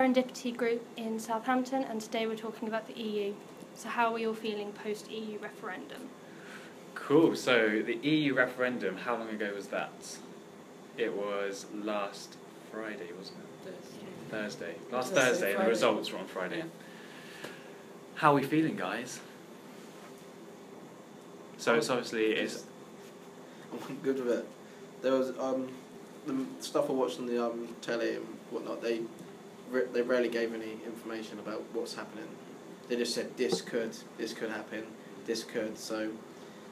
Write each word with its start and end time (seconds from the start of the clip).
Serendipity 0.00 0.56
Group 0.56 0.82
in 0.96 1.20
Southampton, 1.20 1.84
and 1.84 2.00
today 2.00 2.26
we're 2.26 2.34
talking 2.34 2.68
about 2.68 2.86
the 2.86 2.98
EU. 2.98 3.34
So, 3.74 3.90
how 3.90 4.06
are 4.06 4.14
we 4.14 4.26
all 4.26 4.32
feeling 4.32 4.72
post 4.72 5.10
EU 5.10 5.38
referendum? 5.38 6.08
Cool. 6.94 7.36
So 7.36 7.82
the 7.84 7.96
EU 7.96 8.32
referendum, 8.32 8.96
how 8.96 9.16
long 9.16 9.28
ago 9.28 9.52
was 9.54 9.66
that? 9.66 9.90
It 10.96 11.14
was 11.14 11.66
last 11.74 12.38
Friday, 12.72 13.08
wasn't 13.18 13.40
it? 13.66 13.74
Thursday. 14.30 14.74
Last 14.90 15.12
Thursday, 15.12 15.30
Thursday, 15.32 15.54
and 15.54 15.64
the 15.64 15.68
results 15.68 16.10
were 16.10 16.18
on 16.18 16.26
Friday. 16.26 16.58
Yeah. 16.58 17.50
How 18.14 18.32
are 18.32 18.36
we 18.36 18.42
feeling, 18.42 18.76
guys? 18.76 19.20
So 21.58 21.74
it's 21.74 21.90
obviously 21.90 22.32
it's 22.32 22.64
I'm 23.70 23.96
good 23.96 24.24
with 24.24 24.38
it. 24.38 24.48
There 25.02 25.12
was 25.12 25.38
um, 25.38 25.68
the 26.26 26.46
stuff 26.60 26.88
I 26.88 26.94
watched 26.94 27.18
on 27.18 27.26
the 27.26 27.44
um, 27.44 27.68
telly 27.82 28.14
and 28.14 28.26
whatnot. 28.50 28.80
They 28.80 29.00
re- 29.00 29.06
they 29.92 30.02
rarely 30.02 30.28
gave 30.28 30.54
any 30.54 30.78
information 30.84 31.38
about 31.38 31.62
what's 31.72 31.94
happening. 31.94 32.28
They 32.88 32.96
just 32.96 33.14
said 33.14 33.36
this 33.36 33.60
could, 33.60 33.96
this 34.18 34.32
could 34.32 34.50
happen, 34.50 34.84
this 35.26 35.44
could. 35.44 35.78
So, 35.78 36.10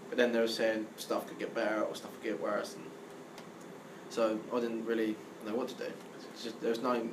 but 0.08 0.18
then 0.18 0.32
they 0.32 0.40
were 0.40 0.48
saying 0.48 0.86
stuff 0.96 1.26
could 1.28 1.38
get 1.38 1.54
better 1.54 1.82
or 1.82 1.94
stuff 1.94 2.10
could 2.14 2.30
get 2.30 2.40
worse, 2.40 2.74
and 2.74 2.84
so 4.10 4.38
I 4.52 4.60
didn't 4.60 4.84
really 4.84 5.14
know 5.46 5.54
what 5.54 5.68
to 5.68 5.74
do. 5.74 5.92
It's 6.32 6.42
just 6.42 6.60
there's 6.60 6.80
no, 6.80 7.08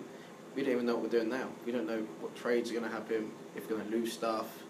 we 0.56 0.64
don't 0.64 0.74
even 0.74 0.86
know 0.86 0.96
what 0.96 1.04
we're 1.04 1.20
doing 1.20 1.30
now. 1.30 1.48
We 1.66 1.72
don't 1.72 1.88
know 1.88 2.02
what 2.20 2.36
trades 2.36 2.72
are 2.72 2.74
going 2.74 2.86
to 2.86 2.92
happen. 2.92 3.32
If 3.56 3.70
we're 3.70 3.78
going 3.78 3.90
to 3.90 3.98
lose 3.98 4.14
stuff. 4.14 4.64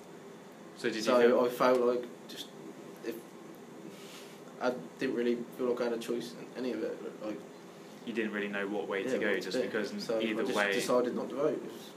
so 0.78 0.90
did 0.90 1.04
so 1.04 1.20
you 1.20 1.30
feel 1.30 1.46
I 1.46 1.50
felt 1.50 1.80
like 1.82 2.04
just 2.28 2.48
if 3.06 3.16
I 4.62 4.74
didn't 5.00 5.16
really 5.16 5.38
feel 5.58 5.70
like 5.70 5.82
I 5.82 5.84
had 5.86 5.94
a 5.94 5.98
choice 5.98 6.34
in 6.40 6.46
any 6.58 6.74
of 6.74 6.84
it. 6.84 6.98
Like 7.24 7.40
you 8.06 8.14
didn't 8.14 8.32
really 8.32 8.48
know 8.48 8.68
what 8.68 8.88
way 8.88 9.04
yeah, 9.04 9.12
to 9.12 9.18
go 9.18 9.32
what 9.32 9.42
just 9.42 9.58
do. 9.58 9.64
because 9.64 9.94
so 9.98 10.20
either 10.20 10.42
I 10.42 10.46
just 10.46 10.58
way 10.58 10.74
decided 10.74 11.16
not 11.16 11.30
to 11.30 11.36
vote. 11.36 11.54
It 11.54 11.64
was 11.64 11.90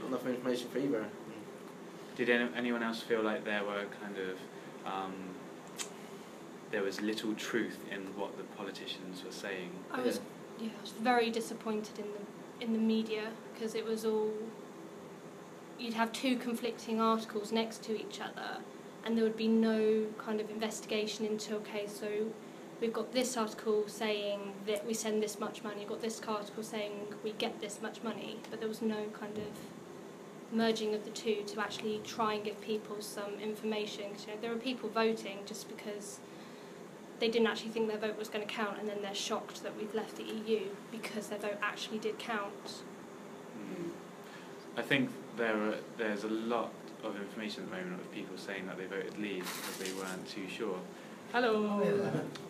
not 0.00 0.08
enough 0.08 0.26
information 0.26 0.68
for 0.68 0.78
either. 0.78 1.06
Did 2.16 2.30
any, 2.30 2.48
anyone 2.56 2.82
else 2.82 3.00
feel 3.00 3.22
like 3.22 3.44
there 3.44 3.64
were 3.64 3.86
kind 4.00 4.16
of 4.18 4.38
um, 4.86 5.14
there 6.70 6.82
was 6.82 7.00
little 7.00 7.34
truth 7.34 7.78
in 7.90 8.00
what 8.16 8.36
the 8.36 8.44
politicians 8.56 9.24
were 9.24 9.32
saying? 9.32 9.70
I 9.90 10.00
was, 10.00 10.20
yeah, 10.58 10.68
I 10.78 10.80
was 10.80 10.90
very 10.90 11.30
disappointed 11.30 11.98
in 11.98 12.06
the 12.06 12.64
in 12.64 12.72
the 12.72 12.78
media 12.78 13.30
because 13.52 13.74
it 13.74 13.84
was 13.84 14.04
all. 14.04 14.30
You'd 15.78 15.94
have 15.94 16.12
two 16.12 16.36
conflicting 16.36 17.00
articles 17.00 17.50
next 17.50 17.82
to 17.84 17.98
each 17.98 18.20
other, 18.20 18.58
and 19.04 19.16
there 19.16 19.24
would 19.24 19.36
be 19.36 19.48
no 19.48 20.06
kind 20.18 20.40
of 20.40 20.50
investigation 20.50 21.26
into 21.26 21.56
okay, 21.56 21.86
so 21.86 22.08
we've 22.84 22.92
got 22.92 23.14
this 23.14 23.34
article 23.38 23.82
saying 23.86 24.52
that 24.66 24.86
we 24.86 24.92
send 24.92 25.22
this 25.22 25.40
much 25.40 25.64
money, 25.64 25.80
you've 25.80 25.88
got 25.88 26.02
this 26.02 26.20
article 26.28 26.62
saying 26.62 26.92
we 27.24 27.32
get 27.32 27.58
this 27.62 27.80
much 27.80 28.02
money, 28.02 28.36
but 28.50 28.60
there 28.60 28.68
was 28.68 28.82
no 28.82 29.06
kind 29.18 29.38
of 29.38 30.54
merging 30.54 30.94
of 30.94 31.02
the 31.06 31.10
two 31.10 31.42
to 31.46 31.58
actually 31.62 31.98
try 32.04 32.34
and 32.34 32.44
give 32.44 32.60
people 32.60 33.00
some 33.00 33.38
information. 33.42 34.10
'Cause, 34.10 34.26
you 34.26 34.34
know, 34.34 34.40
there 34.42 34.52
are 34.52 34.56
people 34.56 34.90
voting 34.90 35.38
just 35.46 35.66
because 35.66 36.18
they 37.20 37.28
didn't 37.30 37.46
actually 37.46 37.70
think 37.70 37.88
their 37.88 37.96
vote 37.96 38.18
was 38.18 38.28
going 38.28 38.46
to 38.46 38.52
count, 38.52 38.78
and 38.78 38.86
then 38.86 39.00
they're 39.00 39.14
shocked 39.14 39.62
that 39.62 39.74
we've 39.78 39.94
left 39.94 40.16
the 40.16 40.24
EU 40.24 40.68
because 40.90 41.28
their 41.28 41.38
vote 41.38 41.56
actually 41.62 41.98
did 41.98 42.18
count. 42.18 42.82
I 44.76 44.82
think 44.82 45.08
there 45.38 45.56
are, 45.56 45.78
there's 45.96 46.24
a 46.24 46.28
lot 46.28 46.70
of 47.02 47.16
information 47.16 47.62
at 47.62 47.70
the 47.70 47.76
moment 47.76 48.02
of 48.02 48.12
people 48.12 48.36
saying 48.36 48.66
that 48.66 48.76
they 48.76 48.84
voted 48.84 49.16
leave 49.18 49.44
because 49.44 49.78
they 49.78 49.92
weren't 49.94 50.28
too 50.28 50.48
sure. 50.50 50.80
Hello, 51.34 51.82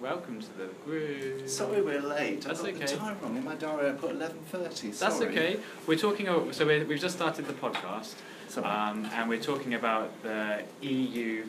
welcome 0.03 0.43
to 0.43 0.59
the 0.59 0.67
group. 0.85 1.49
Sorry 1.49 1.81
we're 1.81 2.03
late. 2.03 2.43
That's 2.43 2.61
I 2.61 2.73
got 2.73 2.83
okay. 2.83 2.85
the 2.93 2.97
time 2.99 3.17
wrong. 3.23 3.35
In 3.35 3.43
my 3.43 3.55
diary 3.55 3.89
I 3.89 3.93
put 3.95 4.11
11.30. 4.11 4.99
That's 4.99 5.17
Sorry. 5.17 5.29
okay. 5.31 5.57
We're 5.87 5.97
talking. 5.97 6.29
o- 6.29 6.51
So 6.53 6.67
we're, 6.67 6.85
we've 6.85 7.01
just 7.01 7.17
started 7.17 7.47
the 7.47 7.55
podcast, 7.55 8.13
Sorry. 8.49 8.67
um, 8.67 9.07
and 9.15 9.31
we're 9.31 9.41
talking 9.41 9.73
about 9.73 10.11
the 10.23 10.65
EU 10.83 11.47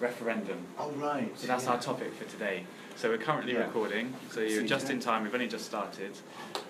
referendum. 0.00 0.66
oh, 0.76 0.90
right. 0.96 1.30
So 1.38 1.46
that's 1.46 1.66
yeah. 1.66 1.70
our 1.74 1.80
topic 1.80 2.12
for 2.14 2.24
today. 2.24 2.64
So 2.96 3.08
we're 3.08 3.18
currently 3.18 3.52
Yeah. 3.52 3.66
recording. 3.66 4.12
So 4.32 4.40
you're 4.40 4.62
See, 4.62 4.66
just 4.66 4.86
yeah. 4.88 4.94
in 4.94 4.98
time. 5.00 5.22
We've 5.22 5.32
only 5.32 5.46
just 5.46 5.66
started. 5.66 6.10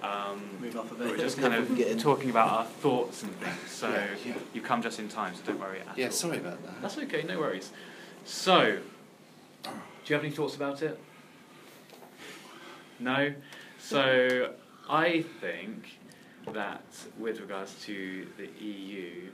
Um, 0.03 0.43
Move 0.61 0.77
off 0.77 0.93
of 0.93 1.01
we're 1.01 1.17
just 1.17 1.39
kind 1.45 1.55
of 1.55 1.99
talking 1.99 2.29
about 2.29 2.51
our 2.51 2.65
thoughts 2.67 3.23
and 3.23 3.35
things. 3.41 3.71
So 3.71 3.89
Yeah, 3.89 4.05
yeah. 4.27 4.35
you 4.53 4.61
come 4.61 4.83
just 4.83 4.99
in 4.99 5.09
time. 5.09 5.35
So 5.35 5.41
don't 5.47 5.59
worry 5.59 5.81
at 5.81 5.97
Yeah, 5.97 6.07
all. 6.07 6.13
sorry 6.13 6.37
about 6.37 6.63
that. 6.63 6.83
That's 6.83 6.99
okay. 6.99 7.23
No 7.23 7.39
worries. 7.39 7.71
So, 8.27 8.81
do 10.05 10.13
you 10.13 10.15
have 10.15 10.25
any 10.25 10.35
thoughts 10.35 10.55
about 10.55 10.83
it? 10.83 11.01
No. 12.99 13.35
So 13.79 14.53
I 14.89 15.25
think 15.41 15.99
that 16.53 16.85
with 17.19 17.41
regards 17.41 17.75
to 17.87 18.27
the 18.37 18.49
EU, 18.63 19.31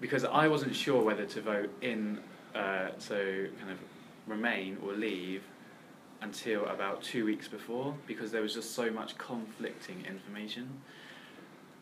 because 0.00 0.24
I 0.24 0.48
wasn't 0.48 0.74
sure 0.74 1.02
whether 1.02 1.24
to 1.24 1.40
vote 1.40 1.70
in, 1.80 2.20
uh, 2.54 2.90
so 2.98 3.16
kind 3.58 3.70
of 3.70 3.78
remain 4.26 4.76
or 4.84 4.92
leave 4.92 5.42
until 6.20 6.66
about 6.66 7.02
two 7.02 7.24
weeks 7.24 7.48
before 7.48 7.94
because 8.06 8.30
there 8.30 8.42
was 8.42 8.52
just 8.52 8.74
so 8.74 8.90
much 8.90 9.16
conflicting 9.16 10.04
information. 10.06 10.68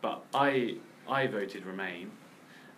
But 0.01 0.23
I 0.33 0.77
I 1.09 1.27
voted 1.27 1.65
remain, 1.65 2.11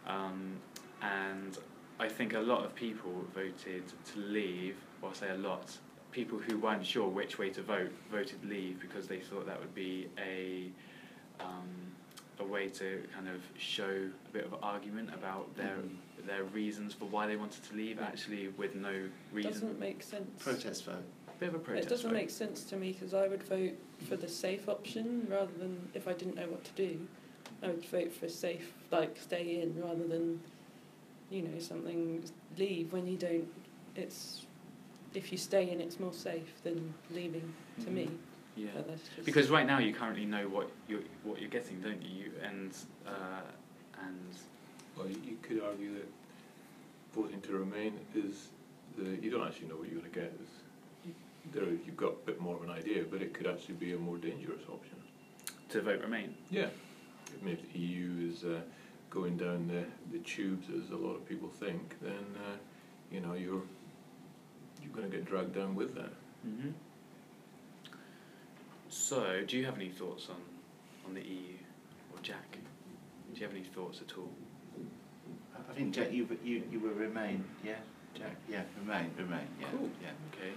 um, 0.07 0.57
and 1.01 1.57
I 1.99 2.07
think 2.07 2.33
a 2.33 2.39
lot 2.39 2.63
of 2.63 2.73
people 2.75 3.11
voted 3.33 3.83
to 4.13 4.19
leave. 4.19 4.75
Or 5.01 5.09
I 5.09 5.13
say 5.13 5.29
a 5.29 5.35
lot. 5.35 5.77
People 6.11 6.39
who 6.39 6.57
weren't 6.57 6.85
sure 6.85 7.07
which 7.07 7.37
way 7.37 7.49
to 7.51 7.61
vote 7.61 7.91
voted 8.11 8.43
leave 8.43 8.79
because 8.79 9.07
they 9.07 9.19
thought 9.19 9.45
that 9.45 9.59
would 9.59 9.75
be 9.75 10.07
a 10.17 10.71
um, 11.41 11.67
a 12.39 12.43
way 12.43 12.67
to 12.69 13.03
kind 13.13 13.27
of 13.27 13.41
show 13.57 14.09
a 14.27 14.31
bit 14.31 14.45
of 14.45 14.55
argument 14.63 15.09
about 15.13 15.55
their 15.55 15.75
Mhm. 15.77 16.25
their 16.25 16.43
reasons 16.45 16.93
for 16.93 17.05
why 17.05 17.27
they 17.27 17.35
wanted 17.35 17.63
to 17.63 17.75
leave, 17.75 17.99
actually 18.01 18.47
with 18.49 18.75
no 18.75 19.07
reason. 19.31 19.51
Doesn't 19.51 19.79
make 19.79 20.03
sense. 20.03 20.43
Protest 20.43 20.85
vote. 20.85 21.03
bit 21.39 21.49
of 21.49 21.55
a 21.55 21.59
protest. 21.59 21.87
it 21.87 21.89
doesn't 21.89 22.09
vote. 22.09 22.15
make 22.17 22.29
sense 22.29 22.63
to 22.65 22.75
me 22.75 22.91
because 22.91 23.13
I 23.13 23.29
would 23.29 23.43
vote 23.43 23.77
for 24.09 24.17
the 24.17 24.27
safe 24.27 24.67
option 24.67 25.25
rather 25.29 25.53
than 25.57 25.89
if 25.93 26.05
I 26.05 26.11
didn't 26.13 26.35
know 26.35 26.47
what 26.47 26.65
to 26.65 26.71
do. 26.73 27.07
I 27.63 27.67
would 27.67 27.85
vote 27.85 28.11
for 28.11 28.25
a 28.25 28.29
safe, 28.29 28.73
like 28.91 29.15
stay 29.17 29.61
in 29.61 29.81
rather 29.81 30.05
than, 30.05 30.41
you 31.29 31.41
know, 31.43 31.59
something 31.59 32.23
leave 32.57 32.91
when 32.93 33.07
you 33.07 33.17
don't. 33.17 33.47
It's 33.95 34.45
if 35.13 35.31
you 35.31 35.37
stay 35.37 35.71
in, 35.71 35.81
it's 35.81 35.99
more 35.99 36.13
safe 36.13 36.61
than 36.63 36.93
leaving 37.11 37.53
to 37.83 37.89
me. 37.89 38.05
Mhm. 38.05 38.17
Yeah. 38.55 38.67
But 38.75 38.87
that's 38.87 39.01
just 39.15 39.25
Because 39.25 39.49
right 39.49 39.65
now 39.65 39.79
you 39.79 39.93
currently 39.93 40.25
know 40.25 40.47
what 40.49 40.69
you're 40.87 41.01
what 41.23 41.39
you're 41.39 41.49
getting, 41.49 41.81
don't 41.81 42.01
you? 42.01 42.31
And 42.43 42.75
uh, 43.07 43.41
and 44.01 44.35
Well, 44.97 45.07
you, 45.07 45.17
you 45.23 45.37
could 45.41 45.61
argue 45.63 45.93
that 45.95 46.07
voting 47.13 47.41
to 47.41 47.53
remain 47.53 47.93
is 48.15 48.49
the 48.97 49.17
you 49.21 49.31
don't 49.31 49.45
actually 49.47 49.67
know 49.67 49.75
what 49.75 49.89
you're 49.89 49.99
going 49.99 50.11
to 50.11 50.19
get. 50.19 50.33
Is 50.43 51.13
there 51.53 51.63
you've 51.63 51.97
got 51.97 52.11
a 52.13 52.25
bit 52.25 52.39
more 52.41 52.55
of 52.55 52.63
an 52.63 52.69
idea, 52.69 53.03
but 53.09 53.21
it 53.21 53.33
could 53.33 53.47
actually 53.47 53.75
be 53.75 53.93
a 53.93 53.97
more 53.97 54.17
dangerous 54.17 54.61
option. 54.69 54.97
to 55.69 55.81
vote 55.81 56.01
remain. 56.01 56.35
Yeah, 56.51 56.67
I 57.41 57.45
mean, 57.45 57.53
if 57.57 57.73
the 57.73 57.79
EU 57.79 58.29
is 58.31 58.43
uh, 58.43 58.59
going 59.09 59.37
down 59.37 59.67
the, 59.67 59.83
the 60.17 60.23
tubes 60.23 60.67
as 60.69 60.91
a 60.91 60.95
lot 60.95 61.15
of 61.15 61.27
people 61.27 61.49
think, 61.49 61.95
then 62.01 62.25
uh, 62.37 62.57
you 63.11 63.19
know 63.21 63.33
you're 63.33 63.61
you're 64.81 64.93
going 64.93 65.09
to 65.09 65.15
get 65.15 65.25
dragged 65.25 65.53
down 65.55 65.75
with 65.75 65.93
that. 65.95 66.11
hmm 66.43 66.69
So, 68.89 69.43
do 69.47 69.57
you 69.57 69.65
have 69.65 69.75
any 69.75 69.89
thoughts 69.89 70.27
on 70.29 70.41
on 71.05 71.13
the 71.13 71.21
EU 71.21 71.53
or 72.13 72.19
Jack? 72.21 72.57
Do 73.33 73.39
you 73.39 73.45
have 73.45 73.55
any 73.55 73.63
thoughts 73.63 74.01
at 74.01 74.17
all? 74.17 74.31
I 75.69 75.73
think, 75.73 75.93
Jack, 75.93 76.11
you, 76.11 76.27
you, 76.43 76.63
you 76.71 76.79
will 76.79 76.93
remain. 76.95 77.43
Yeah, 77.63 77.75
Jack? 78.15 78.35
Yeah, 78.49 78.63
remain, 78.79 79.11
remain. 79.17 79.47
Yeah. 79.61 79.67
Cool. 79.71 79.89
Yeah. 80.01 80.09
Okay. 80.33 80.51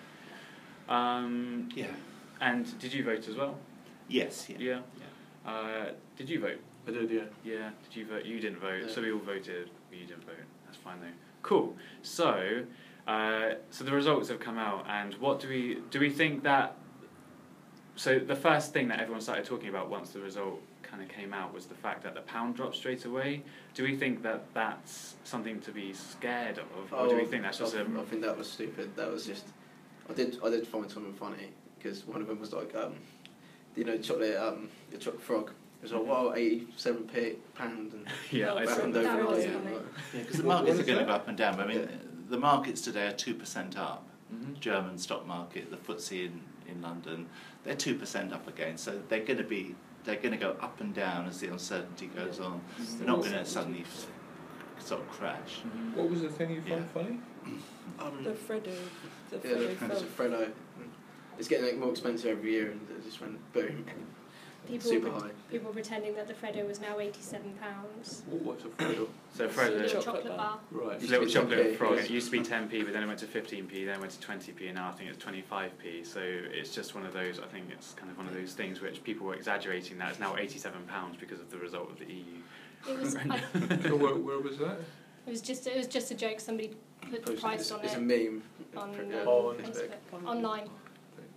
Um, 0.88 1.68
Yeah. 1.74 1.86
and 2.40 2.78
did 2.78 2.94
you 2.94 3.04
vote 3.04 3.28
as 3.28 3.36
well? 3.36 3.58
Yes, 4.08 4.48
yeah. 4.48 4.56
Yeah. 4.58 5.50
Uh, 5.50 5.92
did 6.16 6.30
you 6.30 6.40
vote? 6.40 6.60
I 6.86 6.90
did, 6.90 7.10
yeah. 7.10 7.20
Yeah. 7.44 7.70
Did 7.84 7.96
you 7.96 8.06
vote? 8.06 8.24
You 8.24 8.40
didn't 8.40 8.58
vote. 8.58 8.82
Yeah. 8.86 8.92
So 8.92 9.02
we 9.02 9.12
all 9.12 9.18
voted. 9.20 9.70
but 9.90 9.98
You 9.98 10.06
didn't 10.06 10.24
vote. 10.24 10.34
That's 10.66 10.76
fine 10.78 11.00
though. 11.00 11.06
Cool. 11.42 11.76
So, 12.02 12.64
uh, 13.06 13.50
so 13.70 13.84
the 13.84 13.92
results 13.92 14.28
have 14.28 14.40
come 14.40 14.58
out, 14.58 14.84
and 14.88 15.14
what 15.14 15.40
do 15.40 15.48
we 15.48 15.78
do? 15.90 16.00
We 16.00 16.10
think 16.10 16.42
that. 16.44 16.76
So 17.96 18.18
the 18.18 18.34
first 18.36 18.72
thing 18.72 18.88
that 18.88 19.00
everyone 19.00 19.20
started 19.20 19.44
talking 19.44 19.68
about 19.68 19.90
once 19.90 20.10
the 20.10 20.20
result 20.20 20.60
kind 20.82 21.02
of 21.02 21.08
came 21.08 21.32
out 21.32 21.52
was 21.54 21.66
the 21.66 21.74
fact 21.74 22.02
that 22.04 22.14
the 22.14 22.20
pound 22.22 22.56
dropped 22.56 22.76
straight 22.76 23.04
away. 23.04 23.42
Do 23.74 23.82
we 23.84 23.96
think 23.96 24.22
that 24.22 24.44
that's 24.54 25.14
something 25.24 25.60
to 25.60 25.70
be 25.72 25.92
scared 25.92 26.58
of, 26.58 26.92
or 26.92 27.08
do 27.08 27.16
we 27.16 27.22
Oh, 27.22 27.26
think 27.26 27.42
that's 27.42 27.58
just 27.58 27.76
I, 27.76 27.80
a 27.80 27.82
I 27.84 28.04
think 28.04 28.22
that 28.22 28.36
was 28.36 28.50
stupid. 28.50 28.96
That 28.96 29.10
was 29.10 29.26
just. 29.26 29.44
I 30.10 30.14
did. 30.14 30.38
I 30.44 30.50
did 30.50 30.66
find 30.66 30.90
something 30.90 31.12
funny 31.14 31.50
because 31.78 32.06
one 32.06 32.20
of 32.20 32.28
them 32.28 32.40
was 32.40 32.52
like, 32.52 32.74
um, 32.74 32.94
you 33.76 33.84
know, 33.84 33.96
chocolate, 33.98 34.36
um, 34.36 34.68
the 34.90 34.98
chocolate 34.98 35.22
frog. 35.22 35.50
It 35.82 35.90
was 35.90 35.92
like, 35.92 36.06
wow, 36.06 36.32
eighty-seven 36.36 37.08
p 37.08 37.34
pound 37.56 37.92
and 37.92 38.06
yeah? 38.30 38.54
I 38.54 38.64
saw 38.64 38.78
round 38.78 38.94
that 38.94 39.02
that. 39.02 39.18
over. 39.20 39.34
was 39.34 39.44
yeah, 39.44 39.52
funny. 39.52 39.74
like- 39.74 39.82
Yeah, 40.14 40.20
because 40.20 40.36
the 40.36 40.44
markets 40.44 40.78
are 40.78 40.84
going 40.84 40.98
to 41.00 41.04
go 41.04 41.10
up 41.10 41.26
and 41.26 41.36
down. 41.36 41.56
But 41.56 41.66
I 41.66 41.68
mean, 41.72 41.80
Yeah. 41.80 41.86
the 42.30 42.38
markets 42.38 42.82
today 42.82 43.08
are 43.08 43.12
2% 43.12 43.76
up. 43.76 44.08
Mhm. 44.32 44.60
German 44.60 44.96
stock 44.96 45.26
market, 45.26 45.70
the 45.70 45.76
FTSE 45.76 46.26
in, 46.26 46.40
in 46.68 46.80
London, 46.82 47.26
they're 47.64 47.74
2% 47.74 48.32
up 48.32 48.46
again. 48.46 48.78
So 48.78 49.02
they're 49.08 49.24
going 49.24 49.38
to 49.38 49.44
be 49.44 49.74
they're 50.04 50.16
going 50.16 50.32
to 50.32 50.36
go 50.38 50.56
up 50.60 50.80
and 50.80 50.92
down 50.94 51.26
as 51.28 51.38
the 51.40 51.48
uncertainty 51.48 52.06
goes 52.06 52.38
on. 52.40 52.60
They're 52.98 53.06
not 53.06 53.18
going 53.20 53.32
to 53.32 53.44
suddenly 53.44 53.84
sort 54.78 55.00
of 55.00 55.08
crash. 55.10 55.60
What 55.94 56.08
was 56.10 56.22
the 56.22 56.28
thing 56.28 56.50
you 56.50 56.60
found 56.60 56.82
Yeah. 56.96 57.02
funny? 57.02 57.20
Um, 58.00 58.24
The 58.24 58.30
Freddo, 58.30 58.74
the 59.30 59.36
yeah, 59.36 59.38
Freddo 59.38 59.58
the, 59.58 59.70
it's 59.70 59.82
a 59.82 59.86
felt. 59.86 60.16
Freddo. 60.16 60.52
It's 61.38 61.48
getting 61.48 61.66
like, 61.66 61.76
more 61.78 61.90
expensive 61.90 62.30
every 62.38 62.52
year, 62.52 62.70
and 62.72 62.80
it 62.90 63.04
just 63.04 63.20
went 63.20 63.38
boom, 63.52 63.84
People 64.72 64.90
super 64.90 65.10
were, 65.10 65.20
high. 65.20 65.30
people 65.50 65.66
were 65.68 65.74
pretending 65.74 66.14
that 66.14 66.26
the 66.28 66.32
Freddo 66.32 66.66
was 66.66 66.80
now 66.80 66.98
eighty-seven 66.98 67.52
pounds. 67.60 68.22
What, 68.26 68.42
what's 68.42 68.64
a 68.64 68.68
Freddo? 68.68 69.06
So 69.34 69.44
It's 69.44 69.54
Fred, 69.54 69.72
chocolate 69.88 70.04
chocolate 70.04 70.26
bar. 70.28 70.36
bar. 70.36 70.58
Right. 70.70 70.98
Used 71.00 71.10
little 71.10 71.26
chocolate 71.26 71.72
10p, 71.72 71.76
frog. 71.76 71.98
It 71.98 72.08
used 72.10 72.30
to 72.30 72.32
be 72.32 72.40
10p, 72.40 72.84
but 72.84 72.92
then 72.94 73.02
it 73.02 73.06
went 73.06 73.18
to 73.20 73.26
15p, 73.26 73.84
then 73.86 73.96
it 73.96 74.00
went 74.00 74.12
to 74.12 74.26
20p, 74.26 74.66
and 74.66 74.74
now 74.76 74.88
I 74.88 74.92
think 74.92 75.10
it's 75.10 75.22
25p. 75.22 76.06
So 76.06 76.20
it's 76.22 76.74
just 76.74 76.94
one 76.94 77.04
of 77.04 77.12
those. 77.12 77.38
I 77.38 77.44
think 77.46 77.66
it's 77.70 77.92
kind 77.92 78.10
of 78.10 78.16
one 78.16 78.26
of 78.26 78.34
those 78.34 78.54
things 78.54 78.80
which 78.80 79.02
people 79.04 79.26
were 79.26 79.34
exaggerating. 79.34 79.98
That 79.98 80.10
it's 80.10 80.20
now 80.20 80.36
87 80.36 80.82
pounds 80.84 81.16
because 81.20 81.40
of 81.40 81.50
the 81.50 81.58
result 81.58 81.90
of 81.90 81.98
the 81.98 82.06
EU. 82.06 82.40
It 82.88 82.98
was, 82.98 83.16
I, 83.30 83.38
so 83.82 83.96
where, 83.96 84.14
where 84.14 84.38
was 84.40 84.56
that? 84.58 84.78
it 85.26 85.30
was 85.30 85.40
just, 85.42 85.66
it 85.66 85.76
was 85.76 85.86
just 85.86 86.10
a 86.10 86.14
joke. 86.14 86.40
Somebody 86.40 86.72
put 87.10 87.24
the 87.26 87.32
price 87.32 87.60
it's, 87.60 87.70
on 87.72 87.80
it's 87.84 87.92
it 87.92 87.98
a 87.98 88.00
meme. 88.00 88.42
on 88.76 88.92
Yeah, 88.94 89.20
um, 89.20 89.28
Oh, 89.28 89.48
on 89.50 89.56
Facebook, 89.56 89.90
Facebook. 90.12 90.26
online. 90.26 90.68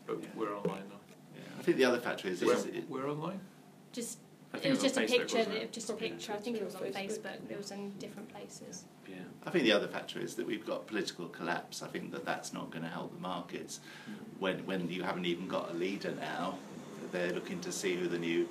But 0.07 0.21
Yeah. 0.21 0.27
we're 0.35 0.55
online 0.55 0.83
now. 0.89 0.94
I 1.65 1.69
think 1.73 1.77
the 1.77 1.85
other 1.85 1.99
factor 1.99 2.27
is, 2.27 2.43
Where, 2.43 2.55
is 2.55 2.65
it, 2.65 2.87
we're 2.87 3.09
online? 3.09 3.39
Just 3.91 4.19
I 4.53 4.57
it 4.57 4.61
think 4.61 4.73
was 4.75 4.83
just 4.83 4.97
a 4.97 5.01
Facebook, 5.01 5.07
picture. 5.07 5.37
wasn't 5.37 5.55
it? 5.55 5.71
just 5.73 5.89
a 5.89 5.93
picture. 5.93 6.31
on 6.31 6.37
I 6.37 6.41
think 6.41 6.57
it 6.57 6.63
was 6.63 6.75
on 6.75 6.81
Facebook. 6.83 6.93
Facebook. 6.93 7.49
It 7.49 7.57
was 7.57 7.71
in 7.71 7.91
different 7.97 8.29
places. 8.29 8.85
Yeah. 9.09 9.15
I 9.47 9.49
think 9.49 9.63
the 9.63 9.71
other 9.71 9.87
factor 9.87 10.19
is 10.19 10.35
that 10.35 10.45
we've 10.45 10.63
got 10.63 10.85
political 10.85 11.27
collapse. 11.27 11.81
I 11.81 11.87
think 11.87 12.11
that 12.11 12.23
that's 12.23 12.53
not 12.53 12.69
going 12.69 12.83
to 12.83 12.89
help 12.89 13.15
the 13.15 13.19
markets 13.19 13.79
mm. 14.07 14.13
when 14.37 14.63
when 14.67 14.87
you 14.91 15.01
haven't 15.01 15.25
even 15.25 15.47
got 15.47 15.71
a 15.71 15.73
leader 15.73 16.13
now. 16.19 16.59
They're 17.11 17.33
looking 17.33 17.59
to 17.61 17.71
see 17.71 17.95
who 17.95 18.07
the 18.07 18.19
new 18.19 18.47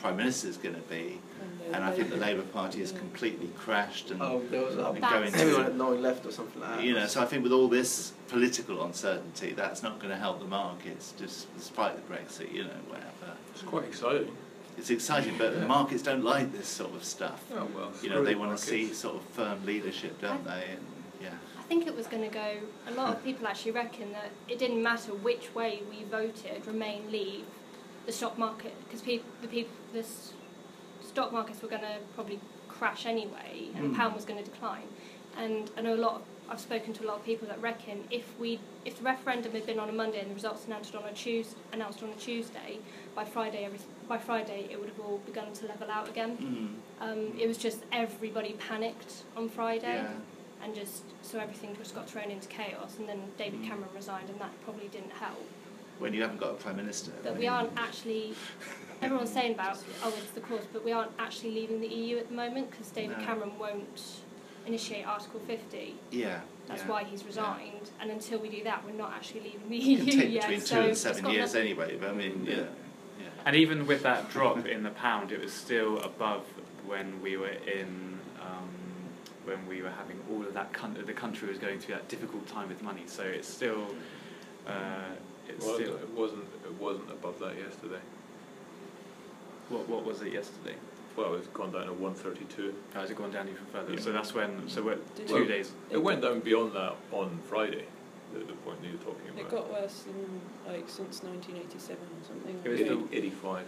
prime 0.00 0.16
minister 0.16 0.48
is 0.48 0.56
going 0.56 0.74
to 0.74 0.80
be, 0.82 1.20
the 1.68 1.74
and 1.74 1.84
I 1.84 1.90
think 1.92 2.08
the 2.08 2.16
Labour- 2.16 2.38
Labour 2.40 2.52
Party 2.52 2.80
has 2.80 2.92
completely 2.92 3.48
crashed 3.56 4.10
and 4.10 4.22
Oh, 4.22 4.42
there 4.50 4.64
was 4.64 4.76
That's- 4.76 4.98
going 4.98 5.34
everyone 5.34 5.64
to. 5.64 5.70
at 5.70 5.76
nine 5.76 6.02
left 6.02 6.24
or 6.26 6.32
something 6.32 6.60
like 6.60 6.76
that. 6.78 6.84
You 6.84 6.94
know, 6.94 7.06
so 7.06 7.20
I 7.20 7.26
think 7.26 7.42
with 7.42 7.52
all 7.52 7.68
this 7.68 8.12
political 8.28 8.82
uncertainty, 8.84 9.52
that's 9.52 9.82
not 9.82 9.98
going 9.98 10.10
to 10.10 10.16
help 10.18 10.40
the 10.40 10.46
markets. 10.46 11.12
Just 11.18 11.54
despite 11.56 11.94
the 11.96 12.12
Brexit, 12.14 12.52
you 12.52 12.64
know, 12.64 12.70
whatever. 12.88 13.36
It's 13.52 13.62
quite 13.62 13.84
exciting. 13.84 14.34
It's 14.78 14.90
exciting, 14.90 15.34
but 15.36 15.58
the 15.60 15.66
markets 15.66 16.02
don't 16.02 16.24
like 16.24 16.52
this 16.52 16.66
sort 16.66 16.94
of 16.94 17.04
stuff. 17.04 17.42
Oh, 17.54 17.68
well, 17.74 17.92
You 18.02 18.08
know, 18.08 18.24
they 18.24 18.32
the 18.32 18.38
want 18.40 18.56
to 18.56 18.64
see 18.64 18.92
sort 18.94 19.16
of 19.16 19.22
firm 19.22 19.64
leadership, 19.66 20.18
don't 20.20 20.44
they? 20.44 20.64
And 20.70 20.80
yeah. 21.20 21.28
I 21.58 21.62
think 21.64 21.86
it 21.86 21.94
was 21.94 22.06
going 22.06 22.22
to 22.22 22.30
go. 22.34 22.56
A 22.88 22.92
lot 22.92 23.10
of 23.14 23.22
people 23.28 23.46
actually 23.46 23.72
reckon 23.72 24.12
that 24.12 24.30
it 24.48 24.58
didn't 24.58 24.82
matter 24.82 25.12
which 25.12 25.54
way 25.54 25.82
we 25.90 26.04
voted, 26.04 26.66
Remain, 26.66 27.10
Leave, 27.12 27.44
the 28.06 28.12
stock 28.12 28.38
market, 28.38 28.74
because 28.84 29.00
peop 29.02 29.24
the 29.42 29.48
people, 29.48 29.72
the 29.92 30.00
s- 30.00 30.32
stock 31.02 31.32
markets 31.32 31.62
were 31.62 31.68
going 31.68 31.82
to 31.82 31.96
probably 32.14 32.40
crash 32.68 33.06
anyway, 33.06 33.68
and 33.74 33.84
Mm. 33.86 33.90
the 33.90 33.96
pound 33.96 34.14
was 34.14 34.24
going 34.24 34.42
to 34.42 34.50
decline. 34.50 34.88
And 35.36 35.70
I 35.76 35.82
know 35.82 35.94
a 35.94 35.96
lot. 35.96 36.14
Of, 36.16 36.22
I've 36.48 36.58
spoken 36.60 36.92
to 36.94 37.04
a 37.04 37.06
lot 37.06 37.16
of 37.18 37.24
people 37.24 37.46
that 37.46 37.62
reckon 37.62 38.02
if 38.10 38.36
we, 38.40 38.58
if 38.84 38.98
the 38.98 39.04
referendum 39.04 39.52
had 39.52 39.64
been 39.66 39.78
on 39.78 39.88
a 39.88 39.92
Monday 39.92 40.18
and 40.18 40.28
the 40.30 40.34
results 40.34 40.66
announced 40.66 40.96
on 40.96 41.04
a 41.04 41.12
Tuesday, 41.12 41.56
announced 41.72 42.02
on 42.02 42.08
a 42.08 42.14
Tuesday, 42.14 42.80
by 43.14 43.24
Friday, 43.24 43.64
every, 43.64 43.78
by 44.08 44.18
Friday 44.18 44.66
it 44.68 44.80
would 44.80 44.88
have 44.88 44.98
all 44.98 45.18
begun 45.18 45.52
to 45.52 45.66
level 45.68 45.88
out 45.88 46.08
again. 46.08 46.80
Mm. 47.00 47.06
Um, 47.08 47.38
it 47.38 47.46
was 47.46 47.56
just 47.56 47.84
everybody 47.92 48.54
panicked 48.54 49.22
on 49.36 49.48
Friday 49.48 50.02
Yeah. 50.02 50.64
and 50.64 50.74
just 50.74 51.04
so 51.22 51.38
everything 51.38 51.76
just 51.76 51.94
got 51.94 52.10
thrown 52.10 52.32
into 52.32 52.48
chaos 52.48 52.96
and 52.98 53.08
then 53.08 53.20
David 53.38 53.60
Mm. 53.60 53.68
Cameron 53.68 53.90
resigned 53.94 54.28
and 54.28 54.40
that 54.40 54.50
probably 54.64 54.88
didn't 54.88 55.12
help 55.12 55.38
When 56.00 56.14
you 56.14 56.22
haven't 56.22 56.40
got 56.40 56.50
a 56.50 56.54
prime 56.54 56.76
minister. 56.76 57.12
but 57.22 57.36
we 57.38 57.46
aren't 57.46 57.70
actually 57.76 58.34
everyone's 59.02 59.30
saying 59.32 59.52
about 59.54 59.78
oh 60.02 60.12
it's 60.16 60.30
the 60.32 60.40
cause 60.40 60.64
but 60.72 60.84
we 60.84 60.92
aren't 60.92 61.12
actually 61.18 61.52
leaving 61.52 61.80
the 61.80 61.86
EU 61.88 62.16
at 62.18 62.28
the 62.28 62.34
moment 62.34 62.70
because 62.70 62.88
David 62.88 63.18
No. 63.18 63.24
Cameron 63.24 63.58
won't 63.58 64.02
initiate 64.66 65.06
Article 65.06 65.40
50 65.46 65.94
Yeah. 66.10 66.40
that's 66.66 66.82
yeah. 66.82 66.88
why 66.88 67.04
he's 67.04 67.24
resigned 67.24 67.90
and 68.00 68.10
until 68.10 68.38
we 68.40 68.48
do 68.48 68.64
that 68.64 68.84
we're 68.84 68.92
not 68.92 69.12
actually 69.12 69.40
leaving 69.42 69.68
the 69.68 69.76
It 69.76 69.98
can 69.98 70.06
EU 70.06 70.12
take 70.20 70.30
yet 70.32 70.42
between 70.42 70.60
so 70.60 70.74
two 70.82 70.88
and 70.88 70.96
seven 70.98 71.30
years 71.30 71.52
nothing- 71.54 71.68
anyway. 71.68 71.96
But 72.00 72.10
I 72.10 72.12
mean, 72.14 72.46
yeah. 72.48 72.56
yeah. 72.56 73.26
And 73.46 73.56
even 73.56 73.86
with 73.86 74.02
that 74.02 74.30
drop 74.30 74.66
in 74.66 74.82
the 74.82 74.90
pound, 74.90 75.32
it 75.32 75.40
was 75.40 75.52
still 75.52 75.98
above 76.00 76.44
when 76.86 77.20
we 77.22 77.36
were 77.38 77.48
in 77.78 78.18
um, 78.40 78.68
when 79.44 79.66
we 79.66 79.80
were 79.82 79.90
having 79.90 80.18
all 80.30 80.42
of 80.42 80.52
that. 80.54 80.72
Con- 80.74 81.02
the 81.06 81.12
country 81.14 81.48
was 81.48 81.58
going 81.58 81.78
through 81.80 81.94
that 81.94 82.08
difficult 82.08 82.46
time 82.48 82.68
with 82.68 82.82
money, 82.82 83.04
so 83.06 83.22
it's 83.22 83.48
still 83.48 83.86
uh, 84.66 85.14
it's 85.48 85.64
Well, 85.64 85.74
still. 85.74 85.94
it 85.96 86.08
wasn't. 86.10 86.44
It 86.64 86.72
wasn't 86.80 87.10
above 87.10 87.38
that 87.40 87.56
yesterday. 87.56 88.00
What 89.68 89.88
what 89.88 90.04
was 90.04 90.22
it 90.22 90.32
yesterday? 90.32 90.76
Well, 91.16 91.34
it's 91.34 91.48
gone 91.48 91.72
down 91.72 91.86
to 91.86 91.92
one 91.92 92.14
thirty-two. 92.14 92.74
Oh, 92.96 93.00
has 93.00 93.10
it 93.10 93.16
gone 93.16 93.32
down 93.32 93.48
even 93.48 93.64
further? 93.72 93.92
Yeah. 93.94 94.00
So 94.00 94.12
that's 94.12 94.34
when. 94.34 94.68
So 94.68 94.82
we're 94.82 94.96
Did 95.16 95.28
two 95.28 95.34
Well, 95.34 95.44
days. 95.46 95.72
It 95.90 95.98
went 96.02 96.22
down 96.22 96.40
beyond 96.40 96.72
that 96.74 96.94
on 97.12 97.38
Friday. 97.48 97.84
The, 98.32 98.38
the 98.40 98.52
point 98.52 98.80
that 98.80 98.88
you're 98.88 98.96
talking 98.98 99.28
about. 99.28 99.40
It 99.40 99.50
got 99.50 99.70
worse 99.72 100.02
than 100.02 100.40
like 100.72 100.88
since 100.88 101.22
1987 101.24 101.96
or 101.98 102.26
something. 102.26 102.60
It 102.64 102.68
was 102.68 102.80
Eighty- 102.80 102.94
the- 102.94 103.16
85. 103.16 103.66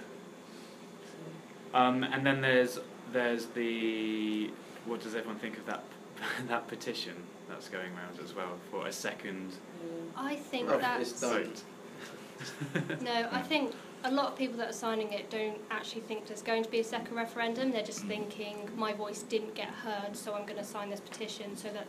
Um, 1.75 2.05
and 2.05 2.25
then 2.25 2.41
there's 2.43 2.79
there's 3.13 3.47
the 3.47 4.51
what 4.87 5.01
does 5.01 5.15
everyone 5.15 5.39
think 5.41 5.59
of 5.59 5.67
that 5.67 5.83
that 6.49 6.69
petition 6.69 7.15
that's 7.49 7.69
going 7.69 7.93
around 7.95 8.19
as 8.23 8.35
well 8.35 8.59
for 8.71 8.87
a 8.87 8.93
second. 8.93 9.53
I 10.17 10.37
think 10.37 10.69
that's 10.69 11.13
it's 11.13 11.21
done. 11.21 11.45
vote? 11.45 11.63
No, 13.01 13.29
I 13.31 13.41
think 13.41 13.73
a 14.05 14.11
lot 14.11 14.33
of 14.33 14.37
people 14.37 14.57
that 14.59 14.71
are 14.71 14.73
signing 14.73 15.13
it 15.13 15.31
don't 15.31 15.59
actually 15.71 16.01
think 16.03 16.27
there's 16.27 16.43
going 16.43 16.65
to 16.65 16.71
be 16.71 16.81
a 16.81 16.85
second 16.85 17.15
referendum. 17.17 17.71
They're 17.71 17.85
just 17.85 18.05
thinking 18.05 18.69
my 18.77 18.93
voice 18.93 19.23
didn't 19.23 19.55
get 19.55 19.69
heard, 19.69 20.17
so 20.17 20.35
I'm 20.35 20.45
going 20.45 20.59
to 20.59 20.65
sign 20.65 20.91
this 20.91 21.01
petition 21.01 21.57
so 21.57 21.69
that 21.69 21.87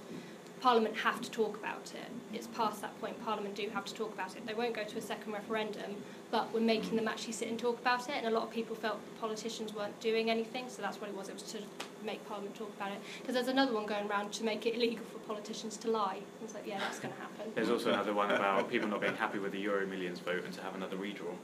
Parliament 0.64 0.96
have 0.96 1.22
to 1.22 1.30
talk 1.30 1.58
about 1.58 1.92
it. 1.94 2.10
It's 2.34 2.48
past 2.48 2.82
that 2.84 2.98
point. 3.02 3.22
Parliament 3.26 3.54
do 3.54 3.68
have 3.74 3.84
to 3.84 3.94
talk 3.94 4.14
about 4.14 4.38
it. 4.38 4.48
They 4.48 4.54
won't 4.54 4.74
go 4.74 4.86
to 4.86 4.98
a 4.98 5.02
second 5.02 5.34
referendum, 5.34 5.98
but 6.32 6.54
we're 6.54 6.62
making 6.62 6.96
them 6.96 7.06
actually 7.06 7.34
sit 7.34 7.50
and 7.50 7.60
talk 7.60 7.82
about 7.82 8.08
it. 8.08 8.16
And 8.16 8.28
a 8.28 8.30
lot 8.30 8.44
of 8.44 8.50
people 8.50 8.74
felt 8.74 8.98
politicians 9.20 9.74
weren't 9.74 10.00
doing 10.00 10.30
anything, 10.30 10.70
so 10.70 10.82
that's 10.82 11.02
what 11.02 11.10
it 11.10 11.18
was. 11.18 11.28
It 11.28 11.34
was 11.34 11.44
to 11.52 11.58
make 12.06 12.26
Parliament 12.30 12.56
talk 12.56 12.72
about 12.78 12.94
it. 12.94 13.00
Because 13.20 13.36
there's 13.36 13.50
another 13.50 13.74
one 13.74 13.86
going 13.86 14.10
around 14.10 14.32
to 14.32 14.46
make 14.46 14.66
it 14.66 14.76
illegal 14.76 15.04
for 15.12 15.20
politicians 15.28 15.76
to 15.76 15.92
lie. 15.92 16.20
It's 16.42 16.54
like, 16.54 16.66
yeah, 16.66 16.80
that's 16.80 17.00
going 17.00 17.14
to 17.14 17.20
happen. 17.20 17.52
There's 17.56 17.70
also 17.70 17.92
another 17.92 18.14
one 18.14 18.32
about 18.32 18.70
people 18.70 18.88
not 18.88 19.02
being 19.02 19.18
happy 19.18 19.40
with 19.40 19.52
the 19.52 19.60
Euro 19.60 19.86
Millions 19.86 20.20
vote 20.20 20.46
and 20.46 20.54
to 20.54 20.62
have 20.62 20.76
another 20.76 20.96
redraw. 20.96 21.36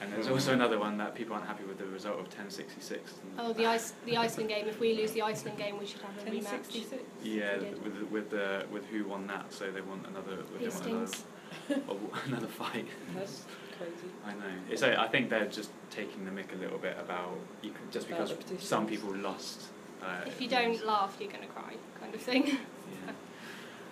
And 0.00 0.12
there's 0.12 0.28
also 0.28 0.52
another 0.52 0.78
one 0.78 0.98
that 0.98 1.14
people 1.14 1.34
aren't 1.34 1.46
happy 1.46 1.64
with 1.64 1.78
the 1.78 1.86
result 1.86 2.14
of 2.16 2.26
1066. 2.26 3.14
Oh, 3.38 3.52
the 3.52 3.66
ice, 3.66 3.94
the 4.04 4.16
Iceland 4.16 4.50
game. 4.50 4.66
If 4.66 4.78
we 4.78 4.94
lose 4.94 5.12
the 5.12 5.22
Iceland 5.22 5.58
game, 5.58 5.78
we 5.78 5.86
should 5.86 6.00
have 6.02 6.16
a 6.18 6.30
rematch. 6.30 6.44
1066. 6.44 7.02
Yeah, 7.22 7.58
with 7.82 8.10
with 8.10 8.30
the 8.30 8.66
with 8.70 8.84
who 8.86 9.04
won 9.04 9.26
that, 9.28 9.52
so 9.52 9.70
they 9.70 9.80
want 9.80 10.06
another 10.06 10.36
they 10.58 10.68
want 10.68 10.86
another, 10.86 11.00
Hastings. 11.00 11.24
another 12.26 12.46
fight. 12.46 12.86
That's 13.14 13.44
crazy. 13.78 14.12
I 14.26 14.32
know. 14.32 14.52
It's 14.70 14.82
a, 14.82 15.00
I 15.00 15.08
think 15.08 15.30
they're 15.30 15.46
just 15.46 15.70
taking 15.90 16.24
the 16.24 16.30
mick 16.30 16.52
a 16.54 16.56
little 16.56 16.78
bit 16.78 16.96
about 16.98 17.38
you 17.62 17.70
can, 17.70 17.90
just 17.90 18.08
because 18.08 18.34
some 18.58 18.86
people 18.86 19.14
lost. 19.14 19.68
Uh, 20.02 20.20
If 20.26 20.40
you 20.40 20.48
don't 20.48 20.84
laugh, 20.84 21.16
you're 21.18 21.30
going 21.30 21.42
to 21.42 21.48
cry, 21.48 21.74
kind 22.00 22.14
of 22.14 22.20
thing. 22.20 22.46
Yeah. 22.46 23.12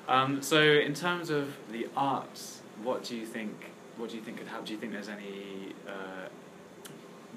Um, 0.06 0.42
so 0.42 0.60
in 0.60 0.94
terms 0.94 1.30
of 1.30 1.56
the 1.70 1.88
arts, 1.96 2.60
what 2.82 3.04
do 3.04 3.16
you 3.16 3.24
think? 3.24 3.72
What 3.96 4.10
do 4.10 4.16
you 4.16 4.22
think 4.22 4.38
could 4.38 4.48
happen? 4.48 4.64
Do 4.64 4.72
you 4.72 4.78
think 4.78 4.92
there's 4.92 5.08
any? 5.08 5.72
Uh, 5.86 6.28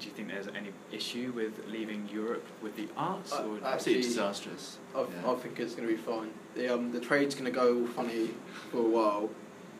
do 0.00 0.06
you 0.06 0.12
think 0.12 0.28
there's 0.28 0.46
any 0.48 0.70
issue 0.92 1.32
with 1.34 1.52
leaving 1.68 2.08
Europe 2.12 2.44
with 2.62 2.76
the 2.76 2.88
arts? 2.96 3.32
I- 3.32 3.42
or 3.44 3.58
I- 3.64 3.72
Absolutely 3.72 3.72
Actually, 3.72 3.94
disastrous. 4.02 4.78
I, 4.94 5.00
Yeah. 5.00 5.30
I 5.30 5.34
think 5.36 5.58
it's 5.58 5.74
going 5.74 5.88
to 5.88 5.94
be 5.94 6.00
fine. 6.00 6.30
The 6.54 6.68
um 6.74 6.92
the 6.92 7.00
trade's 7.00 7.34
going 7.34 7.46
to 7.46 7.50
go 7.50 7.78
all 7.80 7.86
funny 7.86 8.30
for 8.70 8.78
a 8.78 8.82
while, 8.82 9.30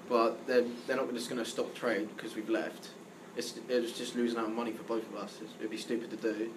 but 0.08 0.46
they're 0.46 0.64
they're 0.86 0.96
not 0.96 1.12
just 1.12 1.28
going 1.30 1.42
to 1.42 1.48
stop 1.48 1.74
trade 1.74 2.08
because 2.16 2.34
we've 2.36 2.48
left. 2.48 2.90
It's 3.36 3.52
they're 3.52 3.80
just, 3.82 3.96
just 3.96 4.16
losing 4.16 4.38
out 4.38 4.52
money 4.52 4.72
for 4.72 4.82
both 4.84 5.06
of 5.08 5.16
us. 5.16 5.38
It's, 5.42 5.52
it'd 5.58 5.70
be 5.70 5.76
stupid 5.76 6.10
to 6.10 6.16
do, 6.16 6.50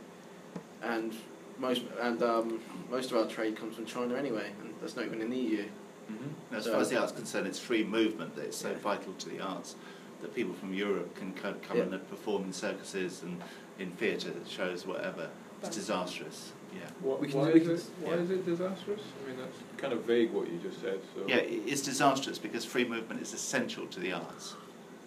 and 0.82 1.14
most 1.60 1.84
and 2.00 2.22
um 2.24 2.60
most 2.90 3.12
of 3.12 3.18
our 3.18 3.28
trade 3.28 3.56
comes 3.58 3.76
from 3.76 3.86
China 3.86 4.16
anyway, 4.16 4.52
and 4.62 4.74
that's 4.82 4.96
not 4.96 5.06
even 5.06 5.22
in 5.22 5.30
the 5.30 5.38
EU. 5.38 5.66
Mhm. 6.12 6.56
As 6.58 6.64
So- 6.66 6.72
far 6.74 6.82
as 6.82 6.90
the 6.90 7.00
arts 7.00 7.12
concerned, 7.12 7.46
it's 7.48 7.60
free 7.60 7.84
movement 7.84 8.36
that 8.36 8.46
is 8.48 8.56
so 8.56 8.70
Yeah. 8.72 8.78
vital 8.78 9.14
to 9.14 9.30
the 9.30 9.40
arts 9.40 9.76
that 10.22 10.34
people 10.36 10.54
from 10.54 10.74
Europe 10.74 11.16
can 11.16 11.34
co- 11.34 11.56
come 11.68 11.78
Yeah. 11.78 11.84
and 11.84 12.10
perform 12.10 12.44
in 12.44 12.54
circuses 12.54 13.24
and 13.24 13.42
in 13.80 13.92
theatre 13.92 14.32
shows, 14.48 14.86
whatever. 14.86 15.30
It's 15.60 15.70
But- 15.70 15.72
disastrous. 15.74 16.52
Yeah. 16.74 16.82
Why, 17.02 17.16
We 17.18 17.28
can- 17.28 17.40
why, 17.40 17.52
we 17.52 17.60
is 17.62 17.68
it, 17.68 17.92
why 18.02 18.14
yeah. 18.16 18.22
is 18.22 18.30
it 18.30 18.46
disastrous? 18.46 19.02
I 19.24 19.28
mean, 19.30 19.38
that's 19.38 19.58
kind 19.78 19.94
of 19.94 20.04
vague 20.06 20.32
what 20.32 20.50
you 20.50 20.58
just 20.60 20.80
said. 20.82 21.00
So. 21.16 21.26
Yeah, 21.28 21.38
it's 21.38 21.82
disastrous 21.82 22.38
because 22.40 22.64
free 22.64 22.86
movement 22.86 23.22
is 23.22 23.34
essential 23.34 23.88
to 23.88 24.00
the 24.00 24.14
arts. 24.14 24.56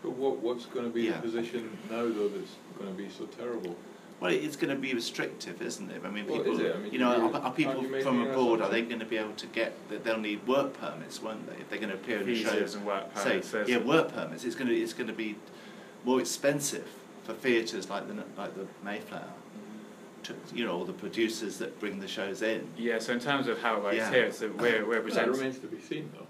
But 0.03 0.11
what, 0.13 0.39
what's 0.39 0.67
going 0.67 0.85
to 0.85 0.93
be 0.93 1.03
Yeah. 1.05 1.13
the 1.17 1.23
position 1.23 1.79
now, 1.91 2.03
though, 2.03 2.29
that's 2.29 2.51
going 2.79 2.95
to 2.95 3.03
be 3.03 3.09
so 3.09 3.25
terrible? 3.27 3.77
Well, 4.25 4.33
it's 4.33 4.57
going 4.57 4.75
to 4.75 4.81
be 4.81 4.95
restrictive, 4.95 5.61
isn't 5.61 5.91
it? 5.91 6.01
I 6.03 6.09
mean, 6.09 6.27
Well, 6.27 6.39
people, 6.39 6.55
is 6.55 6.61
it? 6.61 6.75
I 6.75 6.79
mean, 6.79 6.93
you 6.95 6.99
know, 6.99 7.31
are, 7.31 7.37
are 7.43 7.53
people 7.53 7.73
aren't 7.75 7.83
you 7.83 7.89
making 7.91 8.07
from 8.07 8.23
abroad, 8.23 8.63
are 8.63 8.71
they 8.71 8.81
going 8.81 9.01
to 9.01 9.05
be 9.05 9.19
able 9.19 9.35
to 9.35 9.47
get, 9.49 9.75
that 9.91 10.03
they'll 10.03 10.17
need 10.19 10.47
work 10.47 10.73
permits, 10.81 11.21
won't 11.21 11.47
they? 11.47 11.61
If 11.61 11.69
they're 11.69 11.79
going 11.79 11.91
to 11.91 11.97
appear 11.97 12.23
in 12.23 12.29
a 12.31 12.35
show, 12.35 12.49
Visas 12.53 12.75
and 12.75 12.87
work 12.87 13.13
permits. 13.15 13.51
there's- 13.51 13.69
yeah, 13.69 13.77
work 13.77 14.15
permits, 14.15 14.45
it's 14.45 14.55
going 14.55 14.69
to, 14.69 14.75
it's 14.75 14.95
going 14.95 15.09
to 15.09 15.13
be 15.13 15.37
more 16.05 16.21
expensive 16.21 16.89
for 17.25 17.35
theatres 17.35 17.91
like 17.91 18.09
the 18.09 18.15
like 18.39 18.55
the 18.55 18.67
Mayflower, 18.83 19.29
to, 20.23 20.35
you 20.55 20.65
know, 20.65 20.73
all 20.73 20.87
the 20.87 20.95
producers 20.95 21.59
that 21.59 21.79
bring 21.79 22.01
the 22.01 22.09
shows 22.09 22.41
in. 22.41 22.67
Yeah, 22.79 23.01
so 23.01 23.13
in 23.13 23.21
terms 23.21 23.47
of 23.47 23.61
how 23.61 23.77
it 23.77 23.83
works 23.83 23.97
Yeah. 23.99 24.11
here, 24.11 24.33
so 24.33 24.49
we're, 24.59 24.87
we're 24.87 24.95
That 24.95 25.03
presenting. 25.05 25.33
remains 25.33 25.59
to 25.59 25.67
be 25.67 25.83
seen, 25.83 26.11
though. 26.17 26.24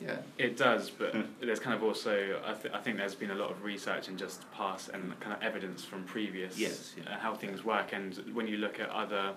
Yeah. 0.00 0.16
It 0.38 0.56
does, 0.56 0.88
but 0.90 1.14
Hmm. 1.14 1.22
there's 1.40 1.60
kind 1.60 1.74
of 1.76 1.82
also 1.82 2.40
I, 2.46 2.54
th- 2.54 2.72
I 2.74 2.78
think 2.78 2.96
there's 2.96 3.14
been 3.14 3.30
a 3.32 3.34
lot 3.34 3.50
of 3.50 3.62
research 3.62 4.08
and 4.08 4.18
just 4.18 4.50
past 4.52 4.88
and 4.88 5.18
kind 5.20 5.34
of 5.36 5.42
evidence 5.42 5.84
from 5.84 6.04
previous 6.04 6.58
Yes, 6.58 6.94
yeah. 6.96 7.14
uh, 7.14 7.18
how 7.18 7.34
things 7.34 7.64
work, 7.64 7.92
and 7.92 8.14
when 8.32 8.46
you 8.46 8.56
look 8.56 8.80
at 8.80 8.88
other 8.90 9.34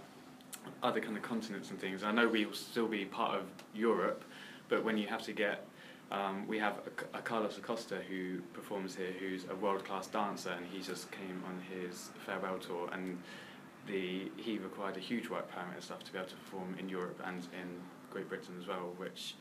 other 0.82 1.02
kind 1.02 1.18
of 1.18 1.24
continents 1.24 1.70
and 1.72 1.80
things, 1.80 2.04
I 2.04 2.12
know 2.12 2.28
we 2.28 2.46
will 2.46 2.54
still 2.54 2.88
be 2.88 3.04
part 3.04 3.36
of 3.38 3.44
Europe, 3.76 4.24
but 4.70 4.84
when 4.86 4.98
you 4.98 5.08
have 5.08 5.22
to 5.24 5.34
get 5.34 5.66
um, 6.12 6.48
we 6.48 6.60
have 6.60 6.76
a, 7.14 7.18
a 7.18 7.22
Carlos 7.22 7.58
Acosta 7.58 7.98
who 8.08 8.40
performs 8.54 8.96
here, 8.96 9.14
who's 9.20 9.46
a 9.50 9.56
world 9.56 9.84
class 9.84 10.08
dancer, 10.08 10.52
and 10.52 10.66
he 10.72 10.80
just 10.80 11.12
came 11.12 11.44
on 11.48 11.60
his 11.76 12.12
farewell 12.26 12.58
tour, 12.60 12.88
and 12.94 13.18
the 13.88 14.32
he 14.38 14.60
required 14.60 14.96
a 14.96 15.00
huge 15.02 15.28
work 15.30 15.50
permit 15.52 15.74
and 15.76 15.84
stuff 15.84 16.04
to 16.06 16.12
be 16.14 16.18
able 16.20 16.30
to 16.30 16.36
perform 16.36 16.76
in 16.80 16.88
Europe 16.88 17.20
and 17.26 17.40
in 17.62 17.68
Great 18.12 18.30
Britain 18.30 18.56
as 18.62 18.68
well, 18.68 18.94
which 18.98 19.36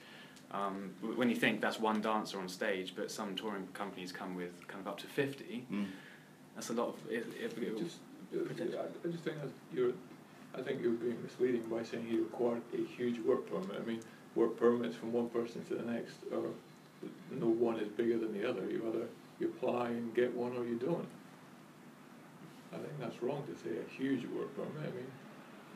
um, 0.52 0.90
when 1.16 1.30
you 1.30 1.36
think 1.36 1.60
that's 1.60 1.80
one 1.80 2.00
dancer 2.00 2.38
on 2.38 2.48
stage, 2.48 2.94
but 2.94 3.10
some 3.10 3.34
touring 3.34 3.66
companies 3.72 4.12
come 4.12 4.34
with 4.34 4.66
kind 4.68 4.80
of 4.80 4.88
up 4.88 4.98
to 4.98 5.06
50, 5.06 5.66
Mm. 5.70 5.86
that's 6.54 6.70
a 6.70 6.74
lot 6.74 6.88
of. 6.88 6.96
It, 7.10 7.26
it, 7.40 7.56
it, 7.58 7.78
Just, 7.78 7.98
uh, 8.34 8.38
I 8.78 9.08
I 9.08 9.10
just 9.10 9.24
think 9.24 9.40
that 9.40 9.50
you're, 9.74 9.92
I 10.54 10.60
think 10.62 10.82
you're 10.82 10.92
being 10.92 11.22
misleading 11.22 11.62
by 11.62 11.82
saying 11.82 12.06
he 12.06 12.18
required 12.18 12.62
a 12.74 12.84
huge 12.96 13.18
work 13.20 13.48
permit. 13.48 13.80
I 13.80 13.84
mean, 13.86 14.00
work 14.34 14.56
permits 14.58 14.96
from 14.96 15.12
one 15.12 15.28
person 15.30 15.64
to 15.66 15.74
the 15.76 15.90
next 15.90 16.16
are, 16.32 16.50
no 17.30 17.46
one 17.48 17.78
is 17.78 17.88
bigger 17.88 18.18
than 18.18 18.32
the 18.38 18.48
other. 18.48 18.62
You 18.70 18.84
either 18.88 19.06
you 19.40 19.48
apply 19.48 19.88
and 19.88 20.14
get 20.14 20.34
one 20.34 20.52
or 20.56 20.64
you 20.64 20.76
don't. 20.76 21.08
I 22.72 22.76
think 22.76 22.98
that's 23.00 23.22
wrong 23.22 23.42
to 23.46 23.54
say 23.62 23.76
a 23.76 23.90
huge 24.00 24.24
work 24.30 24.54
permit. 24.56 24.80
I 24.82 24.96
mean, 24.96 25.10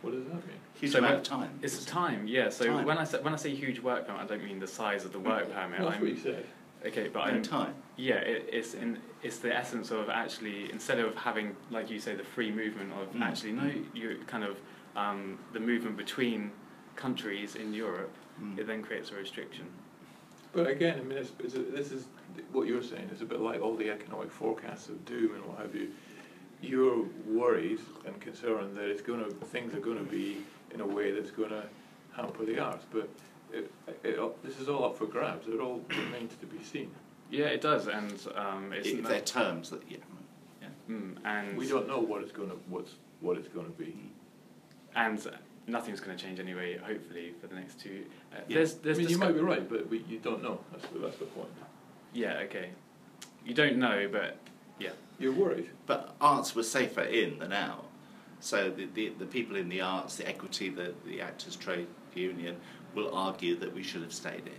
what 0.02 0.12
does 0.12 0.24
that 0.24 0.34
mean? 0.34 0.56
Huge 0.74 0.92
So 0.92 0.98
amount 0.98 1.12
when- 1.12 1.20
of 1.20 1.26
time. 1.26 1.58
it's 1.62 1.78
the 1.84 1.90
time, 1.90 2.26
yeah. 2.26 2.48
So 2.50 2.66
Time. 2.66 2.84
when 2.84 2.98
I 2.98 3.04
say 3.04 3.20
when 3.22 3.32
I 3.32 3.36
say 3.36 3.54
huge 3.54 3.80
work 3.80 4.06
permit, 4.06 4.22
I 4.22 4.26
don't 4.26 4.44
mean 4.44 4.58
the 4.60 4.66
size 4.66 5.04
of 5.04 5.12
the 5.12 5.18
work 5.20 5.50
permit. 5.52 5.80
Well, 5.80 5.88
that's 5.90 6.00
what 6.00 6.10
you 6.10 6.16
I'm, 6.16 6.22
said. 6.22 6.46
okay, 6.86 7.08
but 7.08 7.26
No 7.26 7.32
I'm 7.34 7.42
time. 7.42 7.74
yeah. 7.96 8.16
It, 8.16 8.48
it's 8.52 8.74
in 8.74 8.98
it's 9.22 9.38
the 9.38 9.54
essence 9.54 9.90
of 9.90 10.08
actually 10.10 10.70
instead 10.70 10.98
of 10.98 11.14
having 11.16 11.56
like 11.70 11.90
you 11.90 11.98
say 11.98 12.14
the 12.14 12.24
free 12.24 12.50
movement 12.50 12.92
of 12.92 13.12
Mm. 13.14 13.22
actually 13.22 13.52
no 13.52 13.70
you 13.94 14.18
kind 14.26 14.44
of 14.44 14.56
um, 14.96 15.38
the 15.52 15.60
movement 15.60 15.96
between 15.96 16.50
countries 16.94 17.54
in 17.56 17.72
Europe. 17.74 18.12
Mm. 18.42 18.58
It 18.58 18.66
then 18.66 18.82
creates 18.82 19.10
a 19.10 19.14
restriction. 19.14 19.66
But 20.52 20.68
again, 20.68 20.98
I 20.98 21.02
mean, 21.02 21.18
it's, 21.18 21.32
it's 21.38 21.54
a, 21.54 21.58
this 21.58 21.92
is 21.92 22.06
what 22.52 22.66
you're 22.66 22.82
saying. 22.82 23.08
It's 23.12 23.20
a 23.20 23.26
bit 23.26 23.40
like 23.40 23.60
all 23.60 23.76
the 23.76 23.90
economic 23.90 24.30
forecasts 24.30 24.88
of 24.88 25.04
doom 25.04 25.34
and 25.34 25.44
what 25.44 25.58
have 25.58 25.74
you. 25.74 25.88
You're 26.62 27.04
worried 27.26 27.80
and 28.06 28.20
concerned 28.20 28.76
that 28.76 28.84
it's 28.88 29.02
going 29.02 29.22
to 29.24 29.30
things 29.46 29.74
are 29.74 29.80
going 29.80 29.98
to 29.98 30.10
be 30.10 30.38
in 30.72 30.80
a 30.80 30.86
way 30.86 31.12
that's 31.12 31.30
going 31.30 31.50
to 31.50 31.62
hamper 32.12 32.44
the 32.44 32.58
arts. 32.58 32.84
But 32.90 33.08
it, 33.52 33.70
it, 34.02 34.42
this 34.44 34.58
is 34.58 34.68
all 34.68 34.84
up 34.84 34.96
for 34.98 35.06
grabs. 35.06 35.46
It 35.48 35.60
all 35.60 35.82
remains 35.90 36.34
to 36.40 36.46
be 36.46 36.62
seen. 36.64 36.90
Yeah, 37.30 37.46
it 37.46 37.60
does, 37.60 37.88
and 37.88 38.12
um, 38.36 38.72
it's 38.72 38.88
If 38.88 39.02
no- 39.02 39.08
they're 39.08 39.20
terms 39.20 39.70
that 39.70 39.82
yeah. 39.88 39.98
yeah. 40.62 40.68
mm, 40.88 41.16
and 41.24 41.56
We 41.58 41.68
don't 41.68 41.88
know 41.88 41.98
what 42.00 42.22
it's 42.22 42.32
going 42.32 42.50
to 42.50 42.56
what's 42.68 42.94
what 43.20 43.36
it's 43.36 43.48
going 43.48 43.66
to 43.66 43.72
be. 43.72 43.94
and 44.94 45.18
nothing's 45.66 46.00
going 46.00 46.16
to 46.16 46.22
change 46.24 46.38
anyway. 46.40 46.78
Hopefully 46.78 47.34
for 47.40 47.48
the 47.48 47.54
next 47.56 47.80
two. 47.80 48.04
Uh, 48.32 48.36
Yeah. 48.48 48.54
There's 48.56 48.76
I 48.84 48.92
mean, 49.00 49.08
you 49.08 49.18
might 49.18 49.32
be 49.34 49.40
right, 49.40 49.68
but 49.68 49.88
we, 49.90 50.04
you 50.08 50.18
don't 50.18 50.42
know. 50.42 50.60
That's 50.72 50.86
the, 50.88 50.98
that's 51.00 51.18
the 51.18 51.24
point. 51.26 51.48
Yeah, 52.12 52.38
okay. 52.44 52.70
You 53.44 53.54
don't 53.54 53.76
know, 53.76 54.08
but 54.10 54.38
yeah. 54.78 54.90
You're 55.18 55.32
worried. 55.32 55.70
But 55.86 56.14
arts 56.20 56.54
were 56.54 56.62
safer 56.62 57.02
in 57.02 57.38
than 57.38 57.52
out. 57.52 57.86
So 58.40 58.70
the, 58.70 58.86
the, 58.94 59.12
the 59.18 59.24
people 59.26 59.56
in 59.56 59.68
the 59.68 59.80
arts, 59.80 60.16
the 60.16 60.28
equity, 60.28 60.68
the, 60.68 60.92
the 61.06 61.20
actors' 61.20 61.56
trade 61.56 61.86
union 62.14 62.56
will 62.94 63.14
argue 63.14 63.56
that 63.56 63.74
we 63.74 63.82
should 63.82 64.02
have 64.02 64.12
stayed 64.12 64.46
in. 64.46 64.52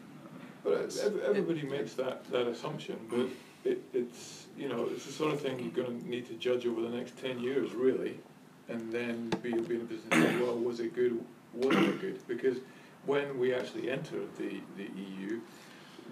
But 0.63 0.97
everybody 1.25 1.63
makes 1.63 1.93
that, 1.93 2.29
that 2.31 2.47
assumption, 2.47 3.00
but 3.09 3.19
mm. 3.19 3.31
it, 3.63 3.81
it's, 3.93 4.47
you 4.57 4.67
know, 4.67 4.89
it's 4.91 5.05
the 5.05 5.12
sort 5.12 5.33
of 5.33 5.41
thing 5.41 5.59
you're 5.59 5.86
gonna 5.86 5.97
need 6.03 6.27
to 6.27 6.33
judge 6.33 6.65
over 6.65 6.81
the 6.81 6.89
next 6.89 7.17
ten 7.17 7.39
years, 7.39 7.74
really, 7.74 8.19
and 8.67 8.91
then 8.91 9.29
be, 9.41 9.53
be 9.53 9.75
in 9.75 9.81
a 9.81 9.86
position 9.86 10.09
to 10.09 10.21
say, 10.21 10.38
well, 10.41 10.57
was 10.57 10.79
it 10.79 10.93
good, 10.93 11.24
wasn't 11.53 11.88
it 11.88 12.01
good? 12.01 12.27
Because 12.27 12.57
when 13.05 13.39
we 13.39 13.53
actually 13.53 13.89
entered 13.89 14.27
the, 14.38 14.59
the 14.75 14.83
EU, 14.83 15.39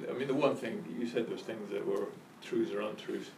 I 0.10 0.14
mean, 0.14 0.28
the 0.28 0.34
one 0.34 0.56
thing, 0.56 0.84
you 0.98 1.08
said 1.08 1.28
there's 1.28 1.42
things 1.42 1.70
that 1.72 1.86
were 1.86 2.08
truths 2.42 2.72
or 2.72 2.82
untruths. 2.82 3.30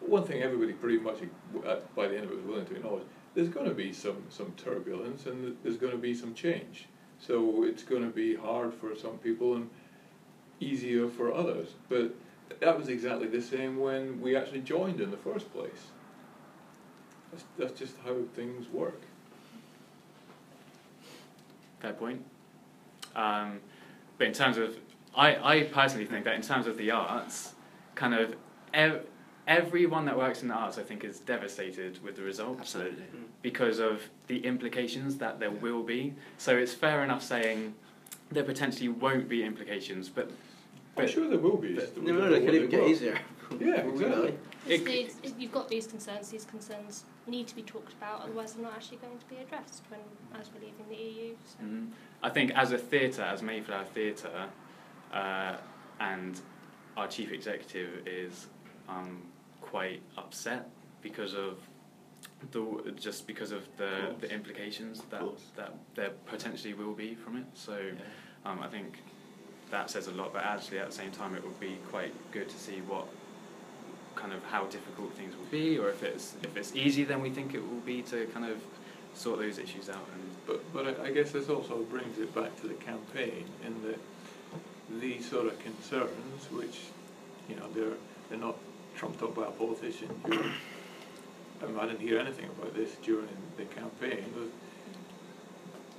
One 0.00 0.24
thing 0.24 0.42
everybody 0.42 0.72
pretty 0.72 0.98
much, 0.98 1.18
uh, 1.66 1.76
by 1.94 2.08
the 2.08 2.16
end 2.16 2.24
of 2.24 2.32
it, 2.32 2.36
was 2.36 2.44
willing 2.44 2.66
to 2.66 2.76
acknowledge, 2.76 3.04
there's 3.34 3.48
gonna 3.48 3.74
be 3.74 3.92
some, 3.92 4.24
some 4.28 4.52
turbulence 4.56 5.26
and 5.26 5.56
there's 5.62 5.76
gonna 5.76 5.96
be 5.96 6.14
some 6.14 6.34
change. 6.34 6.86
So 7.18 7.64
it's 7.64 7.82
gonna 7.82 8.08
be 8.08 8.34
hard 8.34 8.72
for 8.74 8.96
some 8.96 9.18
people 9.18 9.56
and 9.56 9.68
easier 10.58 11.08
for 11.08 11.32
others. 11.32 11.74
But 11.88 12.14
that 12.60 12.76
was 12.76 12.88
exactly 12.88 13.28
the 13.28 13.42
same 13.42 13.78
when 13.78 14.20
we 14.20 14.36
actually 14.36 14.60
joined 14.60 15.00
in 15.00 15.10
the 15.10 15.16
first 15.16 15.52
place. 15.52 15.88
That's, 17.30 17.44
that's 17.58 17.78
just 17.78 17.94
how 18.04 18.16
things 18.34 18.68
work. 18.68 19.00
Fair 21.80 21.92
point. 21.92 22.24
Um, 23.14 23.60
but 24.18 24.26
in 24.26 24.32
terms 24.32 24.58
of, 24.58 24.76
I, 25.14 25.58
I 25.58 25.62
personally 25.64 26.06
think 26.06 26.24
that 26.24 26.34
in 26.34 26.42
terms 26.42 26.66
of 26.66 26.76
the 26.76 26.90
arts, 26.90 27.54
kind 27.94 28.14
of 28.14 28.34
ev- 28.74 29.06
everyone 29.46 30.04
that 30.06 30.16
works 30.16 30.42
in 30.42 30.48
the 30.48 30.54
arts, 30.54 30.78
I 30.78 30.82
think, 30.82 31.04
is 31.04 31.18
devastated 31.20 32.02
with 32.02 32.16
the 32.16 32.22
result 32.22 32.58
Absolutely. 32.60 33.04
because 33.42 33.78
of 33.78 34.02
the 34.26 34.38
implications 34.44 35.16
that 35.18 35.40
there 35.40 35.50
will 35.50 35.82
be. 35.82 36.14
So 36.38 36.56
it's 36.56 36.74
fair 36.74 37.02
enough 37.04 37.22
saying 37.22 37.74
there 38.30 38.44
potentially 38.44 38.88
won't 38.88 39.28
be 39.28 39.42
implications, 39.44 40.08
but 40.08 40.30
I'm 40.96 41.08
sure 41.08 41.28
there 41.28 41.38
will 41.38 41.56
be. 41.56 41.74
but- 41.74 41.84
just 41.84 41.96
we 41.98 42.06
No, 42.06 42.12
no, 42.12 42.20
know 42.26 42.30
they 42.30 42.44
could 42.44 42.54
even 42.54 42.70
get 42.70 42.80
will. 42.82 42.88
easier. 42.90 43.18
Yeah, 43.58 43.82
Will 43.84 43.92
we 43.94 43.98
know? 44.04 44.22
exactly. 44.68 45.00
It- 45.02 45.06
It's 45.06 45.14
the- 45.16 45.34
you've 45.42 45.50
got 45.50 45.68
these 45.68 45.88
concerns. 45.88 46.28
These 46.28 46.44
concerns 46.44 47.04
need 47.26 47.48
to 47.48 47.56
be 47.56 47.62
talked 47.62 47.92
about, 47.94 48.20
otherwise 48.22 48.52
they're 48.54 48.62
not 48.62 48.74
actually 48.74 48.98
going 48.98 49.18
to 49.18 49.26
be 49.26 49.36
addressed 49.38 49.82
when, 49.88 49.98
as 50.40 50.50
we're 50.54 50.60
leaving 50.60 50.86
the 50.88 50.94
EU. 50.94 51.34
So. 51.44 51.64
Mhm. 51.64 51.88
I 52.22 52.28
think 52.30 52.52
as 52.52 52.70
a 52.70 52.78
theatre, 52.78 53.22
as 53.22 53.42
Mayflower 53.42 53.84
Theatre, 53.86 54.48
uh, 55.12 55.56
and 55.98 56.40
our 56.96 57.08
chief 57.08 57.32
executive 57.32 58.06
is 58.06 58.46
um, 58.90 59.22
quite 59.60 60.02
upset 60.18 60.68
because 61.02 61.34
of 61.34 61.58
the 62.52 62.92
just 62.96 63.26
because 63.26 63.52
of 63.52 63.62
the, 63.76 63.88
course. 63.88 64.20
the 64.20 64.32
implications 64.32 65.02
that 65.10 65.22
that 65.56 65.74
there 65.94 66.10
potentially 66.26 66.74
will 66.74 66.94
be 66.94 67.14
from 67.14 67.36
it. 67.36 67.44
So 67.54 67.76
Yeah. 67.78 68.50
um, 68.50 68.60
I 68.60 68.68
think 68.68 68.98
that 69.70 69.90
says 69.90 70.06
a 70.08 70.12
lot. 70.12 70.32
But 70.32 70.44
actually, 70.44 70.78
at 70.78 70.86
the 70.86 70.96
same 71.02 71.12
time, 71.12 71.34
it 71.34 71.42
would 71.44 71.60
be 71.60 71.78
quite 71.90 72.12
good 72.32 72.48
to 72.48 72.58
see 72.58 72.78
what 72.92 73.06
kind 74.16 74.32
of 74.32 74.42
how 74.44 74.64
difficult 74.66 75.14
things 75.14 75.34
will 75.36 75.50
be, 75.50 75.78
or 75.78 75.88
if 75.90 76.02
it's 76.02 76.34
if 76.42 76.56
it's 76.56 76.74
easier 76.74 77.06
than 77.06 77.20
we 77.22 77.30
think 77.30 77.54
it 77.54 77.62
will 77.62 77.80
be 77.86 78.02
to 78.02 78.26
kind 78.34 78.46
of 78.46 78.58
sort 79.14 79.38
those 79.40 79.58
issues 79.58 79.88
out 79.88 80.06
and 80.14 80.22
But, 80.46 80.72
but 80.72 81.00
I, 81.00 81.08
I 81.08 81.10
guess 81.12 81.30
this 81.32 81.48
also 81.48 81.78
brings 81.90 82.18
it 82.18 82.34
back 82.34 82.58
to 82.60 82.68
the 82.68 82.74
campaign 82.74 83.44
in 83.66 83.82
that 83.86 83.98
these 85.00 85.28
sort 85.28 85.46
of 85.46 85.58
concerns, 85.60 86.48
which, 86.52 86.78
you 87.48 87.56
know, 87.56 87.66
they're, 87.74 87.96
they're 88.28 88.38
not 88.38 88.56
trumped 88.96 89.22
up 89.22 89.34
by 89.34 89.46
a 89.46 89.50
politician. 89.50 90.08
During, 90.26 91.78
I, 91.78 91.86
didn't 91.86 92.00
hear 92.00 92.18
anything 92.18 92.46
about 92.46 92.74
this 92.74 92.96
during 93.02 93.28
the 93.56 93.64
campaign. 93.64 94.24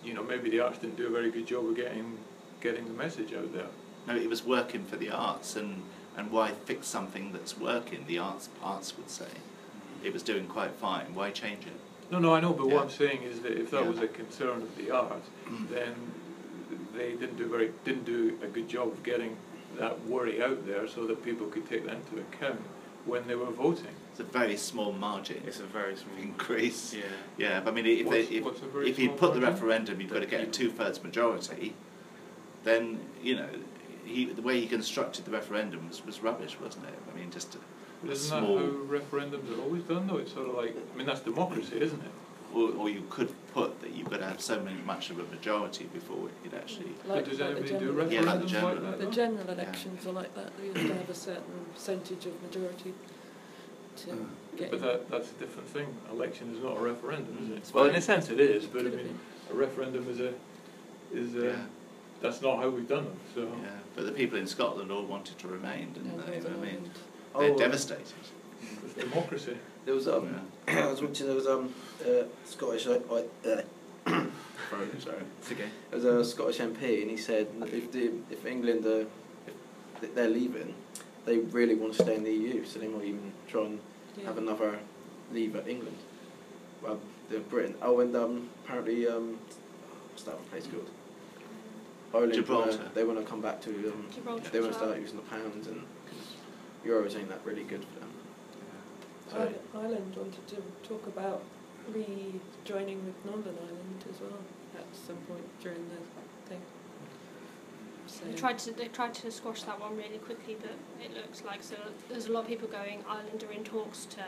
You 0.04 0.14
know, 0.14 0.24
maybe 0.24 0.50
the 0.50 0.60
arts 0.62 0.80
didn't 0.80 0.98
do 0.98 1.08
a 1.08 1.12
very 1.12 1.30
good 1.30 1.46
job 1.46 1.66
of 1.66 1.76
getting 1.76 2.18
getting 2.62 2.88
the 2.88 2.94
message 2.94 3.34
out 3.34 3.54
there. 3.54 3.68
No, 4.08 4.16
it 4.16 4.30
was 4.30 4.44
working 4.44 4.86
for 4.86 4.96
the 4.96 5.10
arts, 5.10 5.56
and, 5.56 5.84
and 6.18 6.32
why 6.32 6.52
fix 6.52 6.88
something 6.88 7.32
that's 7.32 7.58
working? 7.58 8.06
The 8.08 8.18
arts 8.20 8.50
arts 8.64 8.96
would 8.98 9.10
say 9.10 9.26
mm-hmm. 9.26 10.06
it 10.06 10.14
was 10.14 10.24
doing 10.24 10.48
quite 10.48 10.72
fine. 10.72 11.14
Why 11.14 11.32
change 11.32 11.66
it? 11.66 11.80
No, 12.12 12.20
no, 12.20 12.34
I 12.34 12.40
know, 12.40 12.54
but 12.54 12.68
Yeah. 12.68 12.76
what 12.76 12.84
I'm 12.84 12.90
saying 12.90 13.24
is 13.24 13.42
that 13.42 13.54
if 13.54 13.72
that 13.72 13.84
Yeah. 13.84 13.90
was 13.90 14.00
a 14.00 14.08
concern 14.08 14.62
of 14.62 14.76
the 14.76 14.92
arts, 14.92 15.30
mm. 15.48 15.70
then 15.70 15.96
they 16.94 17.12
didn't 17.12 17.38
do 17.38 17.48
very 17.48 17.72
didn't 17.86 18.06
do 18.06 18.38
a 18.44 18.48
good 18.48 18.68
job 18.68 18.90
of 18.90 19.02
getting 19.04 19.38
that 19.78 20.06
worry 20.06 20.44
out 20.44 20.66
there 20.66 20.88
so 20.88 21.08
that 21.08 21.24
people 21.24 21.48
could 21.48 21.68
take 21.68 21.86
that 21.86 21.96
into 21.96 22.20
account 22.20 22.62
when 23.06 23.28
they 23.28 23.36
were 23.36 23.52
voting. 23.52 23.96
It's 24.12 24.20
a 24.20 24.24
very 24.24 24.58
small 24.58 24.92
margin 24.92 25.42
it's 25.46 25.60
a 25.60 25.66
very 25.66 25.96
small 25.96 26.18
increase. 26.22 26.94
Yeah. 26.94 27.04
Yeah, 27.38 27.60
but 27.62 27.72
I 27.72 27.74
mean, 27.76 27.86
if, 27.86 28.10
they, 28.10 28.22
if, 28.22 28.44
what's 28.44 28.60
if 28.62 29.00
you 29.00 29.08
small 29.08 29.18
put 29.18 29.34
the 29.34 29.42
referendum, 29.42 30.00
you've 30.02 30.12
got 30.12 30.20
to 30.20 30.26
get 30.26 30.42
a 30.42 30.48
two 30.48 30.70
thirds 30.70 31.04
majority, 31.04 31.76
then, 32.64 33.00
you 33.24 33.36
know, 33.36 33.50
he, 34.06 34.26
the 34.26 34.42
way 34.42 34.60
he 34.60 34.68
constructed 34.68 35.26
the 35.26 35.32
referendum 35.32 35.88
was, 35.88 36.06
was 36.06 36.22
rubbish, 36.22 36.60
wasn't 36.60 36.86
it? 36.86 36.94
I 37.12 37.18
mean, 37.18 37.32
just 37.32 37.56
a, 37.56 37.60
But 38.02 38.10
a 38.10 38.14
isn't 38.14 38.38
small. 38.40 38.58
that 38.58 38.66
how 38.66 38.72
referendums 38.72 39.58
are 39.58 39.62
always 39.62 39.84
done 39.84 40.08
though? 40.08 40.18
It's 40.18 40.34
sort 40.34 40.50
of 40.50 40.56
like, 40.56 40.76
I 40.94 40.98
mean, 40.98 41.08
that's 41.08 41.22
democracy, 41.22 41.80
isn't 41.80 42.02
it? 42.02 42.12
Or, 42.54 42.70
or 42.72 42.90
you 42.90 43.04
could 43.10 43.32
put 43.54 43.80
that 43.82 43.94
you've 43.94 44.10
got 44.10 44.18
to 44.20 44.26
have 44.26 44.42
so 44.42 44.60
many, 44.62 44.82
much 44.82 45.10
of 45.10 45.20
a 45.20 45.24
majority 45.24 45.86
before 45.86 46.30
it 46.44 46.54
actually. 46.54 46.92
but 47.08 47.24
does 47.24 47.40
like 47.40 47.50
the 47.50 47.62
anybody 47.62 47.72
do 47.74 47.80
general- 47.80 48.12
Yeah, 48.12 48.22
like 48.22 48.42
the 48.42 48.46
general- 48.48 48.76
like 48.76 48.98
that? 49.00 49.00
The 49.00 49.12
general 49.12 49.50
elections 49.50 50.06
are 50.06 50.12
like 50.12 50.36
that. 50.36 50.52
You 50.62 50.74
have 50.74 50.88
to 50.88 50.94
have 50.96 51.10
a 51.10 51.16
certain 51.16 51.66
percentage 51.74 52.26
of 52.26 52.42
majority. 52.44 52.94
to 53.98 54.08
mm. 54.10 54.26
get. 54.58 54.72
But 54.72 54.82
that, 54.82 55.10
that's 55.10 55.32
a 55.32 55.34
different 55.36 55.68
thing. 55.70 55.88
Election 56.12 56.54
is 56.56 56.64
not 56.64 56.78
a 56.78 56.80
referendum, 56.80 57.38
is 57.44 57.58
It's 57.58 57.70
it? 57.70 57.76
Well, 57.76 57.86
in 57.86 57.96
a 57.96 58.02
sense 58.02 58.30
it 58.30 58.40
is, 58.40 58.66
but 58.66 58.82
I 58.82 58.90
mean, 58.90 59.20
a 59.50 59.54
referendum 59.54 60.08
is 60.10 60.20
a, 60.20 60.34
is 61.14 61.36
a, 61.36 61.46
Yeah. 61.48 61.56
that's 62.22 62.42
not 62.42 62.60
how 62.60 62.70
we've 62.70 62.88
done 62.88 63.04
them, 63.06 63.20
so. 63.36 63.42
Yeah, 63.42 63.70
but 63.96 64.06
the 64.06 64.12
people 64.14 64.38
in 64.38 64.48
Scotland 64.48 64.92
all 64.92 65.04
wanted 65.04 65.38
to 65.40 65.48
remain, 65.48 65.92
didn't 65.94 66.18
Yeah, 66.18 66.26
they? 66.26 66.32
Northern 66.40 66.54
I 66.54 66.56
mean, 66.58 66.66
Ireland. 66.66 66.90
they're 67.40 67.52
Oh, 67.52 67.58
devastated. 67.58 68.14
It's 68.86 68.94
democracy. 68.94 69.58
There 69.86 69.96
was 69.96 70.08
um, 70.08 70.42
I 70.68 70.86
was 70.88 71.02
watching. 71.02 71.28
There 71.28 71.36
was 71.36 71.48
um, 71.48 71.74
uh, 72.06 72.24
Scottish. 72.46 72.88
Uh, 72.88 73.00
uh, 73.14 73.62
sorry. 74.06 75.18
It's 75.40 75.52
okay. 75.52 75.70
There 75.90 76.00
was 76.00 76.06
a 76.06 76.24
Scottish 76.26 76.60
MP, 76.60 77.02
and 77.02 77.10
he 77.12 77.18
said 77.18 77.48
if 77.68 77.92
the 77.92 78.12
if 78.30 78.46
England 78.46 78.86
are 78.86 79.06
if 80.02 80.16
they're 80.16 80.30
leaving, 80.30 80.74
they 81.26 81.38
really 81.38 81.76
want 81.76 81.94
to 81.94 82.04
stay 82.04 82.16
in 82.16 82.24
the 82.24 82.32
EU, 82.32 82.66
so 82.66 82.80
they 82.80 82.88
might 82.88 83.06
even 83.06 83.32
try 83.48 83.66
and 83.66 83.80
Yeah. 84.18 84.26
have 84.26 84.38
another 84.38 84.80
leave 85.32 85.56
at 85.56 85.68
England. 85.68 85.98
Well, 86.82 87.00
the 87.30 87.40
Britain. 87.40 87.76
Oh, 87.82 88.00
and 88.02 88.16
um, 88.16 88.50
apparently 88.66 89.08
um, 89.08 89.38
what's 90.10 90.24
that 90.24 90.36
one 90.36 90.46
place 90.46 90.68
called? 90.68 90.90
Ireland. 92.14 92.34
Gibraltar. 92.34 92.72
Wanna, 92.72 92.92
they 92.94 93.04
want 93.04 93.20
to 93.20 93.26
come 93.26 93.42
back 93.42 93.62
to 93.62 93.70
um, 93.70 94.08
Gibraltar 94.14 94.50
they 94.50 94.60
want 94.60 94.74
to 94.74 94.78
start 94.78 95.00
using 95.00 95.16
the 95.18 95.24
pounds, 95.24 95.68
and 95.68 95.82
because 96.06 96.36
euros 96.86 97.18
ain't 97.18 97.30
that 97.30 97.42
really 97.46 97.64
good 97.64 97.86
for 97.86 98.00
them. 98.00 98.11
So, 99.32 99.38
Ireland, 99.38 99.60
Ireland 99.74 100.16
wanted 100.18 100.48
to 100.50 100.58
talk 100.88 101.08
about 101.08 101.42
rejoining 101.88 103.06
with 103.06 103.16
Northern 103.26 103.56
Ireland 103.58 104.04
as 104.14 104.20
well 104.20 104.40
at 104.78 104.86
some 105.08 105.16
point 105.28 105.48
during 105.62 105.88
the 105.90 106.50
thing. 106.50 106.62
So 108.08 108.26
They 108.26 108.34
tried 108.34 108.60
to 108.60 108.72
they 108.72 108.88
tried 108.90 109.14
to 109.16 109.32
squash 109.32 109.64
that 109.64 109.80
one 109.80 109.96
really 109.96 110.18
quickly, 110.18 110.58
but 110.62 110.72
it 111.04 111.16
looks 111.16 111.44
like 111.46 111.64
so. 111.64 111.76
There's 112.10 112.26
a 112.28 112.32
lot 112.32 112.42
of 112.42 112.48
people 112.48 112.68
going 112.68 113.04
Ireland 113.08 113.44
are 113.48 113.54
in 113.54 113.64
talks 113.64 114.06
to, 114.08 114.24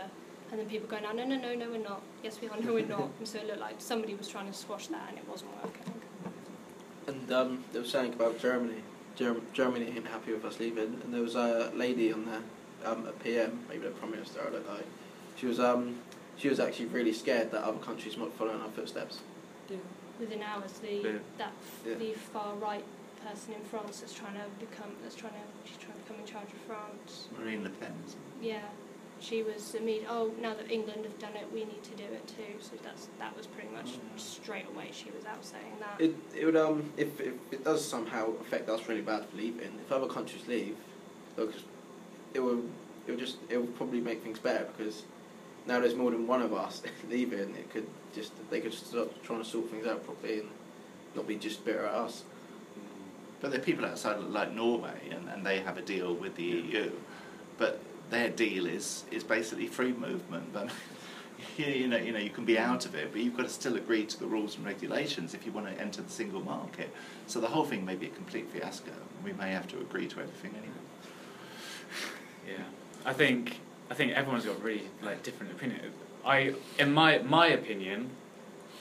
and 0.51 0.59
then 0.59 0.67
people 0.69 0.87
going, 0.87 1.03
oh, 1.05 1.11
no, 1.11 1.25
no, 1.25 1.35
no, 1.35 1.53
no, 1.53 1.69
we're 1.69 1.77
not. 1.83 2.01
Yes, 2.23 2.39
we 2.41 2.47
are. 2.47 2.57
No, 2.61 2.73
we're 2.73 2.85
not. 2.85 3.09
And 3.19 3.27
so 3.27 3.39
it 3.39 3.47
looked 3.47 3.59
like 3.59 3.75
somebody 3.79 4.15
was 4.15 4.27
trying 4.27 4.47
to 4.47 4.53
squash 4.53 4.87
that, 4.87 5.09
and 5.09 5.17
it 5.17 5.27
wasn't 5.27 5.51
working. 5.63 5.93
And 7.07 7.31
um, 7.31 7.63
they 7.73 7.79
were 7.79 7.85
saying 7.85 8.13
about 8.13 8.39
Germany. 8.39 8.81
Germ- 9.15 9.41
Germany 9.53 9.87
ain't 9.95 10.07
happy 10.07 10.31
with 10.33 10.45
us 10.45 10.59
leaving. 10.59 11.01
And 11.03 11.13
there 11.13 11.21
was 11.21 11.35
a 11.35 11.71
lady 11.75 12.13
on 12.13 12.25
there, 12.25 12.41
um, 12.85 13.05
a 13.07 13.11
PM, 13.11 13.59
maybe 13.69 13.83
the 13.85 13.91
Prime 13.91 14.11
Minister, 14.11 14.41
I 14.47 14.51
don't 14.51 14.65
know. 14.65 14.79
She 15.37 15.45
was 15.47 15.59
um, 15.59 15.95
she 16.37 16.49
was 16.49 16.59
actually 16.59 16.87
really 16.87 17.13
scared 17.13 17.51
that 17.51 17.63
other 17.63 17.79
countries 17.79 18.17
might 18.17 18.31
follow 18.33 18.53
in 18.55 18.61
our 18.61 18.69
footsteps. 18.69 19.19
yeah. 19.69 19.77
Within 20.19 20.41
hours, 20.43 20.73
the 20.73 20.93
Yeah. 20.93 21.11
that 21.37 21.51
Yeah. 21.87 21.95
the 21.95 22.13
far 22.13 22.55
right 22.55 22.83
person 23.25 23.53
in 23.53 23.61
France 23.61 24.01
that's 24.01 24.13
trying 24.13 24.35
to 24.35 24.45
become 24.59 24.91
that's 25.01 25.15
trying 25.15 25.33
to 25.33 25.39
she's 25.67 25.77
trying 25.77 25.93
to 25.93 25.99
become 26.03 26.19
in 26.19 26.25
charge 26.25 26.47
of 26.53 26.59
France. 26.67 27.27
Marine 27.39 27.63
Le 27.63 27.69
Pen. 27.69 27.93
Yeah, 28.41 28.61
she 29.19 29.41
was 29.41 29.73
immediate. 29.73 30.07
Oh, 30.09 30.31
now 30.39 30.53
that 30.53 30.69
England 30.71 31.05
have 31.05 31.17
done 31.19 31.35
it, 31.35 31.51
we 31.51 31.61
need 31.65 31.83
to 31.83 31.95
do 31.95 32.03
it 32.03 32.27
too. 32.27 32.53
So 32.59 32.71
that's 32.83 33.07
that 33.19 33.35
was 33.35 33.47
pretty 33.47 33.69
much 33.69 33.89
straight 34.17 34.67
away. 34.73 34.89
She 34.91 35.09
was 35.11 35.25
out 35.25 35.43
saying 35.43 35.77
that. 35.79 35.99
It 35.99 36.15
it 36.37 36.45
would 36.45 36.55
um 36.57 36.91
if, 36.97 37.19
if 37.19 37.33
it 37.51 37.63
does 37.63 37.83
somehow 37.83 38.33
affect 38.41 38.69
us 38.69 38.87
really 38.87 39.01
bad 39.01 39.25
for 39.25 39.35
leaving. 39.37 39.71
If 39.85 39.91
other 39.91 40.07
countries 40.07 40.45
leave, 40.47 40.75
it'll 41.35 41.51
just, 41.51 41.65
it 42.33 42.39
will 42.39 42.63
it 43.07 43.11
will 43.11 43.17
just 43.17 43.37
it 43.49 43.57
will 43.57 43.67
probably 43.67 44.01
make 44.01 44.23
things 44.23 44.39
better 44.39 44.67
because 44.77 45.03
now 45.65 45.79
there's 45.79 45.95
more 45.95 46.11
than 46.11 46.27
one 46.27 46.41
of 46.41 46.53
us 46.53 46.81
leaving. 47.09 47.55
It 47.55 47.71
could 47.71 47.87
just 48.15 48.31
they 48.49 48.59
could 48.59 48.73
start 48.73 49.23
trying 49.23 49.39
to 49.39 49.45
sort 49.45 49.69
things 49.69 49.87
out 49.87 50.03
properly 50.05 50.39
and 50.39 50.49
not 51.15 51.27
be 51.27 51.35
just 51.35 51.63
bitter 51.65 51.85
at 51.85 51.93
us. 51.93 52.23
But 53.41 53.51
there 53.51 53.59
are 53.59 53.63
people 53.63 53.85
outside 53.85 54.19
like 54.21 54.53
Norway, 54.53 55.09
and, 55.11 55.27
and 55.27 55.45
they 55.45 55.59
have 55.59 55.77
a 55.77 55.81
deal 55.81 56.13
with 56.13 56.35
the 56.35 56.43
EU, 56.43 56.91
but 57.57 57.81
their 58.09 58.29
deal 58.29 58.65
is, 58.65 59.03
is 59.11 59.21
basically 59.21 59.67
free 59.67 59.91
movement. 59.91 60.53
But 60.53 60.69
you, 61.57 61.65
you 61.65 61.87
know, 61.87 61.97
you 61.97 62.13
know, 62.13 62.19
you 62.19 62.29
can 62.29 62.45
be 62.45 62.57
out 62.57 62.85
of 62.85 62.95
it, 62.95 63.11
but 63.11 63.21
you've 63.21 63.35
got 63.35 63.43
to 63.43 63.49
still 63.49 63.75
agree 63.75 64.05
to 64.05 64.17
the 64.17 64.25
rules 64.25 64.55
and 64.55 64.65
regulations 64.65 65.33
if 65.33 65.45
you 65.45 65.51
want 65.51 65.67
to 65.67 65.81
enter 65.81 66.01
the 66.01 66.09
single 66.09 66.41
market. 66.41 66.89
So 67.27 67.41
the 67.41 67.47
whole 67.47 67.65
thing 67.65 67.83
may 67.83 67.95
be 67.95 68.05
a 68.05 68.11
complete 68.11 68.49
fiasco. 68.49 68.91
We 69.25 69.33
may 69.33 69.51
have 69.51 69.67
to 69.69 69.77
agree 69.77 70.07
to 70.07 70.21
everything 70.21 70.51
anyway. 70.51 70.92
Yeah, 72.47 72.63
I 73.05 73.13
think 73.13 73.59
I 73.89 73.93
think 73.93 74.13
everyone's 74.13 74.45
got 74.45 74.61
really 74.61 74.83
like 75.01 75.23
different 75.23 75.51
opinion. 75.51 75.79
I, 76.25 76.53
in 76.79 76.93
my 76.93 77.19
my 77.19 77.47
opinion, 77.47 78.09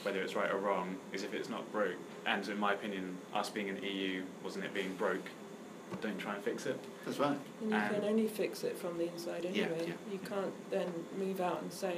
whether 0.03 0.21
it's 0.21 0.35
right 0.35 0.51
or 0.51 0.57
wrong, 0.57 0.97
is 1.11 1.23
if 1.23 1.33
it's 1.33 1.49
not 1.49 1.69
broke. 1.71 1.95
And 2.25 2.47
in 2.47 2.57
my 2.57 2.73
opinion, 2.73 3.17
us 3.33 3.49
being 3.49 3.67
in 3.67 3.75
the 3.75 3.87
EU 3.87 4.23
wasn't 4.43 4.65
it 4.65 4.73
being 4.73 4.93
broke. 4.95 5.25
Don't 6.01 6.17
try 6.17 6.33
and 6.35 6.43
fix 6.43 6.65
it. 6.65 6.79
That's 7.05 7.19
right. 7.19 7.37
And 7.61 7.69
you 7.69 7.75
And- 7.75 7.95
can 7.95 8.03
only 8.05 8.27
fix 8.27 8.63
it 8.63 8.77
from 8.77 8.97
the 8.97 9.11
inside 9.11 9.45
anyway. 9.45 9.85
yeah. 9.87 9.93
You 10.11 10.19
can't 10.19 10.53
then 10.71 10.91
move 11.19 11.39
out 11.39 11.61
and 11.61 11.71
say, 11.71 11.97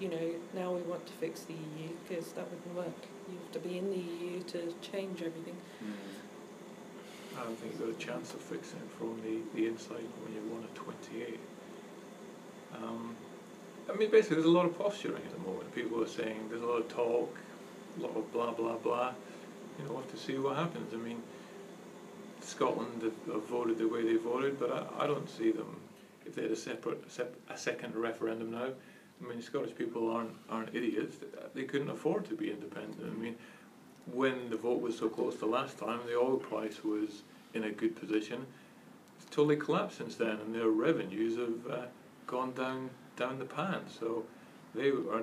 you 0.00 0.08
know, 0.08 0.34
now 0.54 0.72
we 0.72 0.82
want 0.82 1.06
to 1.06 1.12
fix 1.14 1.42
the 1.42 1.54
EU 1.54 1.88
because 2.06 2.32
that 2.32 2.46
wouldn't 2.50 2.74
work. 2.74 3.06
You 3.30 3.38
have 3.38 3.52
to 3.52 3.60
be 3.60 3.78
in 3.78 3.90
the 3.90 3.96
EU 3.96 4.42
to 4.42 4.74
change 4.82 5.22
everything. 5.22 5.56
Mm. 5.82 5.94
I 7.38 7.44
don't 7.44 7.58
think 7.58 7.72
you've 7.72 7.80
got 7.80 7.90
a 7.90 8.06
chance 8.06 8.32
of 8.34 8.40
fixing 8.40 8.78
it 8.78 8.90
from 8.98 9.20
the, 9.22 9.38
the 9.54 9.66
inside 9.66 10.06
when 10.22 10.34
you're 10.34 10.54
one 10.54 10.64
of 10.64 10.74
28. 10.74 11.38
Um, 12.76 13.14
I 13.92 13.96
mean, 13.96 14.10
basically, 14.10 14.36
there's 14.36 14.46
a 14.46 14.50
lot 14.50 14.66
of 14.66 14.78
posturing 14.78 15.22
at 15.22 15.32
the 15.32 15.38
moment. 15.38 15.74
People 15.74 16.02
are 16.02 16.06
saying 16.08 16.48
there's 16.48 16.62
a 16.62 16.66
lot 16.66 16.80
of 16.80 16.88
talk, 16.88 17.36
a 17.98 18.02
lot 18.02 18.16
of 18.16 18.32
blah, 18.32 18.52
blah, 18.52 18.76
blah. 18.76 19.12
You 19.78 19.84
know, 19.84 19.92
we'll 19.92 20.02
have 20.02 20.10
to 20.10 20.16
see 20.16 20.38
what 20.38 20.56
happens. 20.56 20.94
I 20.94 20.96
mean, 20.96 21.22
Scotland 22.40 23.02
have, 23.02 23.34
have 23.34 23.44
voted 23.46 23.78
the 23.78 23.88
way 23.88 24.02
they 24.02 24.16
voted, 24.16 24.58
but 24.58 24.70
I, 24.70 25.04
I 25.04 25.06
don't 25.06 25.28
see 25.28 25.50
them, 25.50 25.76
if 26.24 26.34
they 26.34 26.42
had 26.42 26.50
a 26.50 26.56
separate, 26.56 27.10
sep- 27.10 27.36
a 27.50 27.58
second 27.58 27.94
referendum 27.96 28.50
now, 28.52 28.68
I 29.22 29.28
mean, 29.28 29.40
Scottish 29.42 29.74
people 29.74 30.10
aren't, 30.10 30.34
aren't 30.50 30.74
idiots. 30.74 31.16
They 31.54 31.64
couldn't 31.64 31.90
afford 31.90 32.24
to 32.26 32.34
be 32.34 32.50
independent. 32.50 33.00
I 33.02 33.20
mean, 33.20 33.36
when 34.12 34.50
the 34.50 34.56
vote 34.56 34.80
was 34.80 34.98
so 34.98 35.08
close 35.08 35.36
the 35.36 35.46
last 35.46 35.78
time, 35.78 36.00
the 36.06 36.16
oil 36.16 36.36
price 36.36 36.84
was 36.84 37.22
in 37.54 37.64
a 37.64 37.70
good 37.70 37.96
position. 37.96 38.46
It's 39.16 39.26
totally 39.34 39.56
collapsed 39.56 39.98
since 39.98 40.16
then, 40.16 40.38
and 40.40 40.54
their 40.54 40.68
revenues 40.68 41.36
have 41.38 41.70
uh, 41.72 41.86
gone 42.26 42.52
down 42.52 42.90
down 43.16 43.38
the 43.38 43.44
pan. 43.44 43.80
So 44.00 44.24
they 44.74 44.88
are, 44.88 45.22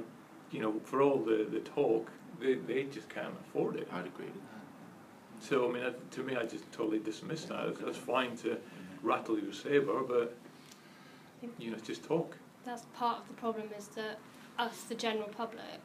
you 0.51 0.61
know, 0.61 0.79
for 0.85 1.01
all 1.01 1.17
the, 1.19 1.45
the 1.51 1.59
talk, 1.59 2.09
they, 2.39 2.53
they 2.55 2.83
just 2.83 3.09
can't 3.09 3.33
afford 3.47 3.75
it. 3.75 3.87
I'd 3.91 4.05
agree 4.05 4.25
with 4.27 4.35
that. 4.35 5.45
So 5.45 5.69
I 5.69 5.73
mean, 5.73 5.83
that- 5.83 6.11
to 6.11 6.23
me, 6.23 6.35
I 6.35 6.45
just 6.45 6.71
totally 6.71 6.99
dismiss 6.99 7.45
that. 7.45 7.67
It's, 7.67 7.81
it's 7.81 7.97
fine 7.97 8.37
to 8.37 8.57
rattle 9.03 9.37
your 9.39 9.53
saber, 9.53 10.01
but 10.03 10.35
you 11.59 11.69
know, 11.71 11.77
it's 11.77 11.87
just 11.87 12.03
talk. 12.03 12.37
That's 12.63 12.83
part 12.95 13.19
of 13.21 13.27
the 13.27 13.33
problem 13.33 13.69
is 13.77 13.87
that 13.89 14.19
us, 14.57 14.83
the 14.83 14.95
general 14.95 15.27
public, 15.29 15.79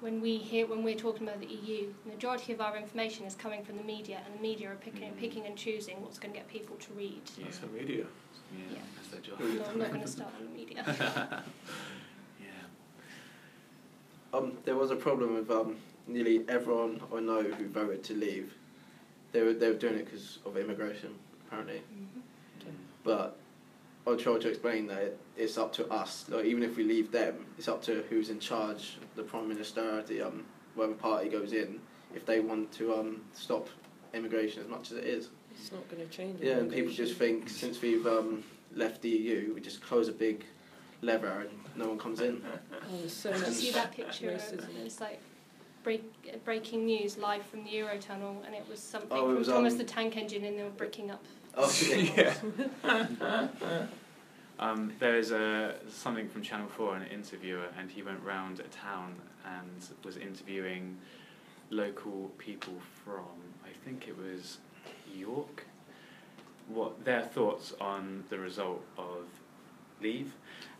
when 0.00 0.20
we 0.20 0.36
hear 0.36 0.66
when 0.66 0.82
we're 0.82 0.94
talking 0.94 1.26
about 1.26 1.40
the 1.40 1.46
EU, 1.46 1.92
the 2.04 2.10
majority 2.12 2.52
of 2.52 2.60
our 2.60 2.76
information 2.76 3.24
is 3.24 3.34
coming 3.34 3.64
from 3.64 3.76
the 3.76 3.82
media, 3.82 4.20
and 4.26 4.34
the 4.38 4.42
media 4.42 4.70
are 4.70 4.74
picking 4.76 5.10
picking 5.14 5.46
and 5.46 5.56
choosing 5.56 6.00
what's 6.02 6.18
going 6.18 6.32
to 6.32 6.38
get 6.38 6.48
people 6.48 6.76
to 6.76 6.92
read. 6.92 7.22
That's 7.42 7.58
the 7.58 7.68
media. 7.68 8.04
Yeah, 8.52 8.76
Yeah. 8.76 8.78
that's 8.96 9.08
their 9.08 9.20
job. 9.20 9.40
No, 9.40 9.64
I'm 9.64 9.78
not 9.78 9.88
going 9.88 10.00
to 10.08 10.08
start 10.08 10.30
on 10.38 10.46
the 10.46 10.52
media. 10.52 10.84
yeah. 12.40 12.46
Um, 14.34 14.52
there 14.64 14.76
was 14.76 14.90
a 14.90 14.96
problem 14.96 15.34
with 15.34 15.50
um, 15.50 15.76
nearly 16.06 16.44
everyone 16.48 17.00
I 17.14 17.20
know 17.20 17.42
who 17.42 17.66
voted 17.68 18.04
to 18.04 18.14
leave. 18.14 18.54
They 19.32 19.42
were 19.42 19.54
they 19.54 19.68
were 19.68 19.74
doing 19.74 19.94
it 19.96 20.04
because 20.04 20.38
of 20.44 20.56
immigration, 20.56 21.14
apparently. 21.46 21.82
But 23.02 23.36
I 24.06 24.14
tried 24.14 24.40
to 24.42 24.48
explain 24.48 24.86
that 24.86 24.98
it, 24.98 25.18
it's 25.36 25.58
up 25.58 25.72
to 25.74 25.86
us. 25.88 26.26
Like 26.28 26.44
even 26.44 26.62
if 26.62 26.76
we 26.76 26.84
leave 26.84 27.10
them, 27.10 27.44
it's 27.58 27.68
up 27.68 27.82
to 27.82 28.04
who's 28.08 28.30
in 28.30 28.38
charge, 28.38 28.98
the 29.16 29.22
prime 29.22 29.48
minister, 29.48 30.02
the 30.02 30.22
um, 30.22 30.44
whatever 30.74 30.94
party 30.94 31.28
goes 31.28 31.52
in, 31.52 31.80
if 32.14 32.24
they 32.24 32.40
want 32.40 32.70
to 32.72 32.94
um, 32.94 33.22
stop 33.32 33.68
immigration 34.14 34.62
as 34.62 34.68
much 34.68 34.92
as 34.92 34.98
it 34.98 35.04
is. 35.04 35.30
It's 35.58 35.72
not 35.72 35.88
going 35.88 36.06
to 36.06 36.08
change. 36.08 36.40
Yeah, 36.40 36.58
and 36.58 36.70
people 36.70 36.92
just 36.92 37.16
think 37.16 37.48
since 37.48 37.82
we've 37.82 38.06
um, 38.06 38.44
left 38.74 39.02
the 39.02 39.08
EU, 39.08 39.52
we 39.54 39.60
just 39.60 39.82
close 39.82 40.08
a 40.08 40.12
big 40.12 40.44
lever 41.02 41.40
and 41.40 41.50
no 41.74 41.88
one 41.88 41.98
comes 41.98 42.20
in. 42.20 42.42
Oh, 42.88 42.98
there's 42.98 43.12
so 43.12 43.32
Did 43.32 43.46
you 43.48 43.52
see 43.52 43.70
that 43.72 43.90
picture? 43.90 44.30
Of, 44.30 44.40
racism. 44.40 44.68
it's 44.84 45.00
like 45.00 45.20
break, 45.82 46.44
breaking 46.44 46.84
news 46.84 47.18
live 47.18 47.44
from 47.46 47.64
the 47.64 47.70
Eurotunnel, 47.70 48.46
and 48.46 48.54
it 48.54 48.64
was 48.68 48.78
something 48.78 49.08
Oh, 49.10 49.24
it 49.24 49.26
from 49.30 49.38
was, 49.38 49.48
Thomas 49.48 49.72
um, 49.72 49.78
the 49.78 49.84
Tank 49.84 50.16
Engine, 50.16 50.44
and 50.44 50.56
they 50.56 50.62
were 50.62 50.70
bricking 50.70 51.10
up. 51.10 51.24
Oh, 51.56 51.72
yeah. 51.88 52.34
yeah. 52.84 53.46
Um, 54.58 54.94
there 54.98 55.18
is 55.18 55.32
a 55.32 55.74
something 55.90 56.30
from 56.30 56.40
Channel 56.40 56.68
Four, 56.68 56.96
an 56.96 57.02
interviewer, 57.12 57.66
and 57.78 57.90
he 57.90 58.02
went 58.02 58.22
round 58.24 58.58
a 58.60 58.62
town 58.62 59.16
and 59.44 59.86
was 60.02 60.16
interviewing 60.16 60.96
local 61.68 62.30
people 62.38 62.72
from, 63.04 63.26
I 63.64 63.68
think 63.84 64.08
it 64.08 64.16
was 64.16 64.56
York, 65.14 65.66
what 66.68 67.04
their 67.04 67.20
thoughts 67.22 67.74
on 67.80 68.24
the 68.30 68.38
result 68.38 68.82
of 68.96 69.24
Leave, 70.00 70.32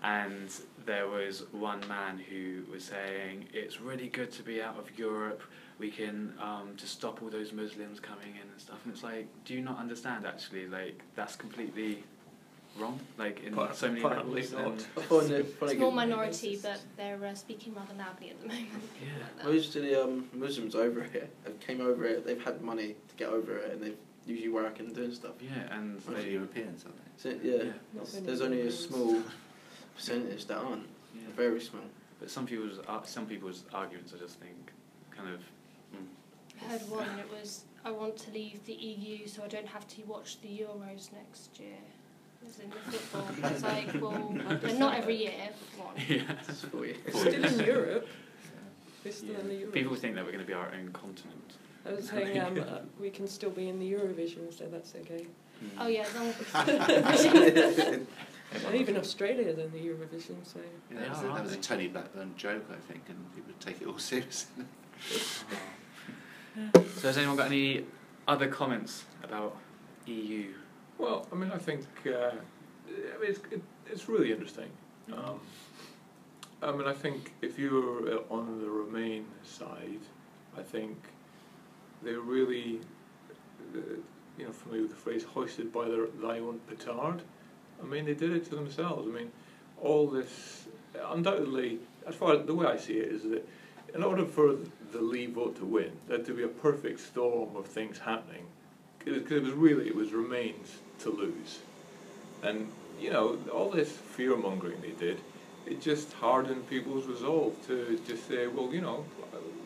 and 0.03 0.49
there 0.87 1.09
was 1.09 1.45
one 1.53 1.87
man 1.87 2.19
who 2.19 2.62
was 2.73 2.85
saying 2.85 3.47
it's 3.53 3.81
really 3.81 4.09
good 4.09 4.33
to 4.33 4.43
be 4.43 4.62
out 4.62 4.79
of 4.79 4.99
Europe. 4.99 5.43
We 5.79 5.91
can 5.91 6.33
um, 6.41 6.75
to 6.79 6.87
stop 6.87 7.23
all 7.23 7.29
those 7.29 7.53
Muslims 7.53 8.01
coming 8.01 8.31
in 8.35 8.51
and 8.51 8.61
stuff. 8.61 8.79
And 8.85 8.95
it's 8.95 9.03
like, 9.03 9.27
do 9.45 9.53
you 9.55 9.61
not 9.61 9.79
understand? 9.79 10.27
Actually, 10.27 10.67
like 10.69 11.03
that's 11.15 11.37
completely 11.37 12.03
wrong? 12.79 12.99
Like 13.19 13.43
in 13.45 13.59
Appa- 13.59 13.75
so 13.75 13.89
many 13.89 14.01
apparently 14.01 14.43
levels. 14.43 14.53
not. 14.53 14.67
and- 14.67 14.87
I 14.97 15.01
find 15.03 15.31
it 15.33 15.47
funny. 15.59 15.73
It's 15.73 15.81
more 15.81 15.93
minority, 15.93 16.59
but 16.62 16.81
they're 16.97 17.23
uh, 17.23 17.35
speaking 17.35 17.75
rather 17.75 17.93
loudly 17.95 18.31
at 18.31 18.41
the 18.41 18.49
moment. 18.49 18.69
Yeah. 19.03 19.45
Most 19.45 19.77
of 19.77 19.83
the 19.83 20.03
um, 20.03 20.27
Muslims 20.33 20.75
over 20.75 21.03
here 21.03 21.29
have 21.45 21.61
came 21.61 21.81
over 21.83 22.05
it. 22.07 22.27
They've 22.27 22.43
had 22.43 22.62
money 22.62 22.95
to 23.09 23.15
get 23.17 23.29
over 23.29 23.57
it, 23.59 23.73
and 23.73 23.83
they've 23.83 23.97
usually 24.27 24.49
working 24.49 24.87
and 24.87 24.95
doing 24.95 25.12
stuff. 25.15 25.33
Yeah, 25.41 25.51
and 25.77 25.95
Most 25.95 26.07
they, 26.17 26.25
the 26.25 26.31
Europeans, 26.31 26.85
aren't 26.85 26.97
they? 26.97 27.11
So 27.19 27.39
yeah, 27.43 27.73
Yeah. 27.95 28.21
There's 28.23 28.41
only 28.41 28.62
a 28.62 28.73
small 28.73 29.23
percentage 29.95 30.47
that 30.47 30.57
aren't. 30.57 30.87
yeah. 31.15 31.21
Very 31.37 31.61
small. 31.61 31.83
But 32.19 32.31
some 32.31 32.47
people's 32.47 32.79
ar- 32.89 33.03
some 33.05 33.27
people's 33.27 33.65
arguments, 33.75 34.15
I 34.17 34.19
just 34.19 34.41
think, 34.41 34.73
kind 35.15 35.29
of. 35.29 35.41
I 36.61 36.64
heard 36.71 36.90
one, 36.90 37.09
and 37.09 37.21
it 37.21 37.31
was, 37.31 37.64
I 37.85 37.90
want 37.90 38.16
to 38.19 38.31
leave 38.31 38.64
the 38.66 38.73
EU 38.75 39.27
so 39.27 39.45
I 39.45 39.49
don't 39.49 39.66
have 39.66 39.87
to 39.88 40.03
watch 40.05 40.40
the 40.40 40.49
Euros 40.49 41.12
next 41.12 41.59
year. 41.59 41.79
It 42.42 42.47
was 42.47 42.59
in 42.59 42.71
the 42.71 42.77
football. 42.77 43.51
It's 43.51 43.62
like, 43.62 44.01
well, 44.01 44.59
they're 44.61 44.79
not 44.79 44.95
every 44.97 45.16
year, 45.16 45.33
one. 45.77 45.95
yeah. 46.09 46.23
It's 46.49 46.71
weird. 46.73 46.97
Still 47.09 47.45
in 47.45 47.59
Europe. 47.64 48.09
We're 49.05 49.12
still 49.12 49.37
in 49.37 49.49
the 49.49 49.55
yeah. 49.55 49.61
Euro. 49.61 49.73
People 49.73 49.97
think 49.97 50.14
that 50.14 50.25
we're 50.25 50.33
going 50.33 50.45
to 50.45 50.47
be 50.47 50.53
our 50.53 50.73
own 50.73 50.90
continent. 50.92 51.57
I 51.87 51.92
was 51.92 52.09
saying 52.09 52.40
um, 52.40 52.59
uh, 52.59 52.79
we 53.01 53.11
can 53.11 53.29
still 53.29 53.51
be 53.51 53.69
in 53.69 53.79
the 53.79 53.92
Eurovision, 53.92 54.53
so 54.57 54.64
that's 54.66 54.95
okay. 54.97 55.27
Mm. 55.62 55.69
Oh 55.79 55.87
yeah, 55.87 56.03
as 56.03 56.14
long 56.14 56.35
as 58.62 58.75
even 58.75 58.97
Australia's 58.97 59.59
in 59.59 59.71
the 59.73 59.79
Eurovision, 59.79 60.37
so 60.42 60.61
Yeah, 60.90 61.01
that 61.01 61.11
was, 61.11 61.19
are, 61.23 61.31
a, 61.31 61.35
that 61.35 61.45
was 61.45 61.53
a? 61.55 61.57
Tony 61.59 61.88
Blackburn 61.88 62.35
joke, 62.37 62.64
I 62.71 62.92
think, 62.92 63.05
and 63.09 63.35
people 63.35 63.53
take 63.61 63.81
it 63.81 63.87
all 63.87 63.99
seriously. 63.99 64.64
So 66.97 67.09
has 67.09 67.19
anyone 67.19 67.37
got 67.37 67.47
any 67.47 67.85
other 68.27 68.49
comments 68.49 69.05
about 69.23 69.57
EU? 70.07 70.55
Well, 70.99 71.27
I 71.31 71.35
mean, 71.35 71.51
I 71.53 71.59
think 71.59 71.85
uh, 72.07 72.31
I 72.88 73.21
mean, 73.21 73.31
it's, 73.31 73.40
it, 73.51 73.62
it's 73.90 74.09
really 74.09 74.33
interesting. 74.33 74.71
Um, 75.12 75.40
I 76.62 76.73
mean, 76.73 76.87
I 76.87 76.95
think 76.95 77.35
if 77.42 77.59
you're 77.59 78.11
uh, 78.11 78.35
on 78.35 78.61
the 78.61 78.69
Remain 78.69 79.27
side, 79.42 80.01
I 80.57 80.62
think 80.62 80.97
they're 82.03 82.21
really, 82.21 82.81
uh, 83.75 83.81
you 84.38 84.47
know, 84.47 84.53
familiar 84.53 84.83
with 84.83 84.92
the 84.92 84.97
phrase 84.97 85.25
"hoisted 85.25 85.73
by 85.73 85.87
their, 85.87 86.07
own 86.23 86.61
petard." 86.69 87.23
I 87.83 87.85
mean, 87.85 88.07
they 88.07 88.14
did 88.14 88.33
it 88.33 88.47
to 88.47 88.55
themselves. 88.55 89.07
I 89.07 89.12
mean, 89.12 89.31
all 89.83 90.07
this, 90.07 90.66
undoubtedly, 91.11 91.79
as 92.07 92.14
far 92.14 92.35
as 92.35 92.47
the 92.47 92.55
way 92.55 92.66
I 92.66 92.79
see 92.79 92.95
it, 92.95 93.12
is 93.12 93.23
that 93.25 93.47
in 93.96 94.02
order 94.02 94.26
for 94.26 94.56
the 94.92 95.00
Leave 95.00 95.30
vote 95.30 95.56
to 95.56 95.64
win, 95.64 95.90
there 96.06 96.18
had 96.18 96.26
to 96.26 96.35
be 96.35 96.42
a 96.42 96.48
perfect 96.48 97.00
storm 97.00 97.56
of 97.56 97.66
things 97.66 97.98
happening. 97.98 98.46
Because 98.98 99.32
it 99.32 99.42
was 99.42 99.52
really, 99.52 99.87
it 99.88 99.94
was 99.94 100.12
Remains 100.12 100.76
to 101.00 101.11
lose. 101.11 101.61
And, 102.42 102.70
you 103.00 103.11
know, 103.11 103.38
all 103.52 103.70
this 103.70 103.90
fear 103.90 104.37
mongering 104.37 104.80
they 104.82 104.90
did, 104.90 105.20
it 105.64 105.80
just 105.80 106.12
hardened 106.12 106.68
people's 106.68 107.06
resolve 107.06 107.54
to 107.68 107.98
just 108.06 108.28
say, 108.28 108.46
well, 108.48 108.72
you 108.72 108.82
know, 108.82 109.04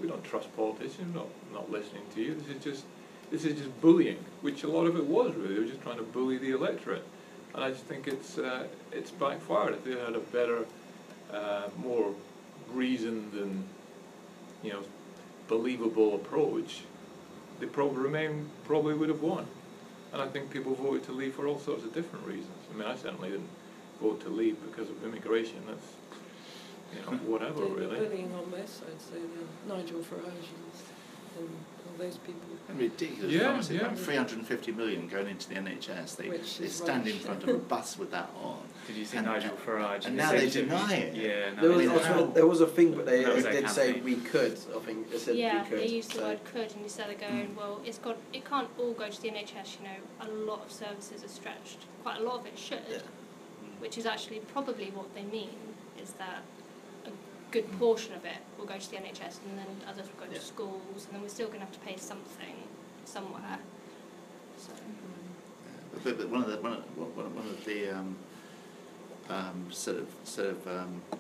we 0.01 0.07
don't 0.07 0.23
trust 0.23 0.55
politicians, 0.57 1.15
not, 1.15 1.27
not 1.53 1.71
listening 1.71 2.03
to 2.15 2.23
you. 2.23 2.35
This 2.35 2.57
is 2.57 2.65
just, 2.65 2.85
this 3.31 3.45
is 3.45 3.59
just 3.59 3.81
bullying, 3.81 4.19
which 4.43 4.63
a 4.63 4.69
lot 4.69 4.87
of 4.87 4.97
it 4.97 5.05
was 5.05 5.35
really. 5.35 5.55
They 5.55 5.61
were 5.61 5.67
just 5.67 5.83
trying 5.83 5.99
to 5.99 6.05
bully 6.05 6.39
the 6.39 6.53
electorate. 6.53 7.05
And 7.55 7.65
I 7.65 7.71
just 7.71 7.85
think 7.85 8.07
it's, 8.07 8.39
uh, 8.39 8.69
it's 8.93 9.11
backfired. 9.11 9.75
If 9.75 9.85
they 9.85 9.99
had 9.99 10.15
a 10.15 10.21
better, 10.21 10.67
uh, 11.33 11.69
more 11.79 12.15
reasoned 12.73 13.33
and, 13.35 13.65
you 14.63 14.73
know, 14.73 14.83
believable 15.49 16.15
approach, 16.15 16.83
the 17.59 17.67
probably 17.67 18.03
Remain 18.03 18.49
probably 18.65 18.95
would 18.95 19.09
have 19.09 19.23
won. 19.23 19.47
And 20.13 20.21
I 20.21 20.27
think 20.27 20.51
people 20.51 20.75
voted 20.75 21.05
to 21.05 21.13
leave 21.13 21.35
for 21.35 21.47
all 21.47 21.59
sorts 21.59 21.85
of 21.85 21.95
different 21.95 22.27
reasons. 22.27 22.57
I 22.73 22.77
mean, 22.77 22.89
I 22.89 22.97
certainly 22.97 23.31
didn't 23.31 23.49
vote 24.01 24.21
to 24.23 24.29
leave 24.29 24.57
because 24.65 24.91
of 24.91 25.05
immigration. 25.05 25.63
That's, 25.69 25.87
you 26.95 27.11
know, 27.11 27.19
whatever, 27.31 27.65
really. 27.65 27.99
bullying 27.99 28.33
on 28.35 28.51
this 28.51 28.71
side, 28.71 28.99
so 28.99 29.15
the 29.15 29.75
Nigel 29.75 30.01
Farage 30.01 30.51
and 31.39 31.49
all 31.91 32.05
those 32.05 32.17
people. 32.19 32.41
Ridiculous 32.77 33.33
Yeah, 33.33 33.45
promises, 33.49 33.77
yeah. 33.77 33.81
about 33.87 33.99
350 33.99 34.73
million 34.73 35.09
going 35.09 35.27
into 35.29 35.49
the 35.49 35.57
NHS. 35.57 36.17
They, 36.17 36.29
Which 36.29 36.59
they 36.59 36.67
is 36.67 36.75
stand 36.75 37.07
in 37.09 37.19
front 37.19 37.43
of 37.43 37.49
a 37.49 37.55
bus 37.75 37.99
with 37.99 38.13
that 38.13 38.31
on. 38.41 38.59
Did 38.87 38.97
you 38.97 39.05
see 39.05 39.17
And- 39.17 39.27
Nigel 39.27 39.57
Farage? 39.67 40.07
and 40.07 40.17
now 40.17 40.31
they 40.31 40.49
deny 40.49 40.95
it. 40.95 41.15
Yeah, 41.15 41.51
no, 41.55 41.63
There 41.63 41.71
was, 41.77 41.87
mean, 41.87 41.99
deny 41.99 42.23
there 42.33 42.47
was 42.47 42.61
a 42.61 42.67
thing, 42.67 42.95
but 42.95 43.07
they, 43.07 43.25
That 43.25 43.35
was 43.35 43.45
they 43.45 43.53
did 43.61 43.71
say 43.71 44.01
we 44.01 44.17
could. 44.17 44.59
I 44.75 44.79
think 44.81 45.11
they 45.11 45.19
said 45.19 45.37
yeah, 45.37 45.65
we 45.65 45.69
could. 45.69 45.79
they 45.81 45.87
used 45.89 46.11
the 46.13 46.19
so. 46.19 46.23
word 46.29 46.45
could, 46.45 46.73
and 46.73 46.83
instead 46.85 47.11
of 47.11 47.21
going, 47.21 47.49
mm. 47.49 47.57
well, 47.57 47.81
it's 47.85 47.99
got, 47.99 48.17
it 48.33 48.45
can't 48.45 48.69
all 48.79 48.93
go 48.93 49.09
to 49.09 49.23
the 49.23 49.29
NHS. 49.31 49.79
You 49.81 49.89
know, 49.89 50.01
a 50.21 50.29
lot 50.47 50.65
of 50.65 50.71
services 50.71 51.25
are 51.25 51.29
stretched. 51.29 51.79
Quite 52.05 52.21
a 52.21 52.23
lot 52.23 52.41
of 52.41 52.47
it 52.47 52.57
should, 52.59 52.83
Yeah. 52.89 52.99
which 53.81 53.99
is 53.99 54.07
actually 54.07 54.41
probably 54.53 54.91
what 54.93 55.13
they 55.15 55.23
mean. 55.25 55.51
Is 56.01 56.13
that 56.13 56.43
a 56.59 56.60
good 57.51 57.71
portion 57.79 58.15
of 58.15 58.25
it 58.25 58.39
will 58.59 58.67
go 58.67 58.79
to 58.79 58.91
the 58.91 58.97
NHS, 58.97 59.39
and 59.49 59.59
then 59.59 59.67
others 59.89 60.07
will 60.07 60.27
go 60.27 60.33
Yeah. 60.33 60.39
to 60.39 60.45
schools, 60.45 61.07
and 61.07 61.15
then 61.15 61.23
we're 61.23 61.29
still 61.29 61.49
going 61.49 61.61
to 61.61 61.67
have 61.67 61.73
to 61.75 61.81
pay 61.81 61.97
something 61.97 62.55
somewhere. 63.05 63.59
So 64.59 64.73
But, 66.05 66.19
but 66.19 66.29
one 66.29 66.43
of 66.45 66.51
the 66.51 66.57
one 66.59 66.73
of, 66.75 66.97
one 66.97 67.27
of, 67.27 67.35
one 67.35 67.47
of 67.47 67.65
the 67.65 67.91
um, 67.91 68.17
um, 69.29 69.67
sort 69.71 69.99
of 69.99 70.09
sort 70.25 70.49
of 70.51 70.67
um, 70.67 71.03
oh, 71.13 71.19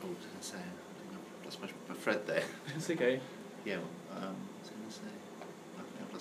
what 0.00 0.16
was 0.16 0.24
I 0.24 0.28
going 0.28 0.40
to 0.40 0.46
say? 0.46 0.56
I 0.58 0.60
think 0.98 1.12
I've 1.12 1.44
lost 1.44 1.60
my, 1.62 1.68
my 1.88 1.94
thread 1.94 2.26
there. 2.26 2.44
It's 2.76 2.90
okay. 2.90 3.20
Yeah, 3.64 3.74
um, 3.74 3.82
what 4.14 4.62
was 4.62 4.70
I 4.70 4.74
going 4.78 4.88
to 4.88 4.94
say? 4.94 5.27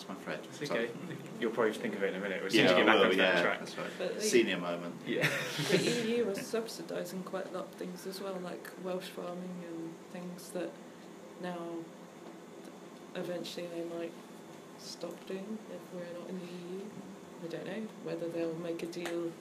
I 0.10 0.14
think 0.14 0.28
I've 0.28 0.28
lost 0.28 0.28
my 0.28 0.34
thread. 0.34 0.40
It's 0.62 0.68
Sorry. 0.68 0.80
okay. 0.86 0.92
Mm. 0.92 1.42
You'll 1.42 1.52
probably 1.52 1.74
think 1.74 1.96
of 1.96 2.04
it 2.04 2.14
in 2.14 2.16
a 2.16 2.20
minute. 2.24 2.44
As 2.46 2.52
soon 2.52 2.66
Yeah, 2.66 2.66
as 2.66 2.72
you 2.72 2.78
get 2.78 2.86
back 2.86 2.96
I 2.96 3.00
will, 3.00 3.06
onto 3.06 3.18
yeah, 3.18 3.32
that 3.34 3.42
track. 3.44 3.60
that's 3.60 3.78
right. 3.78 3.88
But 3.98 4.16
the- 4.16 4.22
Senior 4.22 4.58
moment. 4.58 4.96
Yeah. 5.06 5.28
The 5.70 5.78
EU 6.08 6.26
was 6.26 6.40
subsidising 6.40 7.24
quite 7.26 7.48
a 7.48 7.58
lot 7.58 7.66
of 7.66 7.72
things 7.74 8.06
as 8.08 8.22
well, 8.22 8.38
like 8.44 8.70
Welsh 8.84 9.06
farming 9.08 9.64
and 9.70 9.94
things 10.14 10.50
that 10.52 10.72
now 11.42 11.58
eventually 13.16 13.68
they 13.68 13.84
might 13.98 14.12
stop 14.80 15.14
doing 15.28 15.58
if 15.74 15.82
we're 15.94 16.20
not 16.20 16.30
in 16.30 16.40
the 16.40 16.46
EU. 16.46 16.82
Mm. 16.82 17.46
I 17.46 17.48
don't 17.50 17.66
know 17.68 17.88
whether 18.04 18.28
they'll 18.30 18.56
make 18.56 18.82
a 18.84 18.88
deal, 18.88 19.32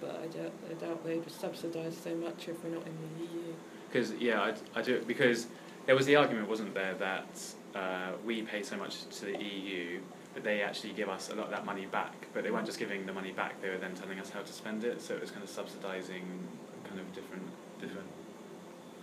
but 0.00 0.20
I 0.22 0.26
doubt, 0.26 0.52
I 0.70 0.74
doubt 0.74 1.04
they 1.04 1.16
would 1.16 1.30
subsidise 1.30 1.96
so 1.96 2.14
much 2.16 2.48
if 2.48 2.62
we're 2.64 2.70
not 2.74 2.86
in 2.86 2.96
the 3.18 3.24
EU. 3.24 3.52
Because 3.88 4.12
yeah, 4.14 4.40
I, 4.40 4.54
I 4.78 4.82
do 4.82 5.00
because 5.06 5.46
there 5.86 5.94
was 5.94 6.06
the 6.06 6.16
argument, 6.16 6.48
wasn't 6.48 6.74
there, 6.74 6.94
that 6.94 7.26
uh, 7.74 8.12
we 8.24 8.42
pay 8.42 8.62
so 8.62 8.76
much 8.76 9.06
to 9.18 9.24
the 9.26 9.42
EU, 9.42 10.00
but 10.34 10.44
they 10.44 10.62
actually 10.62 10.92
give 10.92 11.08
us 11.08 11.30
a 11.30 11.34
lot 11.34 11.46
of 11.46 11.50
that 11.50 11.64
money 11.64 11.86
back. 11.86 12.14
But 12.34 12.44
they 12.44 12.50
weren't 12.50 12.66
just 12.66 12.78
giving 12.78 13.06
the 13.06 13.12
money 13.12 13.32
back; 13.32 13.60
they 13.62 13.68
were 13.70 13.78
then 13.78 13.94
telling 13.94 14.18
us 14.18 14.30
how 14.30 14.40
to 14.40 14.52
spend 14.52 14.84
it. 14.84 15.00
So 15.00 15.14
it 15.14 15.20
was 15.20 15.30
kind 15.30 15.42
of 15.42 15.50
subsidising 15.50 16.24
kind 16.84 17.00
of 17.00 17.12
different 17.14 17.48
different. 17.80 18.08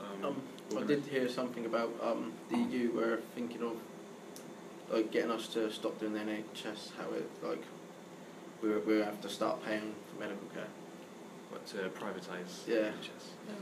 Um, 0.02 0.26
Um, 0.26 0.42
I 0.78 0.84
did 0.84 1.06
hear 1.06 1.28
something 1.28 1.66
about 1.66 1.92
um, 2.02 2.34
the 2.50 2.58
EU 2.58 2.92
were 2.92 3.20
thinking 3.36 3.64
of 3.64 3.78
like 4.92 5.12
getting 5.12 5.32
us 5.32 5.48
to 5.50 5.72
stop 5.72 6.00
doing 6.00 6.14
the 6.14 6.20
NHS. 6.20 6.92
How 6.98 7.12
it 7.14 7.30
like 7.44 7.64
we 8.62 8.78
we 8.80 9.00
have 9.00 9.22
to 9.22 9.30
start 9.30 9.64
paying 9.66 9.94
for 10.10 10.20
medical 10.20 10.48
care. 10.54 10.68
What 11.50 11.66
to 11.68 11.78
privatise? 11.90 12.68
Yeah. 12.68 12.92
NHS. 12.94 13.26
No, 13.48 13.56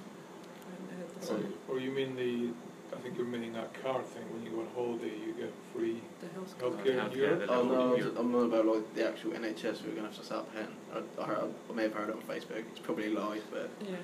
I 0.68 0.72
haven't 0.74 0.92
heard 0.98 1.22
the 1.22 1.74
Or, 1.74 1.76
or 1.76 1.80
you 1.80 1.92
mean 1.92 2.16
the, 2.16 2.50
I 2.94 2.96
think 3.00 3.18
you're 3.18 3.26
meaning 3.28 3.54
that 3.54 3.74
car 3.84 4.02
thing, 4.02 4.24
when 4.34 4.44
you 4.44 4.52
go 4.52 4.62
on 4.62 4.68
holiday, 4.74 5.12
you 5.18 5.34
get 5.34 5.52
free 5.76 6.02
The 6.22 6.28
health 6.34 6.56
health 6.60 6.78
card. 6.78 6.88
in 6.88 7.20
Europe? 7.20 7.40
the 7.48 7.54
Oh 7.54 7.62
level 7.62 7.76
no, 7.76 7.94
of 7.94 8.00
Europe. 8.00 8.16
I'm 8.18 8.32
not 8.32 8.40
about 8.40 8.66
like 8.66 8.96
the 8.96 9.08
actual 9.08 9.32
NHS. 9.32 9.84
We're 9.84 9.92
gonna 9.96 10.08
have 10.08 10.18
to 10.18 10.24
start 10.26 10.46
paying. 10.54 10.68
I, 10.94 11.22
I, 11.22 11.26
heard, 11.26 11.54
I 11.70 11.74
may 11.74 11.84
have 11.84 11.94
heard 11.94 12.10
it 12.10 12.16
on 12.16 12.22
Facebook. 12.22 12.64
It's 12.72 12.80
probably 12.80 13.10
live, 13.10 13.44
but 13.52 13.70
Yeah, 13.82 13.96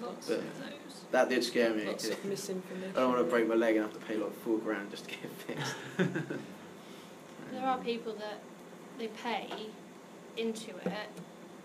lots 0.00 0.28
But- 0.28 0.38
of 0.38 0.58
those. 0.60 1.02
that 1.10 1.28
did 1.28 1.42
scare 1.44 1.74
me. 1.74 1.84
lots 1.86 2.08
'cause 2.08 2.16
of 2.16 2.24
misinformation. 2.24 2.92
I 2.96 3.00
don't 3.00 3.12
want 3.12 3.24
to 3.26 3.30
break 3.30 3.48
my 3.48 3.54
leg 3.56 3.74
and 3.76 3.84
have 3.84 3.94
to 3.94 4.06
pay 4.06 4.16
like 4.16 4.34
four 4.44 4.58
grand 4.58 4.90
just 4.90 5.04
to 5.08 5.10
get 5.10 5.30
fixed. 5.30 5.74
There 7.52 7.64
are 7.64 7.78
people 7.78 8.12
that 8.14 8.40
they 8.98 9.08
pay 9.08 9.48
into 10.36 10.70
it, 10.76 10.92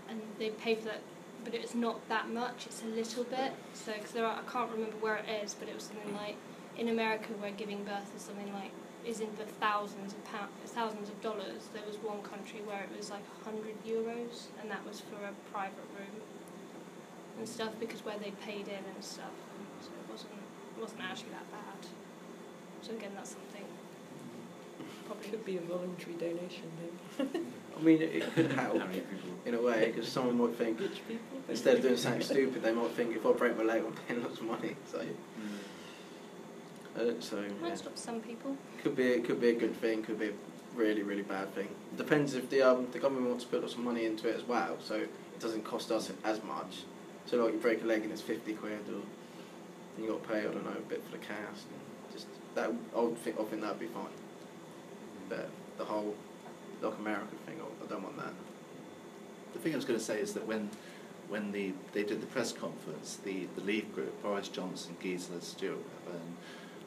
and 0.10 0.22
they 0.40 0.50
pay 0.52 0.76
for 0.76 0.86
that, 0.86 1.02
but 1.44 1.54
it's 1.54 1.76
not 1.76 2.08
that 2.08 2.30
much. 2.30 2.66
It's 2.68 2.82
a 2.84 2.88
little 2.88 3.26
bit. 3.26 3.52
So, 3.74 3.92
because 3.94 4.12
there 4.12 4.26
are, 4.26 4.40
I 4.40 4.50
can't 4.52 4.72
remember 4.72 4.96
where 5.02 5.18
it 5.18 5.26
is, 5.44 5.54
but 5.60 5.68
it 5.68 5.76
was 5.76 5.84
something 5.84 6.16
like 6.16 6.38
in 6.78 6.90
America 6.90 7.30
where 7.40 7.52
giving 7.52 7.84
birth 7.84 8.12
is 8.16 8.24
something 8.24 8.52
like 8.54 8.72
is 9.06 9.20
in 9.20 9.30
the 9.38 9.46
thousands 9.60 10.14
of 10.14 10.24
pounds, 10.26 10.52
thousands 10.66 11.10
of 11.10 11.22
dollars. 11.22 11.68
There 11.74 11.84
was 11.86 11.98
one 11.98 12.22
country 12.24 12.62
where 12.66 12.84
it 12.84 12.90
was 12.96 13.12
like 13.12 13.24
hundred 13.44 13.76
euros, 13.86 14.48
and 14.62 14.72
that 14.72 14.86
was 14.88 15.02
for 15.02 15.20
a 15.26 15.34
private 15.52 15.88
room 15.98 16.22
and 17.38 17.48
stuff 17.48 17.74
because 17.80 18.06
where 18.06 18.18
they 18.18 18.32
paid 18.46 18.68
in 18.68 18.84
and 18.96 19.04
stuff. 19.04 19.36
So 19.82 19.90
it 19.90 20.12
wasn't 20.12 20.32
it 20.78 20.82
wasn't 20.82 21.02
actually 21.02 21.32
that 21.32 21.52
bad. 21.52 21.82
So 22.82 22.94
again, 22.96 23.12
that's 23.16 23.32
something 23.32 23.66
probably 25.06 25.30
Could 25.30 25.46
be 25.46 25.58
a 25.58 25.62
voluntary 25.62 26.16
donation 26.16 26.72
then. 26.80 27.46
I 27.78 27.82
mean, 27.82 28.02
it, 28.02 28.16
it 28.16 28.34
could 28.36 28.52
help 28.52 28.74
people? 28.92 29.04
in 29.46 29.54
a 29.56 29.62
way 29.62 29.92
because 29.94 30.08
someone 30.08 30.38
might 30.38 30.56
think 30.58 30.80
instead 31.50 31.76
of 31.78 31.82
doing 31.82 31.98
something 31.98 32.22
stupid, 32.22 32.62
they 32.62 32.72
might 32.72 32.92
think 32.92 33.16
if 33.16 33.26
I 33.26 33.32
break 33.34 33.58
my 33.58 33.64
leg, 33.64 33.84
I'm 33.86 33.94
paying 34.08 34.24
lots 34.24 34.40
of 34.40 34.46
money. 34.46 34.76
So, 34.92 35.00
Mm. 35.00 35.58
Uh, 36.96 37.20
so 37.20 37.42
yeah. 37.42 37.50
might 37.62 37.78
stop 37.78 37.98
some 37.98 38.22
people. 38.22 38.56
could 38.82 38.96
be 38.96 39.08
it 39.08 39.26
could 39.26 39.42
be 39.42 39.50
a 39.50 39.56
good 39.56 39.76
thing, 39.78 40.04
could 40.04 40.20
be 40.20 40.28
a 40.28 40.34
really 40.76 41.04
really 41.04 41.24
bad 41.24 41.54
thing. 41.56 41.68
Depends 41.98 42.36
if 42.36 42.50
the 42.50 42.62
um 42.62 42.88
the 42.92 43.00
government 43.00 43.28
wants 43.28 43.46
to 43.46 43.50
put 43.50 43.70
some 43.70 43.84
money 43.84 44.06
into 44.06 44.30
it 44.30 44.36
as 44.36 44.44
well. 44.44 44.78
So 44.84 44.96
it 44.96 45.40
doesn't 45.40 45.64
cost 45.64 45.92
us 45.92 46.12
as 46.24 46.44
much. 46.44 46.84
So 47.26 47.44
like 47.44 47.54
you 47.54 47.60
break 47.60 47.84
a 47.84 47.86
leg 47.86 48.04
and 48.04 48.12
it's 48.12 48.22
fifty 48.22 48.54
quid, 48.54 48.80
or 48.90 50.02
you 50.02 50.10
got 50.10 50.24
to 50.24 50.30
pay 50.30 50.40
I 50.40 50.44
don't 50.44 50.66
know 50.66 50.72
a 50.72 50.90
bit 50.90 51.04
for 51.06 51.12
the 51.12 51.24
cast. 51.24 51.66
And 51.72 52.14
just 52.14 52.28
that 52.56 52.72
I 52.96 53.00
would 53.00 53.18
think 53.20 53.40
I 53.40 53.44
think 53.44 53.62
that'd 53.62 53.80
be 53.80 53.88
fine. 53.88 54.06
But 55.30 55.50
the 55.78 55.86
whole 55.86 56.16
like 56.82 56.98
American 57.00 57.38
thing, 57.46 57.60
I, 57.62 57.86
I 57.86 57.88
don't 57.88 58.04
want 58.04 58.18
that. 58.18 58.34
The 59.54 59.60
thing 59.60 59.74
I 59.74 59.78
was 59.78 59.86
going 59.86 59.98
to 60.00 60.04
say 60.06 60.20
is 60.20 60.34
that 60.34 60.46
when 60.46 60.70
when 61.30 61.52
the 61.52 61.74
they 61.94 62.04
did 62.04 62.22
the 62.22 62.28
press 62.28 62.52
conference, 62.52 63.18
the, 63.24 63.48
the 63.56 63.62
Leave 63.62 63.94
group, 63.96 64.22
Boris 64.22 64.50
Johnson, 64.50 64.96
Gisela 65.02 65.42
Stuart, 65.42 65.78
and 66.08 66.38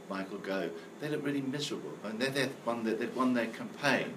Michael 0.08 0.38
Gove, 0.38 0.70
they 1.00 1.08
looked 1.08 1.24
really 1.24 1.40
miserable. 1.40 1.92
I 2.04 2.08
mean, 2.08 2.18
they, 2.18 2.28
they'd, 2.28 2.50
won 2.64 2.84
the, 2.84 2.92
they'd 2.92 3.14
won 3.14 3.34
their 3.34 3.46
campaign, 3.46 4.14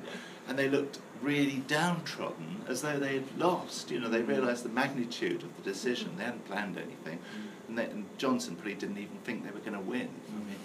and 0.47 0.57
they 0.57 0.69
looked 0.69 0.99
really 1.21 1.63
downtrodden, 1.67 2.61
as 2.67 2.81
though 2.81 2.97
they 2.99 3.15
had 3.15 3.37
lost. 3.37 3.91
You 3.91 3.99
know, 3.99 4.09
they 4.09 4.21
realised 4.21 4.63
the 4.63 4.69
magnitude 4.69 5.43
of 5.43 5.55
the 5.57 5.63
decision. 5.63 6.11
They 6.17 6.23
hadn't 6.23 6.45
planned 6.45 6.77
anything, 6.77 7.19
and, 7.67 7.77
they, 7.77 7.85
and 7.85 8.05
Johnson 8.17 8.55
probably 8.55 8.75
didn't 8.75 8.97
even 8.97 9.17
think 9.23 9.43
they 9.45 9.51
were 9.51 9.59
going 9.59 9.73
to 9.73 9.79
win. 9.79 10.09
I 10.29 10.39
mean, 10.39 10.55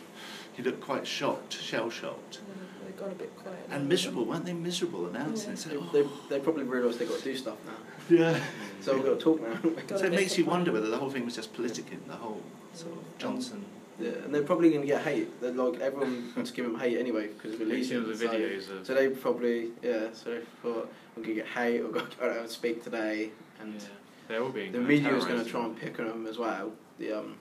he 0.52 0.62
looked 0.62 0.80
quite 0.80 1.06
shocked, 1.06 1.52
shell-shocked. 1.60 2.38
Yeah, 2.46 2.54
they've 2.84 2.96
gone 2.96 3.10
a 3.10 3.14
bit 3.14 3.36
quiet. 3.36 3.58
And 3.70 3.88
miserable, 3.88 4.24
weren't 4.24 4.44
they 4.44 4.52
miserable 4.52 5.06
announcing? 5.06 5.50
Yeah. 5.50 5.56
Said, 5.56 5.72
They, 5.72 5.76
"Oh." 5.78 5.90
they, 6.28 6.36
they 6.36 6.40
probably 6.40 6.62
realised 6.62 7.00
they've 7.00 7.08
got 7.08 7.18
to 7.18 7.24
do 7.24 7.36
stuff 7.36 7.56
now. 7.66 7.72
Yeah. 8.08 8.38
So 8.80 8.94
we've 8.94 9.04
got 9.04 9.18
to 9.18 9.24
talk 9.24 9.40
now. 9.42 9.96
So 9.96 10.04
it 10.04 10.12
makes 10.12 10.38
you 10.38 10.44
wonder 10.44 10.70
whether 10.70 10.88
the 10.90 10.98
whole 10.98 11.10
thing 11.10 11.24
was 11.24 11.34
just 11.34 11.52
politicking, 11.54 12.06
the 12.06 12.14
whole 12.14 12.40
sort 12.72 12.92
of 12.92 13.18
Johnson. 13.18 13.64
yeah, 13.64 13.83
and 13.98 14.34
they're 14.34 14.42
probably 14.42 14.70
going 14.70 14.80
to 14.82 14.86
get 14.86 15.02
hate. 15.02 15.40
They're 15.40 15.52
like 15.52 15.80
everyone 15.80 16.32
wants 16.36 16.50
to 16.50 16.56
give 16.56 16.64
them 16.66 16.78
hate 16.78 16.98
anyway 16.98 17.28
because 17.28 17.54
of 17.54 17.60
Have 17.60 17.68
you 17.68 17.74
releasing 17.74 18.00
seen 18.02 18.08
the 18.10 18.16
so- 18.16 18.28
videos 18.28 18.70
of? 18.80 18.86
So 18.86 18.94
they 18.94 19.08
probably, 19.08 19.68
yeah, 19.82 20.08
so 20.12 20.30
they 20.30 20.40
thought, 20.62 20.92
I'm 21.16 21.22
going 21.22 21.36
to 21.36 21.42
get 21.42 21.46
hate 21.48 21.80
or 21.80 21.88
go 21.90 22.00
out 22.22 22.36
and 22.38 22.48
speak 22.50 22.82
today. 22.82 23.30
And 23.60 23.74
yeah, 23.74 23.80
they're 24.28 24.42
all 24.42 24.50
being 24.50 24.72
the 24.72 24.80
media 24.80 25.14
is 25.14 25.24
going 25.24 25.42
to 25.44 25.48
try 25.50 25.64
and 25.64 25.78
pick 25.78 25.98
on 26.00 26.06
them 26.08 26.26
as 26.26 26.38
well. 26.38 26.72
The, 26.98 27.12
um, 27.18 27.36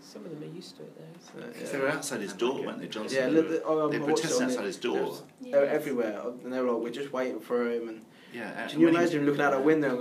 Some 0.00 0.24
of 0.24 0.30
them 0.32 0.42
are 0.50 0.54
used 0.54 0.76
to 0.76 0.82
it 0.82 0.92
though. 0.98 1.40
so, 1.40 1.46
Because 1.46 1.62
yeah. 1.62 1.68
they 1.78 1.78
were 1.84 1.88
outside 1.90 2.20
his 2.20 2.32
door, 2.32 2.56
like 2.58 2.66
weren't 2.66 2.80
they. 2.80 2.88
Johnson? 2.88 3.18
Yeah, 3.18 3.26
they 3.26 3.32
look, 3.42 3.66
were, 3.66 3.82
um, 3.84 3.90
they 3.90 3.96
I 3.96 4.00
were 4.00 4.06
watched 4.08 4.24
it 4.24 4.28
protesting 4.30 4.46
outside 4.48 4.64
his 4.64 4.78
there 4.78 4.90
door. 4.92 5.02
was- 5.02 5.22
Yeah. 5.40 5.52
they 5.52 5.58
were 5.62 5.66
everywhere, 5.70 6.22
and 6.44 6.52
they 6.52 6.60
were 6.60 6.70
like, 6.72 6.82
we're 6.82 6.90
just 6.90 7.12
waiting 7.12 7.40
for 7.40 7.70
him. 7.70 7.88
And 7.88 8.04
Yeah, 8.32 8.50
and 8.62 8.70
can 8.70 8.80
you 8.80 8.86
when 8.86 8.94
he 8.94 9.00
was- 9.00 9.10
imagine 9.10 9.26
looking 9.26 9.42
out 9.42 9.54
a 9.54 9.60
window 9.60 9.90
and 9.90 9.98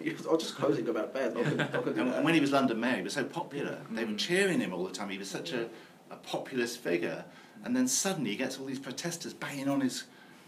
going, 0.00 0.16
I'll 0.30 0.36
just 0.36 0.54
close 0.56 0.74
it 0.74 0.78
and 0.78 0.86
go 0.86 0.92
back 0.92 1.06
to 1.06 1.18
bed. 1.18 1.36
I 1.36 1.42
could, 1.42 1.60
I 1.60 1.64
could 1.66 1.94
do 1.94 2.00
And, 2.02 2.14
and 2.14 2.24
when 2.24 2.34
he 2.34 2.40
was 2.40 2.52
London 2.52 2.78
Mayor, 2.80 2.96
he 2.96 3.02
was 3.02 3.14
so 3.14 3.24
popular. 3.24 3.78
They 3.90 4.04
were 4.04 4.12
Mm. 4.12 4.18
cheering 4.18 4.60
him 4.60 4.72
all 4.74 4.84
the 4.84 4.92
time. 4.92 5.08
He 5.08 5.18
was 5.18 5.30
such 5.30 5.52
a, 5.52 5.68
a 6.10 6.16
populist 6.16 6.78
figure. 6.78 7.24
And 7.64 7.74
then 7.76 7.88
suddenly 7.88 8.30
he 8.30 8.36
gets 8.36 8.58
all 8.58 8.66
these 8.66 8.78
protesters 8.78 9.32
banging 9.34 9.68
on 9.68 9.80
his, 9.82 10.04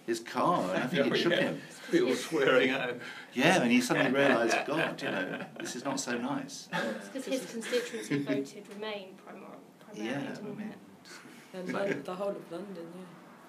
his 0.07 0.21
car, 0.21 0.63
and 0.75 0.83
I 0.83 0.87
think 0.87 1.07
Oh, 1.11 1.13
it 1.15 1.19
shook 1.19 1.33
yeah. 1.33 1.41
him. 1.41 1.61
People 1.91 2.15
swearing 2.15 2.71
at 2.71 2.89
him. 2.91 3.01
Yeah, 3.35 3.63
and 3.63 3.71
he 3.71 3.81
suddenly 3.81 4.13
realised, 4.13 4.57
God, 4.67 5.01
you 5.03 5.11
know, 5.11 5.39
this 5.61 5.77
is 5.77 5.85
not 5.85 6.01
so 6.01 6.17
nice. 6.19 6.69
It's 6.73 7.09
because 7.09 7.25
his 7.27 7.51
constituency 7.51 8.19
voted 8.19 8.65
Remain 8.75 9.09
primar- 9.27 9.57
primarily, 9.81 10.11
Yeah, 10.11 10.21
didn't 10.21 10.39
I 10.39 10.49
mean, 10.59 10.69
it? 10.71 11.59
And 11.59 11.73
Lon- 11.73 12.03
the 12.05 12.15
whole 12.15 12.31
of 12.31 12.51
London, 12.51 12.87
yeah. 12.97 13.03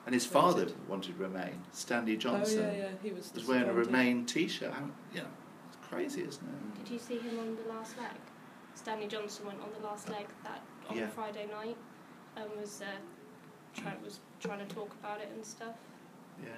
And 0.05 0.13
his 0.13 0.25
father 0.25 0.67
wanted 0.89 1.17
Remain, 1.17 1.61
Stanley 1.71 2.17
Johnson. 2.17 2.65
Oh 2.69 2.71
yeah, 2.73 2.77
yeah, 2.83 2.89
he 3.01 3.11
was. 3.11 3.31
was 3.33 3.47
wearing 3.47 3.63
a 3.63 3.65
disappointed. 3.67 3.87
Remain 3.87 4.25
T-shirt. 4.25 4.73
How- 4.73 4.89
You 5.13 5.21
know, 5.21 5.27
it's 5.69 5.77
crazy, 5.87 6.21
isn't 6.23 6.43
it? 6.45 6.83
Did 6.83 6.93
you 6.93 6.99
see 6.99 7.19
him 7.19 7.39
on 7.39 7.55
the 7.55 7.73
last 7.73 7.97
leg? 7.97 8.11
Stanley 8.75 9.07
Johnson 9.07 9.45
went 9.45 9.61
on 9.61 9.69
the 9.79 9.85
last 9.87 10.09
leg 10.09 10.27
that 10.43 10.61
on 10.89 10.97
Yeah. 10.97 11.07
Friday 11.07 11.47
night 11.49 11.77
and 12.35 12.49
was 12.59 12.81
uh, 12.81 12.85
try, 13.79 13.93
was 14.03 14.19
trying 14.41 14.59
to 14.67 14.75
talk 14.75 14.93
about 14.99 15.21
it 15.21 15.29
and 15.33 15.45
stuff. 15.45 15.75
Yeah. 16.43 16.49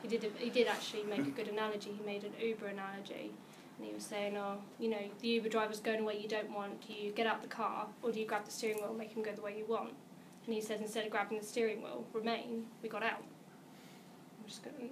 He 0.00 0.08
did 0.08 0.24
a, 0.24 0.30
he 0.38 0.48
did 0.48 0.66
actually 0.68 1.02
make 1.02 1.18
a 1.26 1.30
good 1.30 1.48
analogy. 1.48 1.90
He 1.92 2.02
made 2.06 2.24
an 2.24 2.32
Uber 2.40 2.68
analogy, 2.68 3.32
and 3.76 3.86
he 3.86 3.92
was 3.92 4.04
saying, 4.06 4.34
"Oh, 4.38 4.56
you 4.78 4.88
know, 4.88 5.10
the 5.20 5.28
Uber 5.28 5.50
driver's 5.50 5.80
going 5.80 5.98
the 5.98 6.04
way 6.04 6.18
you 6.18 6.28
don't 6.28 6.50
want. 6.54 6.86
Do 6.86 6.94
you 6.94 7.12
get 7.12 7.26
out 7.26 7.42
the 7.42 7.48
car, 7.48 7.88
or 8.02 8.10
do 8.10 8.18
you 8.20 8.26
grab 8.26 8.46
the 8.46 8.50
steering 8.50 8.78
wheel 8.78 8.88
and 8.88 8.96
make 8.98 9.12
him 9.12 9.22
go 9.22 9.32
the 9.32 9.42
way 9.42 9.58
you 9.58 9.66
want?" 9.66 9.90
And 10.50 10.56
he 10.56 10.60
says, 10.60 10.80
instead 10.80 11.04
of 11.04 11.12
grabbing 11.12 11.38
the 11.38 11.46
steering 11.46 11.80
wheel, 11.80 12.04
remain. 12.12 12.66
We 12.82 12.88
got 12.88 13.04
out. 13.04 13.22
I'm 13.22 14.48
just 14.48 14.64
gonna, 14.64 14.90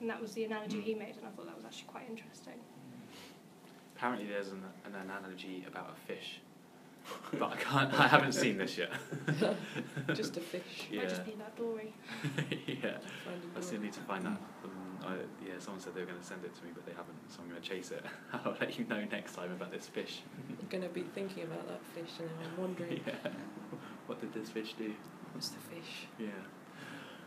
and 0.00 0.08
that 0.08 0.22
was 0.22 0.34
the 0.34 0.44
analogy 0.44 0.80
he 0.80 0.94
made, 0.94 1.16
and 1.16 1.26
I 1.26 1.30
thought 1.30 1.46
that 1.46 1.56
was 1.56 1.64
actually 1.64 1.88
quite 1.88 2.04
interesting. 2.08 2.54
Apparently, 3.96 4.28
there's 4.28 4.50
an, 4.50 4.62
an 4.86 4.94
analogy 4.94 5.64
about 5.66 5.96
a 5.96 6.06
fish, 6.06 6.38
but 7.32 7.50
I 7.50 7.56
can't. 7.56 7.92
I 7.92 8.06
haven't 8.06 8.34
seen 8.34 8.56
this 8.56 8.78
yet. 8.78 8.92
Just 10.14 10.36
a 10.36 10.40
fish. 10.40 10.62
yeah, 10.92 11.00
Might 11.00 11.08
just 11.08 11.24
be 11.24 11.32
about 11.32 11.56
Dory. 11.58 11.92
yeah. 12.68 12.98
Find 13.24 13.42
a 13.56 13.58
I 13.58 13.60
still 13.62 13.80
need 13.80 13.92
to 13.94 14.00
find 14.02 14.24
that. 14.26 14.38
Um, 14.64 14.98
I, 15.04 15.14
yeah, 15.44 15.54
someone 15.58 15.80
said 15.80 15.96
they 15.96 16.02
were 16.02 16.06
going 16.06 16.20
to 16.20 16.24
send 16.24 16.44
it 16.44 16.54
to 16.54 16.64
me, 16.64 16.70
but 16.72 16.86
they 16.86 16.92
haven't, 16.92 17.16
so 17.26 17.40
I'm 17.42 17.48
going 17.48 17.60
to 17.60 17.68
chase 17.68 17.90
it. 17.90 18.04
I'll 18.32 18.54
let 18.60 18.78
you 18.78 18.84
know 18.84 19.02
next 19.10 19.34
time 19.34 19.50
about 19.50 19.72
this 19.72 19.88
fish. 19.88 20.20
I'm 20.48 20.68
gonna 20.68 20.88
be 20.88 21.02
thinking 21.02 21.42
about 21.42 21.66
that 21.66 21.84
fish, 21.96 22.20
and 22.20 22.30
I'm 22.44 22.62
wondering 22.62 23.00
yeah. 23.04 23.30
What 24.10 24.20
did 24.20 24.34
this 24.34 24.50
fish 24.50 24.72
do? 24.76 24.92
what's 25.32 25.50
the 25.50 25.60
fish. 25.60 26.08
Yeah. 26.18 26.26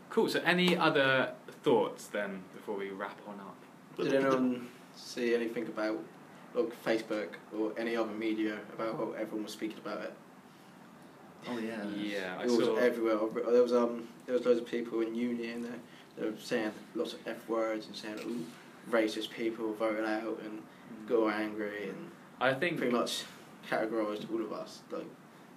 Cool. 0.09 0.27
So, 0.27 0.41
any 0.41 0.75
other 0.75 1.31
thoughts 1.63 2.07
then 2.07 2.43
before 2.53 2.75
we 2.75 2.89
wrap 2.89 3.17
on 3.25 3.39
up? 3.39 3.55
Did 3.95 4.07
the- 4.07 4.09
the- 4.09 4.17
anyone 4.17 4.67
see 4.93 5.33
anything 5.33 5.65
about 5.67 5.97
like 6.53 6.83
Facebook 6.83 7.29
or 7.57 7.71
any 7.77 7.95
other 7.95 8.11
media 8.11 8.59
about 8.73 8.97
how 8.97 9.13
everyone 9.13 9.43
was 9.45 9.53
speaking 9.53 9.77
about 9.77 10.01
it? 10.01 10.13
Oh 11.47 11.57
yeah. 11.57 11.85
Yeah, 11.95 12.35
I 12.37 12.43
it 12.43 12.51
was 12.51 12.65
saw. 12.65 12.75
everywhere. 12.75 13.17
There 13.53 13.63
was 13.63 13.73
um 13.73 14.05
there 14.25 14.35
was 14.35 14.45
loads 14.45 14.59
of 14.59 14.67
people 14.67 14.99
in 14.99 15.15
uni 15.15 15.51
and 15.51 15.63
they 15.63 15.69
they 16.17 16.29
were 16.29 16.37
saying 16.37 16.73
lots 16.95 17.13
of 17.13 17.25
f 17.25 17.47
words 17.47 17.87
and 17.87 17.95
saying 17.95 18.19
ooh 18.27 18.45
racist 18.91 19.29
people 19.31 19.73
voted 19.75 20.03
out 20.03 20.37
and 20.43 20.61
got 21.07 21.31
angry 21.31 21.87
and 21.87 22.11
I 22.41 22.53
think 22.53 22.77
pretty 22.77 22.91
much 22.91 23.23
categorised 23.69 24.29
all 24.29 24.41
of 24.41 24.51
us 24.51 24.81
like 24.91 25.07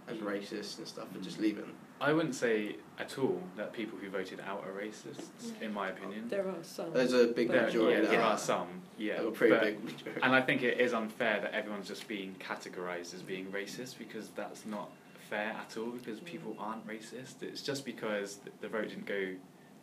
as 0.08 0.16
racist 0.18 0.78
and 0.78 0.86
stuff 0.86 1.06
and 1.14 1.22
just 1.22 1.38
mm. 1.38 1.42
leave 1.42 1.58
it. 1.58 1.66
I 2.00 2.12
wouldn't 2.12 2.34
say 2.34 2.76
at 2.98 3.18
all 3.18 3.42
that 3.56 3.72
people 3.72 3.98
who 3.98 4.10
voted 4.10 4.40
out 4.40 4.64
are 4.64 4.80
racists, 4.80 5.28
No. 5.60 5.66
in 5.66 5.72
my 5.72 5.88
opinion. 5.88 6.28
There 6.28 6.46
are 6.46 6.62
some. 6.62 6.92
There's 6.92 7.14
a 7.14 7.28
big 7.28 7.48
But- 7.48 7.54
There, 7.54 7.66
majority 7.66 8.02
yeah, 8.02 8.10
there 8.10 8.20
are. 8.20 8.32
are 8.32 8.38
some, 8.38 8.68
yeah. 8.98 9.22
a 9.22 9.30
pretty 9.30 9.54
but- 9.54 9.62
big 9.62 9.84
majority. 9.84 10.20
And 10.22 10.34
I 10.34 10.42
think 10.42 10.62
it 10.62 10.78
is 10.78 10.92
unfair 10.92 11.40
that 11.40 11.54
everyone's 11.54 11.88
just 11.88 12.06
being 12.06 12.36
categorised 12.38 13.14
as 13.14 13.22
being 13.22 13.46
racist 13.46 13.98
because 13.98 14.28
that's 14.30 14.66
not 14.66 14.90
fair 15.30 15.56
at 15.58 15.76
all 15.76 15.90
because 15.90 16.20
people 16.20 16.54
aren't 16.58 16.86
racist. 16.86 17.42
It's 17.42 17.62
just 17.62 17.84
because 17.84 18.40
the 18.60 18.68
vote 18.68 18.88
didn't 18.90 19.06
go, 19.06 19.34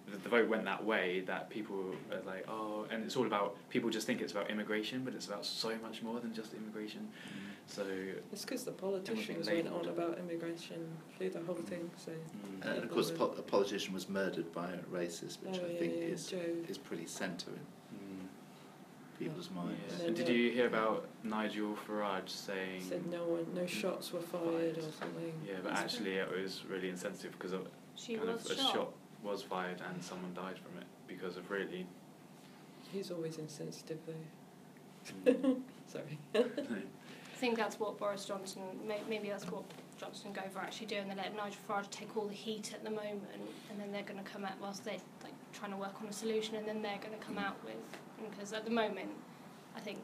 the, 0.09 0.17
the 0.17 0.29
vote 0.29 0.47
went 0.47 0.65
that 0.65 0.83
way 0.85 1.21
that 1.21 1.49
people 1.49 1.95
are 2.11 2.21
like, 2.25 2.45
oh, 2.47 2.85
and 2.91 3.03
it's 3.03 3.15
all 3.17 3.25
about, 3.25 3.55
people 3.69 3.89
just 3.89 4.05
think 4.05 4.21
it's 4.21 4.31
about 4.31 4.49
immigration, 4.51 5.03
but 5.03 5.13
it's 5.15 5.25
about 5.27 5.45
so 5.45 5.75
much 5.81 6.01
more 6.03 6.19
than 6.19 6.33
just 6.33 6.53
immigration. 6.53 7.09
Mm. 7.27 7.52
So, 7.67 7.85
It's 8.31 8.43
because 8.45 8.63
the 8.65 8.71
politicians 8.71 9.47
went 9.49 9.67
on 9.67 9.87
about 9.87 10.19
immigration 10.19 10.85
through 11.17 11.31
the 11.31 11.39
whole 11.41 11.55
thing. 11.55 11.89
So. 11.97 12.11
mm, 12.11 12.61
And 12.69 12.83
of 12.83 12.91
course, 12.91 13.09
a, 13.09 13.13
po- 13.13 13.33
a 13.37 13.41
politician 13.41 13.93
was 13.93 14.09
murdered 14.09 14.51
by 14.53 14.69
a 14.71 14.77
racist, 14.93 15.41
which 15.43 15.59
oh 15.61 15.65
I 15.67 15.71
yeah, 15.73 15.79
think 15.79 15.93
yeah, 15.95 16.03
is 16.03 16.27
Jo. 16.27 16.37
is 16.67 16.77
pretty 16.77 17.07
centre 17.07 17.49
in 17.51 17.97
mm, 17.97 19.19
people's 19.19 19.49
yeah. 19.55 19.63
minds. 19.63 19.93
And 19.99 20.07
And 20.09 20.15
did 20.15 20.27
you 20.29 20.51
hear 20.51 20.67
about 20.67 21.07
Nigel 21.23 21.75
Farage 21.87 22.29
saying, 22.29 22.81
Said 22.87 23.05
no 23.07 23.23
one, 23.25 23.45
no 23.55 23.65
shots 23.65 24.11
were 24.13 24.21
fired 24.21 24.77
or 24.77 24.81
something. 24.99 25.33
yeah, 25.47 25.55
but 25.63 25.73
That's 25.73 25.81
actually 25.95 26.17
it 26.17 26.29
was 26.29 26.63
really 26.69 26.89
insensitive 26.89 27.31
because 27.31 27.53
of 27.53 27.67
She 27.95 28.15
kind 28.17 28.29
was 28.29 28.45
of 28.45 28.51
a 28.51 28.55
shot. 28.61 28.73
shot 28.73 28.91
was 29.23 29.41
fired 29.41 29.81
and 29.89 30.03
someone 30.03 30.33
died 30.35 30.59
from 30.59 30.77
it 30.77 30.85
because 31.07 31.37
of 31.37 31.49
really. 31.49 31.87
He's 32.91 33.09
always 33.09 33.37
insensitive 33.39 33.97
though. 34.05 35.31
mm, 35.31 35.61
Sorry. 35.87 36.19
I 37.43 37.45
think 37.45 37.57
that's 37.57 37.77
what 37.77 37.97
Boris 37.97 38.23
Johnson, 38.23 38.61
may- 38.87 39.01
maybe 39.09 39.27
that's 39.27 39.43
what 39.51 39.65
Johnson 39.99 40.27
and 40.27 40.35
Gove 40.35 40.55
are 40.55 40.61
actually 40.61 40.85
doing. 40.85 41.07
They're 41.07 41.17
letting 41.17 41.35
Nigel 41.35 41.59
Farage 41.67 41.89
take 41.89 42.15
all 42.15 42.25
the 42.25 42.33
heat 42.33 42.71
at 42.73 42.85
the 42.85 42.89
moment, 42.89 43.21
and 43.69 43.77
then 43.81 43.91
they're 43.91 44.01
going 44.01 44.23
to 44.23 44.31
come 44.31 44.45
out 44.45 44.53
whilst 44.61 44.85
they're 44.85 45.03
like 45.21 45.33
trying 45.51 45.71
to 45.71 45.77
work 45.77 46.01
on 46.01 46.07
a 46.07 46.13
solution, 46.13 46.55
and 46.55 46.65
then 46.65 46.81
they're 46.81 46.99
going 46.99 47.11
to 47.11 47.25
come 47.25 47.35
mm. 47.35 47.43
out 47.45 47.57
with. 47.65 47.75
Because 48.31 48.53
at 48.53 48.63
the 48.63 48.71
moment, 48.71 49.09
I 49.75 49.81
think 49.81 49.99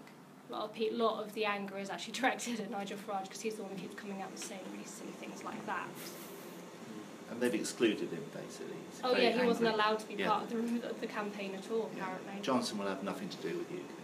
a 0.50 0.52
lot 0.52 0.66
of 0.66 0.74
pe- 0.74 0.90
lot 0.90 1.24
of 1.24 1.34
the 1.34 1.46
anger 1.46 1.78
is 1.78 1.90
actually 1.90 2.12
directed 2.20 2.60
at 2.60 2.70
Nigel 2.70 2.98
Farage 2.98 3.24
because 3.24 3.40
he's 3.40 3.56
the 3.56 3.64
one 3.64 3.72
who 3.72 3.78
keeps 3.78 3.96
coming 3.96 4.22
out 4.22 4.32
and 4.32 4.38
saying 4.38 4.60
really 4.74 4.84
silly 4.84 5.12
things 5.12 5.42
like 5.46 5.66
that. 5.66 5.88
Mm. 5.88 7.32
And 7.32 7.42
they've 7.42 7.56
excluded 7.56 8.10
him 8.10 8.26
basically. 8.34 8.76
He's 8.92 9.00
Oh 9.02 9.16
yeah, 9.16 9.30
he 9.30 9.48
wasn't 9.48 9.70
allowed 9.70 10.00
to 10.00 10.08
be 10.08 10.16
Yeah. 10.16 10.28
part 10.28 10.52
of 10.52 10.82
the, 10.82 10.94
the 11.00 11.08
campaign 11.08 11.56
at 11.56 11.72
all. 11.72 11.90
Yeah. 11.96 12.04
Apparently. 12.04 12.42
Johnson 12.42 12.80
will 12.80 12.88
have 12.88 13.02
nothing 13.02 13.30
to 13.30 13.38
do 13.38 13.60
with 13.60 13.72
UK. 13.72 13.99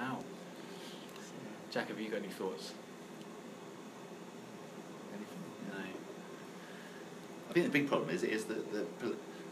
Wow. 0.00 0.18
Jack, 1.70 1.88
have 1.88 2.00
you 2.00 2.08
got 2.08 2.20
any 2.20 2.28
thoughts? 2.28 2.72
No. 5.68 5.78
I 7.50 7.52
think 7.52 7.66
the 7.66 7.72
big 7.72 7.86
problem 7.86 8.08
is 8.08 8.22
is 8.22 8.44
that 8.44 8.72
the, 8.72 8.86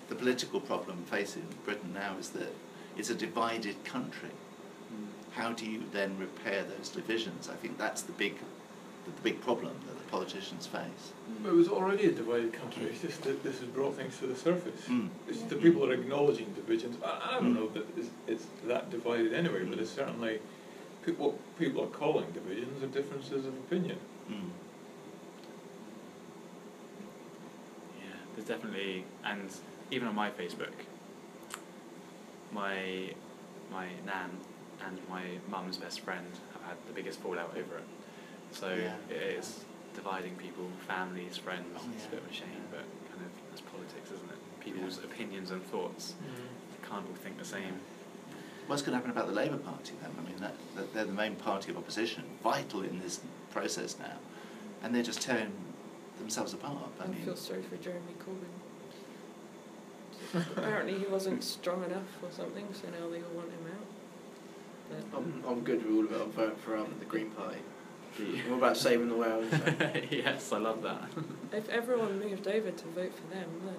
the 0.08 0.14
political 0.14 0.61
problem 0.61 1.04
facing 1.04 1.46
Britain 1.64 1.92
now 1.92 2.16
is 2.18 2.30
that 2.30 2.54
it's 2.96 3.11
a 3.11 3.14
divided 3.14 3.84
country. 3.84 4.30
Hmm. 4.88 5.40
How 5.40 5.52
do 5.52 5.66
you 5.66 5.82
then 5.92 6.16
repair 6.18 6.64
those 6.64 6.88
divisions? 6.88 7.50
I 7.50 7.54
think 7.54 7.76
that's 7.76 8.02
the 8.02 8.12
big 8.12 8.37
the 9.16 9.23
big 9.23 9.40
problem 9.40 9.73
that 9.87 9.99
the 9.99 10.11
politicians 10.11 10.66
face. 10.66 11.12
It 11.44 11.53
was 11.53 11.68
already 11.68 12.07
a 12.07 12.12
divided 12.12 12.53
country, 12.53 12.85
it's 12.85 13.03
just 13.03 13.23
that 13.23 13.42
this 13.42 13.61
has 13.61 13.68
brought 13.68 13.94
things 13.94 14.18
to 14.18 14.27
the 14.27 14.37
surface. 14.37 14.83
Mm. 14.87 15.09
It's 15.29 15.42
the 15.42 15.57
people 15.57 15.85
are 15.85 15.92
acknowledging 15.92 16.53
divisions. 16.55 16.97
I, 17.05 17.31
I 17.31 17.40
don't 17.40 17.55
know 17.55 17.68
that 17.68 17.87
it's, 17.97 18.11
it's 18.27 18.47
that 18.66 18.90
divided 18.90 19.33
anyway, 19.33 19.64
but 19.64 19.79
it's 19.79 19.90
certainly 19.90 20.40
pe- 21.05 21.12
what 21.12 21.35
people 21.59 21.83
are 21.85 21.88
calling 21.88 22.31
divisions 22.33 22.83
are 22.83 22.88
differences 22.88 23.47
of 23.47 23.55
opinion. 23.55 23.99
Mm. 24.31 24.51
Yeah, 27.99 28.05
there's 28.35 28.49
definitely, 28.49 29.05
and 29.25 29.51
even 29.90 30.09
on 30.09 30.14
my 30.14 30.31
Facebook, 30.31 30.73
my 32.53 33.11
my 33.71 33.87
nan 34.07 34.31
and 34.87 34.99
my 35.11 35.23
mum's 35.51 35.77
best 35.77 36.01
friend 36.01 36.27
have 36.55 36.62
had 36.62 36.77
the 36.87 36.92
biggest 36.94 37.21
fallout 37.21 37.51
over 37.51 37.77
it. 37.79 37.85
So 38.52 38.68
Yeah. 38.74 38.94
it 39.11 39.22
is 39.38 39.64
dividing 39.94 40.34
people, 40.37 40.66
families, 40.87 41.37
friends. 41.37 41.66
Oh, 41.76 41.82
It's 41.94 42.06
a 42.06 42.08
bit 42.08 42.20
of 42.22 42.30
a 42.30 42.32
shame, 42.32 42.48
but 42.70 42.80
kind 43.11 43.24
of 43.24 43.30
that's 43.50 43.61
politics, 43.62 44.11
isn't 44.12 44.30
it? 44.30 44.38
People's 44.61 44.98
opinions 44.98 45.50
and 45.50 45.62
thoughts 45.64 46.14
can't 46.88 47.06
all 47.06 47.14
think 47.16 47.38
the 47.38 47.44
same. 47.44 47.80
What's 48.66 48.82
going 48.82 48.92
to 48.92 48.96
happen 48.96 49.11
about 49.11 49.26
the 49.26 49.32
Labour 49.34 49.58
Party 49.58 49.92
then? 50.02 50.11
I 50.18 50.22
mean, 50.28 50.38
that, 50.40 50.54
that 50.76 50.92
they're 50.94 51.04
the 51.04 51.12
main 51.12 51.37
party 51.37 51.70
of 51.70 51.76
opposition, 51.76 52.24
vital 52.42 52.82
in 52.82 53.00
this 53.00 53.20
process 53.50 53.96
now, 53.98 54.16
and 54.82 54.94
they're 54.94 55.02
just 55.02 55.20
tearing 55.22 55.52
themselves 56.18 56.52
apart. 56.54 56.90
I 57.00 57.04
I 57.04 57.06
mean, 57.08 57.22
feel 57.24 57.37
sorry 57.37 57.62
for 57.62 57.76
Jeremy 57.76 58.14
Corbyn. 58.18 58.52
Apparently 60.56 60.98
he 60.98 61.06
wasn't 61.06 61.42
strong 61.44 61.84
enough 61.84 62.08
or 62.22 62.30
something, 62.30 62.66
so 62.72 62.88
now 62.88 63.08
they 63.11 63.18
all 63.22 63.30
want 63.34 63.50
him 63.50 63.66
out. 63.72 63.87
But 65.11 65.18
I'm, 65.18 65.42
I'm 65.46 65.61
good 65.61 65.84
with 65.84 65.94
all 65.94 66.04
of 66.04 66.12
it. 66.12 66.20
I'm 66.24 66.32
voting 66.32 66.56
for 66.56 66.76
um, 66.76 66.94
the 66.98 67.04
Green 67.06 67.30
Party. 67.30 67.58
I'm 68.18 68.54
about 68.54 68.76
saving 68.76 69.09
the 69.09 69.14
world. 69.14 69.44
So. 69.50 69.92
yes, 70.11 70.52
I 70.52 70.59
love 70.59 70.83
that. 70.83 71.02
if 71.52 71.68
everyone 71.68 72.18
moved 72.18 72.46
over 72.46 72.70
to 72.70 72.85
vote 72.88 73.12
for 73.14 73.35
them, 73.35 73.48
then 73.64 73.76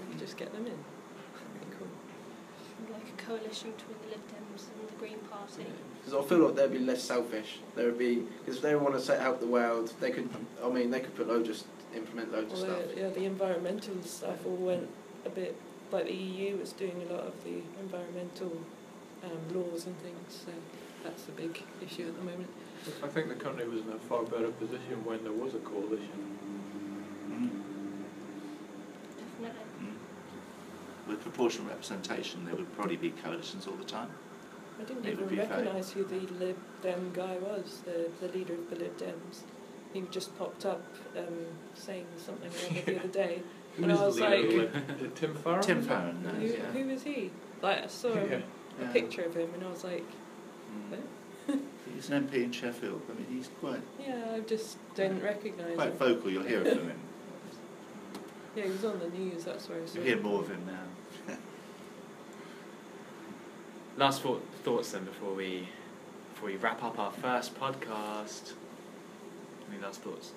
we 0.00 0.10
could 0.10 0.18
just 0.18 0.36
get 0.36 0.52
them 0.52 0.66
in. 0.66 0.72
That'd 0.72 1.70
be 1.70 1.76
cool. 1.76 2.92
Like 2.92 3.08
a 3.08 3.22
coalition 3.22 3.72
between 3.72 3.96
the 4.02 4.08
Lib 4.08 4.20
Dems 4.28 4.66
and 4.72 4.88
the 4.88 4.94
Green 4.98 5.18
Party. 5.30 5.66
Because 6.00 6.24
I 6.24 6.28
feel 6.28 6.38
like 6.38 6.56
they'd 6.56 6.72
be 6.72 6.78
less 6.78 7.02
selfish. 7.02 7.60
They 7.74 7.84
would 7.84 7.98
be 7.98 8.26
because 8.40 8.56
if 8.56 8.62
they 8.62 8.74
want 8.74 8.94
to 8.94 9.00
set 9.00 9.20
help 9.20 9.40
the 9.40 9.46
world, 9.46 9.92
they 10.00 10.10
could. 10.10 10.28
I 10.64 10.68
mean, 10.68 10.90
they 10.90 11.00
could 11.00 11.14
put 11.14 11.28
loads 11.28 11.48
of 11.48 11.62
implement 11.94 12.32
loads 12.32 12.52
of 12.52 12.58
stuff. 12.58 12.82
yeah, 12.96 13.08
the 13.08 13.24
environmental 13.24 13.94
stuff 14.02 14.44
all 14.44 14.56
went 14.56 14.88
a 15.24 15.30
bit 15.30 15.56
like 15.90 16.06
the 16.06 16.14
EU 16.14 16.56
was 16.56 16.72
doing 16.72 17.02
a 17.08 17.12
lot 17.12 17.24
of 17.24 17.44
the 17.44 17.62
environmental 17.80 18.52
um, 19.24 19.54
laws 19.54 19.86
and 19.86 19.98
things, 20.00 20.44
so 20.46 20.52
that's 21.02 21.28
a 21.28 21.32
big 21.32 21.62
issue 21.84 22.06
at 22.06 22.16
the 22.16 22.24
moment. 22.24 22.48
I 23.02 23.06
think 23.08 23.28
the 23.28 23.34
country 23.34 23.68
was 23.68 23.80
in 23.82 23.88
a 23.92 23.98
far 23.98 24.22
better 24.24 24.48
position 24.50 25.04
when 25.04 25.22
there 25.24 25.32
was 25.32 25.54
a 25.54 25.58
coalition. 25.58 26.38
mm, 27.30 27.50
Definitely. 29.42 29.62
mm. 29.82 31.08
with 31.08 31.20
proportional 31.22 31.68
representation, 31.68 32.44
there 32.44 32.54
would 32.54 32.72
probably 32.76 32.96
be 32.96 33.10
coalitions 33.10 33.66
all 33.66 33.74
the 33.74 33.84
time. 33.84 34.10
I 34.80 34.84
didn't 34.84 35.04
It 35.06 35.12
even 35.20 35.36
recognise 35.36 35.90
who 35.90 36.04
the 36.04 36.20
Lib 36.42 36.56
Dem 36.82 37.10
guy 37.12 37.36
was, 37.38 37.80
the, 37.84 38.08
the 38.24 38.32
leader 38.32 38.54
of 38.54 38.70
the 38.70 38.76
Lib 38.76 38.96
Dems. 38.96 39.40
He 39.92 40.02
just 40.10 40.36
popped 40.38 40.64
up 40.66 40.82
um, 41.16 41.24
saying 41.74 42.06
something 42.16 42.48
or 42.50 42.70
other 42.80 42.92
the 42.92 42.98
other 43.00 43.08
day. 43.08 43.42
Who 43.76 43.84
And 43.84 43.92
I 43.92 44.06
was 44.06 44.16
the 44.16 44.22
like- 44.22 45.14
Tim 45.14 45.34
Farron? 45.34 45.62
Tim 45.62 45.82
Farron, 45.82 46.22
no, 46.24 46.30
who, 46.30 46.46
yeah. 46.46 46.58
who 46.72 46.88
is 46.90 47.02
he? 47.04 47.30
Like, 47.62 47.84
I 47.84 47.86
saw 47.86 48.08
a, 48.08 48.14
Yeah. 48.28 48.36
a 48.36 48.82
Yeah. 48.82 48.92
picture 48.92 49.22
of 49.22 49.34
him 49.34 49.50
and 49.54 49.64
I 49.64 49.70
was 49.70 49.84
like, 49.84 50.04
Mm. 50.92 50.98
He's 51.94 52.10
an 52.10 52.28
MP 52.28 52.44
in 52.44 52.52
Sheffield. 52.52 53.02
I 53.10 53.14
mean, 53.14 53.26
he's 53.30 53.48
quite 53.60 53.80
yeah, 54.00 54.34
I 54.34 54.40
just 54.40 54.78
didn't 54.94 55.22
recognise 55.22 55.68
him. 55.68 55.74
quite 55.74 55.88
him. 55.90 55.96
vocal. 55.96 56.30
You'll 56.30 56.42
hear 56.44 56.64
from 56.64 56.88
him. 56.88 56.98
Yeah, 58.56 58.64
he 58.64 58.70
was 58.70 58.84
on 58.84 58.98
the 58.98 59.08
news, 59.10 59.44
that's 59.44 59.68
where 59.68 59.80
I 59.80 59.86
saw 59.86 59.96
You'll 59.96 60.04
hear 60.04 60.20
more 60.20 60.40
of 60.40 60.48
him 60.48 60.66
now. 60.66 61.34
Last 63.96 64.22
thought, 64.22 64.44
thoughts 64.64 64.90
then 64.90 65.04
before 65.04 65.32
we 65.32 65.68
before 66.32 66.48
we 66.48 66.56
wrap 66.56 66.82
up 66.82 66.98
our 66.98 67.12
first 67.12 67.58
podcast. 67.58 68.54
Any 69.70 69.80
last 69.80 70.02
thoughts? 70.02 70.32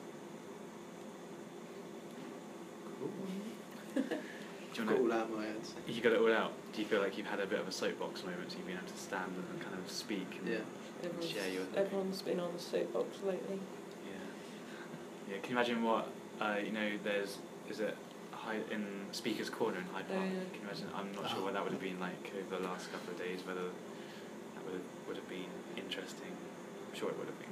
You 4.83 4.89
Got 4.89 4.99
want 5.01 5.13
all 5.13 5.19
out 5.19 5.35
my 5.37 5.45
head. 5.45 5.55
you 5.87 6.01
got 6.01 6.11
it 6.13 6.19
all 6.19 6.33
out. 6.33 6.51
Do 6.73 6.81
you 6.81 6.87
feel 6.87 7.01
like 7.01 7.17
you've 7.17 7.27
had 7.27 7.39
a 7.39 7.45
bit 7.45 7.59
of 7.59 7.67
a 7.67 7.71
soapbox 7.71 8.23
moment? 8.23 8.51
So 8.51 8.57
you've 8.57 8.67
been 8.67 8.77
able 8.77 8.87
to 8.87 8.97
stand 8.97 9.31
and 9.35 9.61
kind 9.61 9.75
of 9.77 9.89
speak 9.91 10.27
and 10.39 10.47
Yeah. 10.47 10.57
Everyone's, 11.03 11.29
share 11.29 11.47
your 11.49 11.63
thinking? 11.63 11.83
everyone's 11.83 12.21
been 12.21 12.39
on 12.39 12.53
the 12.53 12.59
soapbox 12.59 13.17
lately. 13.23 13.59
Yeah. 14.05 15.33
Yeah. 15.33 15.37
Can 15.41 15.51
you 15.51 15.57
imagine 15.57 15.83
what 15.83 16.07
uh, 16.39 16.57
you 16.63 16.71
know? 16.71 16.89
There's 17.03 17.37
is 17.69 17.79
it 17.79 17.95
Hyde, 18.31 18.63
in 18.71 18.85
Speaker's 19.11 19.49
Corner 19.49 19.77
in 19.79 19.85
Hyde 19.85 20.05
Oh, 20.11 20.15
Park? 20.15 20.25
yeah. 20.25 20.39
Can 20.51 20.61
you 20.61 20.67
imagine? 20.69 20.87
I'm 20.95 21.11
not 21.13 21.29
sure 21.31 21.43
what 21.43 21.53
that 21.53 21.63
would 21.63 21.71
have 21.73 21.81
been 21.81 21.99
like 21.99 22.31
over 22.37 22.61
the 22.61 22.67
last 22.67 22.91
couple 22.91 23.13
of 23.13 23.19
days. 23.19 23.41
Whether 23.45 23.61
that 23.63 24.63
would 24.65 24.73
have, 24.73 24.87
would 25.07 25.17
have 25.17 25.29
been 25.29 25.49
interesting. 25.77 26.29
I'm 26.29 26.97
sure 26.99 27.09
it 27.09 27.17
would 27.17 27.27
have 27.27 27.39
been. 27.39 27.47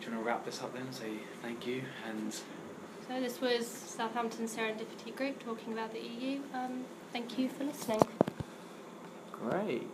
Do 0.00 0.06
you 0.10 0.12
want 0.16 0.24
to 0.24 0.28
wrap 0.28 0.44
this 0.44 0.60
up 0.62 0.74
then? 0.74 0.92
Say 0.92 1.18
thank 1.42 1.66
you 1.66 1.82
and 2.08 2.34
So 3.12 3.20
this 3.20 3.42
was 3.42 3.66
Southampton 3.66 4.46
Serendipity 4.46 5.14
Group 5.14 5.44
talking 5.44 5.74
about 5.74 5.92
the 5.92 6.00
EU. 6.00 6.40
Um, 6.54 6.86
thank 7.12 7.38
you 7.38 7.50
for 7.50 7.64
listening. 7.64 8.00
great. 9.30 9.86